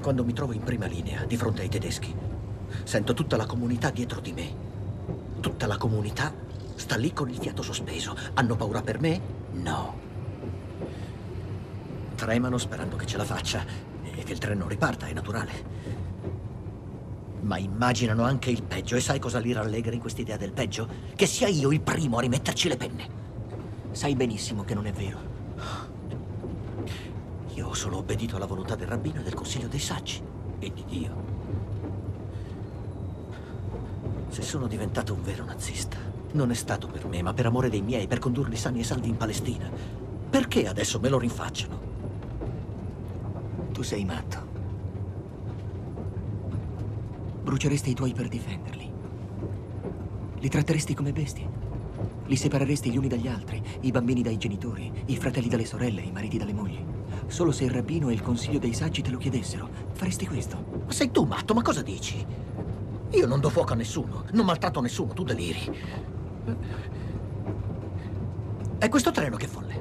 Quando 0.00 0.24
mi 0.24 0.32
trovo 0.32 0.52
in 0.52 0.62
prima 0.62 0.86
linea, 0.86 1.24
di 1.24 1.36
fronte 1.36 1.62
ai 1.62 1.68
tedeschi, 1.68 2.14
sento 2.84 3.14
tutta 3.14 3.36
la 3.36 3.46
comunità 3.46 3.90
dietro 3.90 4.20
di 4.20 4.32
me. 4.32 4.54
Tutta 5.40 5.66
la 5.66 5.76
comunità 5.76 6.32
sta 6.76 6.94
lì 6.94 7.12
con 7.12 7.28
il 7.28 7.38
fiato 7.38 7.62
sospeso. 7.62 8.16
Hanno 8.34 8.54
paura 8.54 8.80
per 8.80 9.00
me? 9.00 9.20
No. 9.54 9.98
Tremano 12.14 12.58
sperando 12.58 12.94
che 12.94 13.06
ce 13.06 13.16
la 13.16 13.24
faccia 13.24 13.64
e 14.04 14.22
che 14.22 14.32
il 14.32 14.38
treno 14.38 14.68
riparta, 14.68 15.06
è 15.06 15.12
naturale. 15.12 15.95
Ma 17.46 17.58
immaginano 17.58 18.24
anche 18.24 18.50
il 18.50 18.64
peggio. 18.64 18.96
E 18.96 19.00
sai 19.00 19.20
cosa 19.20 19.38
li 19.38 19.52
rallegra 19.52 19.94
in 19.94 20.00
quest'idea 20.00 20.36
del 20.36 20.52
peggio? 20.52 20.88
Che 21.14 21.26
sia 21.26 21.46
io 21.46 21.70
il 21.70 21.80
primo 21.80 22.18
a 22.18 22.20
rimetterci 22.20 22.68
le 22.68 22.76
penne. 22.76 23.08
Sai 23.92 24.16
benissimo 24.16 24.64
che 24.64 24.74
non 24.74 24.86
è 24.86 24.92
vero. 24.92 25.18
Io 27.54 27.68
ho 27.68 27.74
solo 27.74 27.98
obbedito 27.98 28.34
alla 28.34 28.46
volontà 28.46 28.74
del 28.74 28.88
rabbino 28.88 29.20
e 29.20 29.22
del 29.22 29.34
consiglio 29.34 29.68
dei 29.68 29.78
saggi. 29.78 30.20
E 30.58 30.72
di 30.72 30.84
Dio. 30.86 31.24
Se 34.28 34.42
sono 34.42 34.66
diventato 34.66 35.14
un 35.14 35.22
vero 35.22 35.44
nazista, 35.44 35.96
Non 36.32 36.50
è 36.50 36.54
stato 36.54 36.88
per 36.88 37.06
me, 37.06 37.22
ma 37.22 37.32
per 37.32 37.46
amore 37.46 37.70
dei 37.70 37.80
miei, 37.80 38.06
per 38.06 38.18
condurli 38.18 38.56
sani 38.56 38.80
e 38.80 38.84
salvi 38.84 39.08
in 39.08 39.16
Palestina. 39.16 39.70
Perché 40.28 40.66
adesso 40.66 41.00
me 41.00 41.08
lo 41.08 41.18
rinfacciano? 41.18 41.80
Tu 43.72 43.82
sei 43.82 44.04
matto. 44.04 44.45
Bruceresti 47.56 47.88
i 47.88 47.94
tuoi 47.94 48.12
per 48.12 48.28
difenderli. 48.28 48.92
Li 50.40 50.48
tratteresti 50.50 50.92
come 50.92 51.12
bestie. 51.12 51.48
Li 52.26 52.36
separeresti 52.36 52.90
gli 52.90 52.98
uni 52.98 53.08
dagli 53.08 53.28
altri, 53.28 53.62
i 53.80 53.90
bambini 53.90 54.20
dai 54.20 54.36
genitori, 54.36 54.92
i 55.06 55.16
fratelli 55.16 55.48
dalle 55.48 55.64
sorelle, 55.64 56.02
i 56.02 56.12
mariti 56.12 56.36
dalle 56.36 56.52
mogli. 56.52 56.84
Solo 57.28 57.52
se 57.52 57.64
il 57.64 57.70
rabbino 57.70 58.10
e 58.10 58.12
il 58.12 58.20
consiglio 58.20 58.58
dei 58.58 58.74
saggi 58.74 59.00
te 59.00 59.08
lo 59.08 59.16
chiedessero, 59.16 59.70
faresti 59.92 60.26
questo. 60.26 60.82
Ma 60.84 60.92
sei 60.92 61.10
tu 61.10 61.24
matto, 61.24 61.54
ma 61.54 61.62
cosa 61.62 61.80
dici? 61.80 62.22
Io 63.12 63.26
non 63.26 63.40
do 63.40 63.48
fuoco 63.48 63.72
a 63.72 63.76
nessuno, 63.76 64.24
non 64.32 64.44
maltratto 64.44 64.82
nessuno, 64.82 65.14
tu 65.14 65.24
deliri. 65.24 65.80
È 68.76 68.88
questo 68.90 69.10
treno 69.12 69.38
che 69.38 69.46
è 69.46 69.48
folle, 69.48 69.80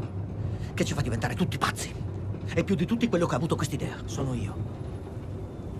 che 0.73 0.85
ci 0.85 0.93
fa 0.93 1.01
diventare 1.01 1.35
tutti 1.35 1.57
pazzi. 1.57 1.93
E 2.53 2.63
più 2.63 2.75
di 2.75 2.85
tutti 2.85 3.09
quello 3.09 3.25
che 3.25 3.33
ha 3.33 3.37
avuto 3.37 3.57
quest'idea. 3.57 3.97
Sono 4.05 4.33
io. 4.33 4.55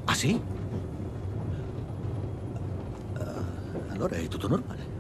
Ah 0.03 0.13
sì? 0.13 0.41
Uh, 3.17 3.94
allora 4.05 4.15
è 4.17 4.27
tutto 4.27 4.47
normale. 4.47 4.93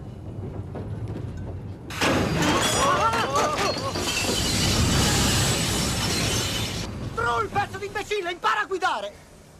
Troll, 7.13 7.47
pezzo 7.49 7.77
di 7.77 7.85
imbecille, 7.85 8.31
impara 8.31 8.61
a 8.61 8.65
guidare! 8.65 9.13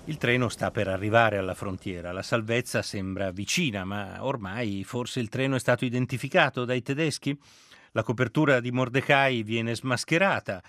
Il 0.06 0.18
treno 0.18 0.50
sta 0.50 0.70
per 0.70 0.88
arrivare 0.88 1.38
alla 1.38 1.56
frontiera, 1.56 2.12
la 2.12 2.22
salvezza 2.22 2.82
sembra 2.82 3.32
vicina, 3.32 3.84
ma 3.86 4.24
ormai 4.24 4.84
forse 4.84 5.20
il 5.20 5.30
treno 5.30 5.56
è 5.56 5.60
stato 5.60 5.84
identificato 5.84 6.64
dai 6.64 6.82
tedeschi? 6.82 7.38
La 7.92 8.04
copertura 8.04 8.60
di 8.60 8.72
Mordecai 8.72 9.42
viene 9.42 9.76
smascherata, 9.76 10.62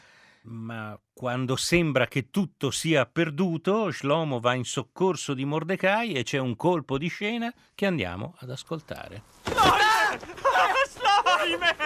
ma 0.46 0.98
quando 1.12 1.56
sembra 1.56 2.06
che 2.06 2.30
tutto 2.30 2.70
sia 2.70 3.06
perduto, 3.06 3.90
Shlomo 3.90 4.40
va 4.40 4.54
in 4.54 4.64
soccorso 4.64 5.34
di 5.34 5.44
Mordecai 5.44 6.12
e 6.12 6.22
c'è 6.22 6.38
un 6.38 6.56
colpo 6.56 6.98
di 6.98 7.08
scena 7.08 7.52
che 7.74 7.86
andiamo 7.86 8.34
ad 8.38 8.50
ascoltare. 8.50 9.22
Slime! 11.46 11.76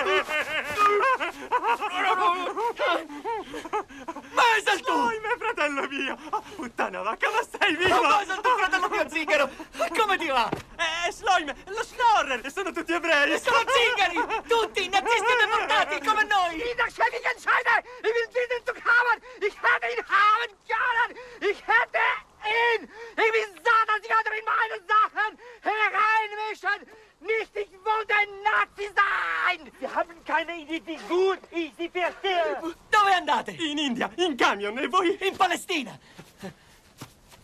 Basil, 4.34 4.80
tu! 4.80 4.92
Slime, 4.92 5.36
fratello 5.36 5.86
mio! 5.88 6.16
Oh, 6.30 6.42
puttana 6.56 7.02
vacca, 7.02 7.30
ma 7.30 7.42
stai 7.42 7.76
vivo! 7.76 8.00
Ma 8.00 8.08
Basil, 8.08 8.40
tu, 8.40 8.48
fratello 8.56 8.88
mio 8.88 9.08
zingaro! 9.08 9.50
Come 9.96 10.16
ti 10.16 10.28
va? 10.28 10.48
Eh, 10.48 11.12
Slime, 11.12 11.54
lo 11.66 11.84
Schnorrer! 11.84 12.50
Sono 12.50 12.72
tutti 12.72 12.92
ebrei! 12.92 13.38
Sono 13.38 13.58
zingari! 13.68 14.42
Tutti 14.48 14.88
nazisti 14.88 15.36
deportati, 15.40 16.00
come 16.06 16.24
noi! 16.24 16.60
Entscheide, 16.60 17.16
ich 17.18 17.26
entscheide! 17.26 17.84
Ich 18.00 18.12
will 18.12 18.28
diesen 18.32 18.64
Zug 18.64 18.80
haben! 18.82 19.20
Ich 19.40 19.54
hätte 19.60 19.86
ihn 19.92 20.04
haben 20.08 20.56
können! 20.66 21.10
Ich 21.40 21.62
hätte 21.66 22.00
ihn! 22.48 22.88
Ich 23.14 23.46
satt, 23.60 23.88
dass 23.88 24.00
die 24.00 24.12
anderen 24.12 24.38
in 24.38 24.44
meine 24.44 24.80
Sachen 24.88 25.38
hereinmischen! 25.60 27.09
Nicht, 27.20 27.54
ich 27.54 27.68
wollte 27.84 28.14
ein 28.14 28.28
Nazi 28.42 28.90
sein! 28.96 29.70
Wir 29.78 29.94
haben 29.94 30.24
keine 30.24 30.56
Idee, 30.56 30.82
wie 30.86 30.96
gut 31.08 31.38
ich 31.50 31.72
sie 31.76 31.88
verstehe! 31.90 32.56
Dove 32.90 33.14
andate? 33.14 33.50
In 33.52 33.76
India, 33.78 34.10
in 34.16 34.36
camion, 34.36 34.78
e 34.78 34.86
voi? 34.88 35.16
In 35.20 35.36
Palestina! 35.36 35.98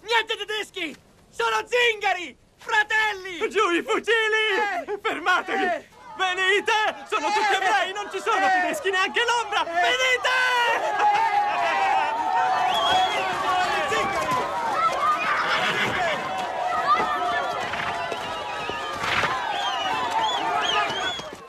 Niente 0.03 0.37
tedeschi! 0.37 0.97
Sono 1.31 1.57
zingari! 1.67 2.37
Fratelli! 2.57 3.49
Giù 3.51 3.71
i 3.71 3.83
fucili! 3.83 4.45
Eh! 4.87 4.99
Fermatevi! 5.03 5.65
Eh! 5.65 5.89
Venite! 6.17 6.73
Sono 7.11 7.27
tutti 7.27 7.53
Eh! 7.53 7.57
ebrei, 7.57 7.93
non 7.93 8.09
ci 8.11 8.19
sono 8.21 8.47
Eh! 8.47 8.51
tedeschi 8.63 8.91
neanche 8.91 9.21
l'ombra! 9.25 9.63
Venite! 9.65 11.45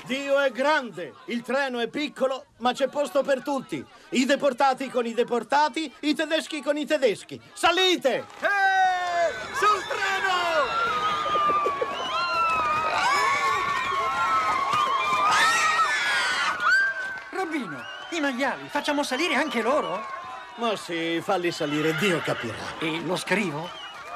Dio 0.06 0.37
è 0.48 0.52
grande, 0.52 1.14
il 1.26 1.42
treno 1.42 1.80
è 1.80 1.88
piccolo, 1.88 2.46
ma 2.58 2.74
c'è 2.74 2.88
posto 2.88 3.22
per 3.22 3.44
tutti. 3.44 3.86
I 4.10 4.26
deportati 4.26 4.90
con 4.90 5.06
i 5.06 5.14
deportati, 5.14 5.94
i 6.02 6.16
tedeschi 6.16 6.62
con 6.62 6.78
i 6.78 6.86
tedeschi. 6.86 7.40
Salite! 7.54 8.26
Sul 9.54 9.84
treno! 9.88 10.36
Rabbino, 17.30 17.84
i 18.12 18.20
maiali, 18.20 18.68
facciamo 18.70 19.04
salire 19.04 19.36
anche 19.36 19.62
loro? 19.62 20.04
Ma 20.56 20.76
sì, 20.76 21.20
falli 21.22 21.52
salire, 21.52 21.96
Dio 21.98 22.20
capirà. 22.22 22.56
E 22.80 23.02
lo 23.02 23.16
scrivo? 23.16 23.70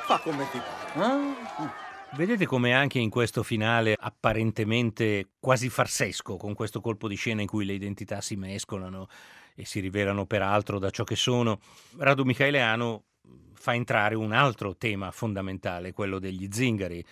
Fa 0.06 0.18
come 0.20 0.50
ti 0.50 0.60
pare. 0.60 1.81
Vedete 2.14 2.46
come 2.46 2.74
anche 2.74 3.00
in 3.00 3.10
questo 3.10 3.42
finale 3.42 3.96
apparentemente 3.98 5.30
quasi 5.40 5.70
farsesco, 5.70 6.36
con 6.36 6.54
questo 6.54 6.82
colpo 6.82 7.08
di 7.08 7.16
scena 7.16 7.40
in 7.40 7.48
cui 7.48 7.64
le 7.64 7.72
identità 7.72 8.20
si 8.20 8.36
mescolano 8.36 9.08
e 9.56 9.66
si 9.66 9.80
rivelano 9.80 10.26
peraltro 10.26 10.78
da 10.78 10.90
ciò 10.90 11.06
che 11.06 11.16
sono, 11.16 11.62
Radu 11.98 12.24
Michaeliano 12.24 13.04
fa 13.54 13.74
entrare 13.74 14.16
un 14.16 14.34
altro 14.34 14.76
tema 14.76 15.10
fondamentale, 15.12 15.94
quello 15.94 16.20
degli 16.20 16.50
zingari. 16.52 17.04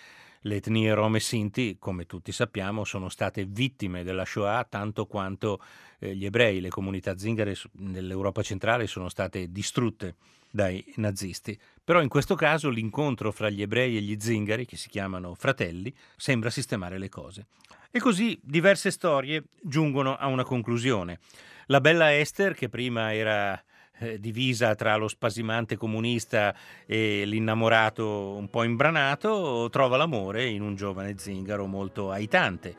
Le 0.42 0.56
etnie 0.56 0.92
rom 0.92 1.16
e 1.16 1.20
sinti, 1.20 1.76
come 1.78 2.04
tutti 2.04 2.30
sappiamo, 2.30 2.84
sono 2.84 3.08
state 3.08 3.46
vittime 3.46 4.02
della 4.02 4.26
Shoah 4.26 4.66
tanto 4.68 5.06
quanto 5.06 5.62
eh, 5.98 6.14
gli 6.14 6.26
ebrei. 6.26 6.60
Le 6.60 6.68
comunità 6.68 7.16
zingare 7.16 7.56
nell'Europa 7.78 8.42
centrale 8.42 8.86
sono 8.86 9.08
state 9.08 9.50
distrutte 9.50 10.16
dai 10.50 10.84
nazisti. 10.96 11.58
Però 11.82 12.00
in 12.02 12.08
questo 12.08 12.34
caso 12.34 12.68
l'incontro 12.68 13.32
fra 13.32 13.50
gli 13.50 13.62
ebrei 13.62 13.96
e 13.96 14.00
gli 14.00 14.16
zingari, 14.18 14.66
che 14.66 14.76
si 14.76 14.88
chiamano 14.88 15.34
fratelli, 15.34 15.94
sembra 16.16 16.50
sistemare 16.50 16.98
le 16.98 17.08
cose. 17.08 17.46
E 17.90 17.98
così 17.98 18.38
diverse 18.42 18.90
storie 18.90 19.44
giungono 19.60 20.16
a 20.16 20.26
una 20.26 20.44
conclusione. 20.44 21.18
La 21.66 21.80
bella 21.80 22.16
Esther, 22.16 22.54
che 22.54 22.68
prima 22.68 23.14
era 23.14 23.60
eh, 23.98 24.18
divisa 24.18 24.74
tra 24.74 24.96
lo 24.96 25.08
spasimante 25.08 25.76
comunista 25.76 26.54
e 26.86 27.24
l'innamorato 27.24 28.34
un 28.34 28.48
po' 28.48 28.62
imbranato, 28.62 29.68
trova 29.70 29.96
l'amore 29.96 30.46
in 30.46 30.62
un 30.62 30.74
giovane 30.74 31.18
zingaro 31.18 31.66
molto 31.66 32.10
aitante. 32.10 32.74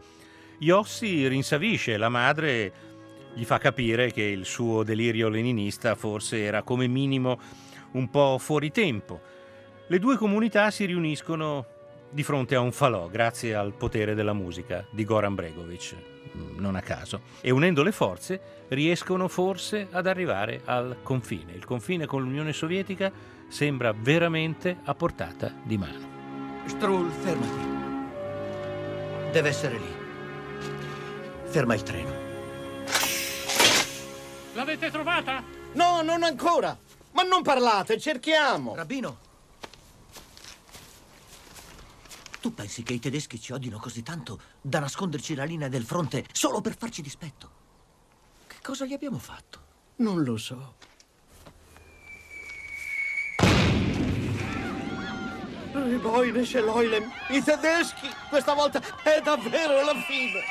Yossi 0.60 1.28
rinsavisce 1.28 1.98
la 1.98 2.10
madre 2.10 2.91
gli 3.34 3.44
fa 3.44 3.58
capire 3.58 4.12
che 4.12 4.24
il 4.24 4.46
suo 4.46 4.84
delirio 4.84 5.30
leninista 5.30 5.96
forse 5.96 6.44
era 6.44 6.64
come 6.64 6.88
minimo 6.88 7.40
un 7.94 8.10
po' 8.10 8.38
fuori 8.38 8.72
tempo. 8.72 9.20
Le 9.88 10.00
due 10.00 10.18
comunità 10.18 10.72
si 10.72 10.86
riuniscono 10.86 11.66
di 12.10 12.24
fronte 12.24 12.56
a 12.56 12.60
un 12.60 12.72
falò 12.72 13.08
grazie 13.08 13.56
al 13.56 13.74
potere 13.74 14.14
della 14.14 14.34
musica 14.34 14.86
di 14.92 15.06
Goran 15.06 15.36
Bregovic, 15.36 15.96
non 16.58 16.76
a 16.76 16.82
caso, 16.82 17.22
e 17.42 17.52
unendo 17.52 17.84
le 17.84 17.92
forze 17.92 18.66
riescono 18.70 19.28
forse 19.28 19.88
ad 19.92 20.08
arrivare 20.08 20.62
al 20.66 20.98
confine. 21.04 21.54
Il 21.54 21.66
confine 21.66 22.06
con 22.06 22.22
l'Unione 22.22 22.54
Sovietica 22.54 23.12
sembra 23.48 23.94
veramente 23.94 24.78
a 24.84 24.94
portata 24.94 25.54
di 25.64 25.78
mano. 25.78 26.10
Strull, 26.66 27.10
fermati. 27.10 27.70
Deve 29.32 29.50
essere 29.50 29.78
lì. 29.78 30.00
Ferma 31.46 31.74
il 31.74 31.84
treno. 31.84 32.21
L'avete 34.54 34.92
trovata? 34.92 35.44
No, 35.74 36.02
non 36.02 36.24
ancora. 36.24 36.78
Ma 37.14 37.24
non 37.24 37.42
parlate, 37.42 38.00
cerchiamo. 38.00 38.76
Rabbino. 38.76 39.30
Tu 42.42 42.54
pensi 42.54 42.84
che 42.84 42.94
i 42.94 43.00
tedeschi 43.00 43.40
ci 43.40 43.54
odino 43.54 43.78
così 43.78 44.02
tanto 44.02 44.42
da 44.60 44.80
nasconderci 44.80 45.36
la 45.36 45.44
linea 45.44 45.68
del 45.68 45.86
fronte 45.86 46.26
solo 46.32 46.60
per 46.60 46.76
farci 46.76 47.02
dispetto? 47.02 47.60
Che 48.48 48.58
cosa 48.64 48.86
gli 48.86 48.94
abbiamo 48.94 49.20
fatto? 49.20 49.60
Non 49.98 50.24
lo 50.24 50.38
so. 50.38 50.76
Riboine 55.74 56.44
Scheloilem, 56.44 57.12
i 57.30 57.44
tedeschi! 57.44 58.10
Questa 58.30 58.54
volta 58.54 58.82
è 59.04 59.22
davvero 59.22 59.84
la 59.84 59.96
fine! 60.02 60.42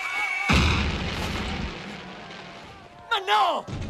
Ma 3.08 3.18
no! 3.26 3.89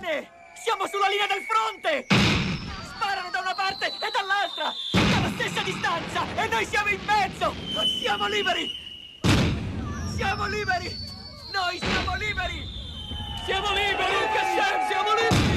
Bene! 0.00 0.30
Siamo 0.54 0.86
sulla 0.86 1.08
linea 1.08 1.26
del 1.26 1.44
fronte! 1.44 2.06
Sparano 2.08 3.28
da 3.30 3.40
una 3.40 3.54
parte 3.54 3.86
e 3.86 4.10
dall'altra! 4.10 4.72
Dalla 4.92 5.30
stessa 5.36 5.62
distanza! 5.62 6.24
E 6.36 6.48
noi 6.48 6.64
siamo 6.64 6.88
in 6.88 7.00
mezzo! 7.04 7.54
Siamo 8.00 8.26
liberi! 8.26 8.70
Siamo 10.16 10.46
liberi! 10.46 10.96
Noi 11.52 11.78
siamo 11.78 12.16
liberi! 12.16 12.66
Siamo 13.44 13.72
liberi! 13.72 13.96
Baruch 13.96 14.36
Hashem, 14.36 14.88
siamo 14.88 15.14
liberi! 15.14 15.49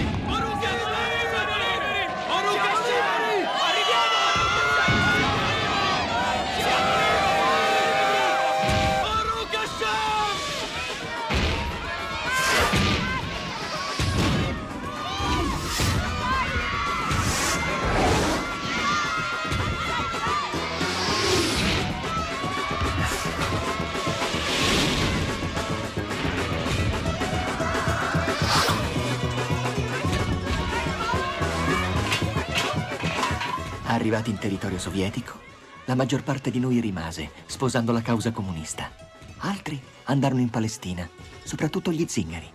Arrivati 34.14 34.30
in 34.30 34.42
territorio 34.42 34.78
sovietico, 34.78 35.40
la 35.86 35.96
maggior 35.96 36.22
parte 36.22 36.52
di 36.52 36.60
noi 36.60 36.80
rimase, 36.80 37.32
sposando 37.48 37.92
la 37.92 38.04
causa 38.04 38.32
comunista. 38.32 38.92
Altri 39.38 39.82
andarono 40.04 40.40
in 40.40 40.52
Palestina, 40.52 41.10
soprattutto 41.44 41.92
gli 41.92 42.06
zingari. 42.06 42.48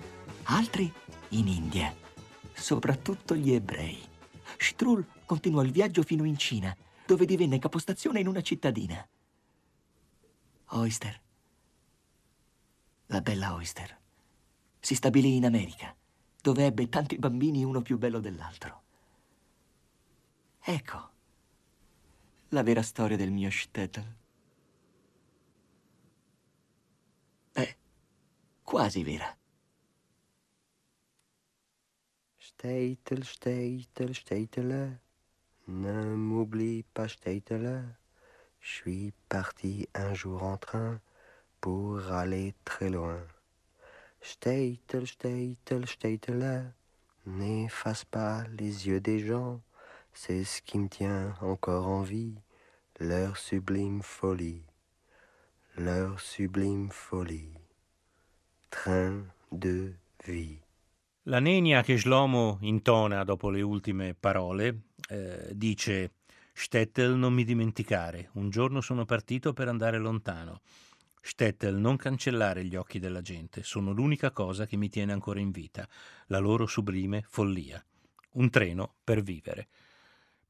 Altri 0.44 0.92
in 1.30 1.48
India, 1.48 1.92
soprattutto 2.52 3.34
gli 3.34 3.50
ebrei. 3.50 4.00
Strul 4.56 5.04
continuò 5.26 5.62
il 5.62 5.72
viaggio 5.72 6.04
fino 6.04 6.22
in 6.22 6.38
Cina, 6.38 6.72
dove 7.04 7.26
divenne 7.26 7.58
capostazione 7.58 8.20
in 8.20 8.28
una 8.28 8.40
cittadina. 8.40 9.04
Oyster, 10.66 11.20
la 13.06 13.20
bella 13.20 13.54
Oyster, 13.54 13.98
si 14.78 14.94
stabilì 14.94 15.34
in 15.34 15.44
America, 15.44 15.92
dove 16.40 16.66
ebbe 16.66 16.88
tanti 16.88 17.18
bambini 17.18 17.64
uno 17.64 17.82
più 17.82 17.98
bello 17.98 18.20
dell'altro. 18.20 18.82
Ecco 20.60 21.16
la 22.50 22.62
vera 22.62 22.82
storia 22.82 23.16
del 23.16 23.30
mio 23.30 23.50
shtetl. 23.50 24.02
È 27.52 27.76
quasi 28.62 29.02
vera. 29.02 29.36
Stetel, 32.36 33.24
stetel, 33.24 34.14
stetele, 34.14 35.00
ne 35.66 36.02
m'oublie 36.14 36.84
pas 36.92 37.10
stetele. 37.12 37.98
Je 38.60 38.68
suis 38.68 39.12
parti 39.28 39.86
un 39.94 40.14
jour 40.14 40.42
en 40.42 40.56
train 40.56 41.00
pour 41.60 42.00
aller 42.10 42.54
très 42.64 42.88
loin. 42.88 43.20
Stetel, 44.20 45.06
stetel, 45.06 45.86
stetele, 45.86 46.74
n'efface 47.26 48.04
pas 48.04 48.46
les 48.48 48.88
yeux 48.88 49.00
des 49.00 49.20
gens. 49.20 49.60
C'est 50.20 50.42
ce 50.42 50.60
qui 50.62 50.78
me 50.78 50.88
tient 50.88 51.36
encore 51.42 51.86
en 51.86 52.02
vie, 52.02 52.34
leur 52.98 53.36
sublime 53.36 54.02
folie, 54.02 54.64
leur 55.76 56.18
sublime 56.18 56.88
folie. 56.90 57.52
Train 58.68 59.32
de 59.52 59.94
vie. 60.26 60.58
La 61.22 61.38
nenia 61.38 61.82
che 61.82 61.96
Shlomo 61.96 62.58
intona 62.62 63.22
dopo 63.22 63.48
le 63.48 63.62
ultime 63.62 64.16
parole 64.18 64.86
eh, 65.08 65.50
dice 65.52 66.14
Stettel 66.52 67.14
non 67.14 67.32
mi 67.32 67.44
dimenticare, 67.44 68.30
un 68.32 68.50
giorno 68.50 68.80
sono 68.80 69.04
partito 69.04 69.52
per 69.52 69.68
andare 69.68 69.98
lontano. 69.98 70.62
Stettel 71.22 71.76
non 71.76 71.94
cancellare 71.94 72.64
gli 72.64 72.74
occhi 72.74 72.98
della 72.98 73.22
gente, 73.22 73.62
sono 73.62 73.92
l'unica 73.92 74.32
cosa 74.32 74.66
che 74.66 74.76
mi 74.76 74.88
tiene 74.88 75.12
ancora 75.12 75.38
in 75.38 75.52
vita, 75.52 75.88
la 76.26 76.40
loro 76.40 76.66
sublime 76.66 77.22
follia. 77.28 77.80
Un 78.32 78.50
treno 78.50 78.94
per 79.04 79.22
vivere. 79.22 79.68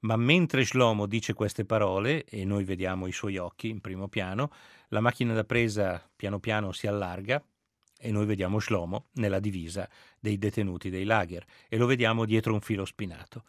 Ma 0.00 0.16
mentre 0.16 0.64
Shlomo 0.64 1.06
dice 1.06 1.34
queste 1.34 1.64
parole, 1.64 2.24
e 2.24 2.44
noi 2.44 2.64
vediamo 2.64 3.06
i 3.06 3.12
suoi 3.12 3.36
occhi 3.36 3.68
in 3.68 3.80
primo 3.80 4.08
piano, 4.08 4.50
la 4.88 5.00
macchina 5.00 5.34
da 5.34 5.44
presa 5.44 6.08
piano 6.14 6.38
piano 6.38 6.72
si 6.72 6.86
allarga 6.86 7.42
e 8.00 8.12
noi 8.12 8.26
vediamo 8.26 8.60
Shlomo 8.60 9.06
nella 9.14 9.40
divisa 9.40 9.88
dei 10.20 10.38
detenuti 10.38 10.88
dei 10.88 11.04
lager 11.04 11.44
e 11.68 11.76
lo 11.76 11.86
vediamo 11.86 12.24
dietro 12.24 12.52
un 12.52 12.60
filo 12.60 12.84
spinato. 12.84 13.44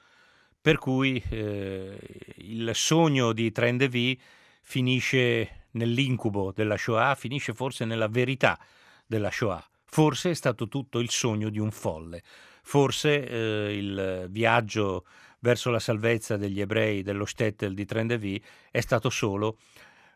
Per 0.62 0.78
cui 0.78 1.24
eh, 1.30 1.98
il 2.38 2.72
sogno 2.74 3.32
di 3.32 3.52
Trendev 3.52 4.18
finisce 4.62 5.68
nell'incubo 5.72 6.52
della 6.52 6.78
Shoah, 6.78 7.16
finisce 7.16 7.54
forse 7.54 7.86
nella 7.86 8.08
verità 8.08 8.60
della 9.06 9.32
Shoah. 9.32 9.66
Forse 9.86 10.32
è 10.32 10.34
stato 10.34 10.68
tutto 10.68 11.00
il 11.00 11.10
sogno 11.10 11.50
di 11.50 11.60
un 11.60 11.72
folle. 11.72 12.24
Forse 12.64 13.28
eh, 13.28 13.78
il 13.78 14.28
viaggio 14.30 15.06
verso 15.40 15.70
la 15.70 15.80
salvezza 15.80 16.38
degli 16.38 16.62
ebrei 16.62 17.02
dello 17.02 17.26
Stettel 17.26 17.74
di 17.74 17.86
Trendevi 17.86 18.44
è 18.72 18.80
stato 18.80 19.10
solo 19.10 19.58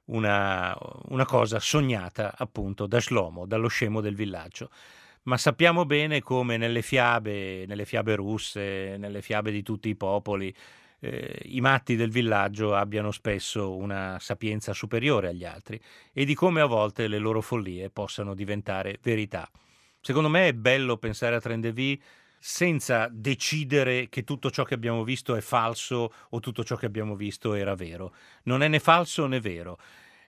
una, 0.06 0.78
una 1.10 1.26
cosa 1.26 1.60
sognata 1.60 2.34
appunto 2.38 2.88
da 2.88 3.00
Shlomo, 3.00 3.46
dallo 3.46 3.68
scemo 3.68 4.02
del 4.02 4.16
villaggio 4.16 4.70
ma 5.24 5.38
sappiamo 5.38 5.86
bene 5.86 6.22
come 6.22 6.58
nelle 6.58 6.82
fiabe, 6.82 7.66
nelle 7.66 7.86
fiabe 7.86 8.16
russe, 8.16 8.98
nelle 8.98 9.22
fiabe 9.22 9.52
di 9.52 9.64
tutti 9.64 9.90
i 9.90 9.96
popoli, 9.96 10.54
eh, 11.00 11.40
i 11.46 11.62
matti 11.62 11.96
del 11.96 12.10
villaggio 12.10 12.76
abbiano 12.76 13.12
spesso 13.12 13.76
una 13.76 14.18
sapienza 14.20 14.74
superiore 14.74 15.30
agli 15.30 15.46
altri 15.46 15.80
e 16.12 16.26
di 16.26 16.34
come 16.34 16.62
a 16.62 16.66
volte 16.66 17.08
le 17.08 17.20
loro 17.20 17.42
follie 17.42 17.90
possano 17.90 18.34
diventare 18.34 19.00
verità. 19.02 19.50
Secondo 20.02 20.28
me 20.28 20.50
è 20.50 20.54
bello 20.54 20.98
pensare 20.98 21.36
a 21.36 21.40
Trendevi 21.40 22.02
senza 22.46 23.08
decidere 23.10 24.10
che 24.10 24.26
tutto 24.26 24.52
ciò 24.52 24.66
che 24.66 24.74
abbiamo 24.74 25.06
visto 25.06 25.34
è 25.34 25.40
falso 25.40 26.14
o 26.32 26.42
tutto 26.42 26.66
ciò 26.66 26.76
che 26.76 26.86
abbiamo 26.86 27.16
visto 27.16 27.54
era 27.54 27.74
vero. 27.74 28.14
Non 28.44 28.62
è 28.62 28.68
né 28.68 28.80
falso 28.80 29.28
né 29.28 29.40
vero. 29.40 29.78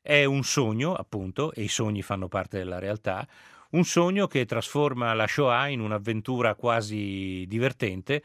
È 0.01 0.23
un 0.23 0.41
sogno, 0.45 0.93
appunto, 0.95 1.51
e 1.51 1.63
i 1.63 1.67
sogni 1.67 2.01
fanno 2.01 2.29
parte 2.29 2.57
della 2.57 2.79
realtà, 2.79 3.27
un 3.71 3.83
sogno 3.83 4.27
che 4.27 4.45
trasforma 4.45 5.13
la 5.13 5.27
Shoah 5.27 5.67
in 5.67 5.81
un'avventura 5.81 6.55
quasi 6.55 7.43
divertente, 7.49 8.23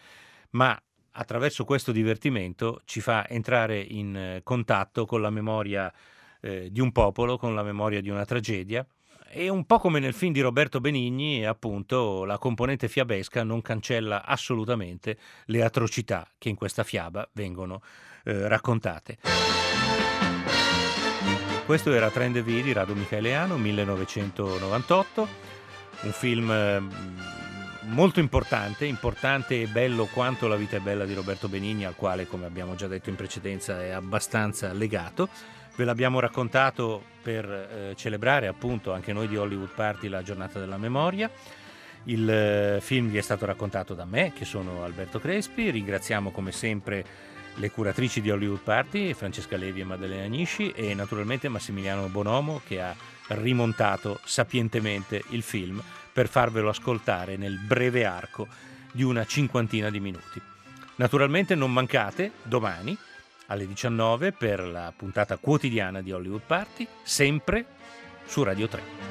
ma 0.50 0.80
attraverso 1.10 1.64
questo 1.64 1.90
divertimento 1.90 2.82
ci 2.84 3.00
fa 3.00 3.28
entrare 3.28 3.80
in 3.80 4.40
contatto 4.44 5.04
con 5.04 5.20
la 5.20 5.30
memoria 5.30 5.92
eh, 6.40 6.70
di 6.70 6.78
un 6.78 6.92
popolo, 6.92 7.36
con 7.38 7.56
la 7.56 7.64
memoria 7.64 8.00
di 8.00 8.08
una 8.08 8.24
tragedia 8.24 8.86
e 9.32 9.48
un 9.48 9.64
po' 9.64 9.78
come 9.78 10.00
nel 10.00 10.12
film 10.12 10.32
di 10.32 10.40
Roberto 10.40 10.80
Benigni, 10.80 11.46
appunto, 11.46 12.24
la 12.24 12.36
componente 12.36 12.88
fiabesca 12.88 13.44
non 13.44 13.62
cancella 13.62 14.24
assolutamente 14.24 15.16
le 15.46 15.62
atrocità 15.62 16.26
che 16.36 16.48
in 16.48 16.56
questa 16.56 16.82
fiaba 16.82 17.28
vengono 17.32 17.80
eh, 18.24 18.48
raccontate. 18.48 19.18
Questo 21.64 21.92
era 21.92 22.10
Trend 22.10 22.42
V 22.42 22.62
di 22.62 22.72
Rado 22.72 22.96
Micheleano, 22.96 23.56
1998, 23.56 25.28
un 26.02 26.10
film 26.10 26.50
eh, 26.50 26.82
molto 27.82 28.18
importante, 28.18 28.84
importante 28.84 29.62
e 29.62 29.66
bello 29.68 30.06
quanto 30.06 30.48
La 30.48 30.56
vita 30.56 30.76
è 30.76 30.80
bella 30.80 31.04
di 31.04 31.14
Roberto 31.14 31.48
Benigni, 31.48 31.84
al 31.84 31.94
quale, 31.94 32.26
come 32.26 32.46
abbiamo 32.46 32.74
già 32.74 32.88
detto 32.88 33.10
in 33.10 33.14
precedenza, 33.14 33.80
è 33.80 33.90
abbastanza 33.90 34.72
legato 34.72 35.28
Ve 35.80 35.86
l'abbiamo 35.86 36.20
raccontato 36.20 37.02
per 37.22 37.46
eh, 37.50 37.94
celebrare 37.96 38.48
appunto 38.48 38.92
anche 38.92 39.14
noi 39.14 39.26
di 39.28 39.38
Hollywood 39.38 39.70
Party 39.74 40.08
la 40.08 40.22
giornata 40.22 40.58
della 40.58 40.76
memoria. 40.76 41.30
Il 42.04 42.28
eh, 42.28 42.80
film 42.82 43.08
vi 43.08 43.16
è 43.16 43.22
stato 43.22 43.46
raccontato 43.46 43.94
da 43.94 44.04
me, 44.04 44.34
che 44.34 44.44
sono 44.44 44.84
Alberto 44.84 45.18
Crespi. 45.18 45.70
Ringraziamo 45.70 46.32
come 46.32 46.52
sempre 46.52 47.02
le 47.54 47.70
curatrici 47.70 48.20
di 48.20 48.30
Hollywood 48.30 48.60
Party, 48.60 49.14
Francesca 49.14 49.56
Levi 49.56 49.80
e 49.80 49.84
Maddalena 49.84 50.24
Agnisci, 50.24 50.70
e 50.72 50.92
naturalmente 50.92 51.48
Massimiliano 51.48 52.08
Bonomo 52.08 52.60
che 52.66 52.82
ha 52.82 52.94
rimontato 53.28 54.20
sapientemente 54.24 55.22
il 55.30 55.40
film 55.40 55.82
per 56.12 56.28
farvelo 56.28 56.68
ascoltare 56.68 57.38
nel 57.38 57.56
breve 57.56 58.04
arco 58.04 58.46
di 58.92 59.02
una 59.02 59.24
cinquantina 59.24 59.88
di 59.88 59.98
minuti. 59.98 60.42
Naturalmente 60.96 61.54
non 61.54 61.72
mancate 61.72 62.32
domani 62.42 62.98
alle 63.50 63.66
19 63.66 64.32
per 64.32 64.60
la 64.60 64.92
puntata 64.96 65.36
quotidiana 65.36 66.00
di 66.00 66.12
Hollywood 66.12 66.42
Party, 66.46 66.86
sempre 67.02 67.64
su 68.24 68.42
Radio 68.42 68.68
3. 68.68 69.09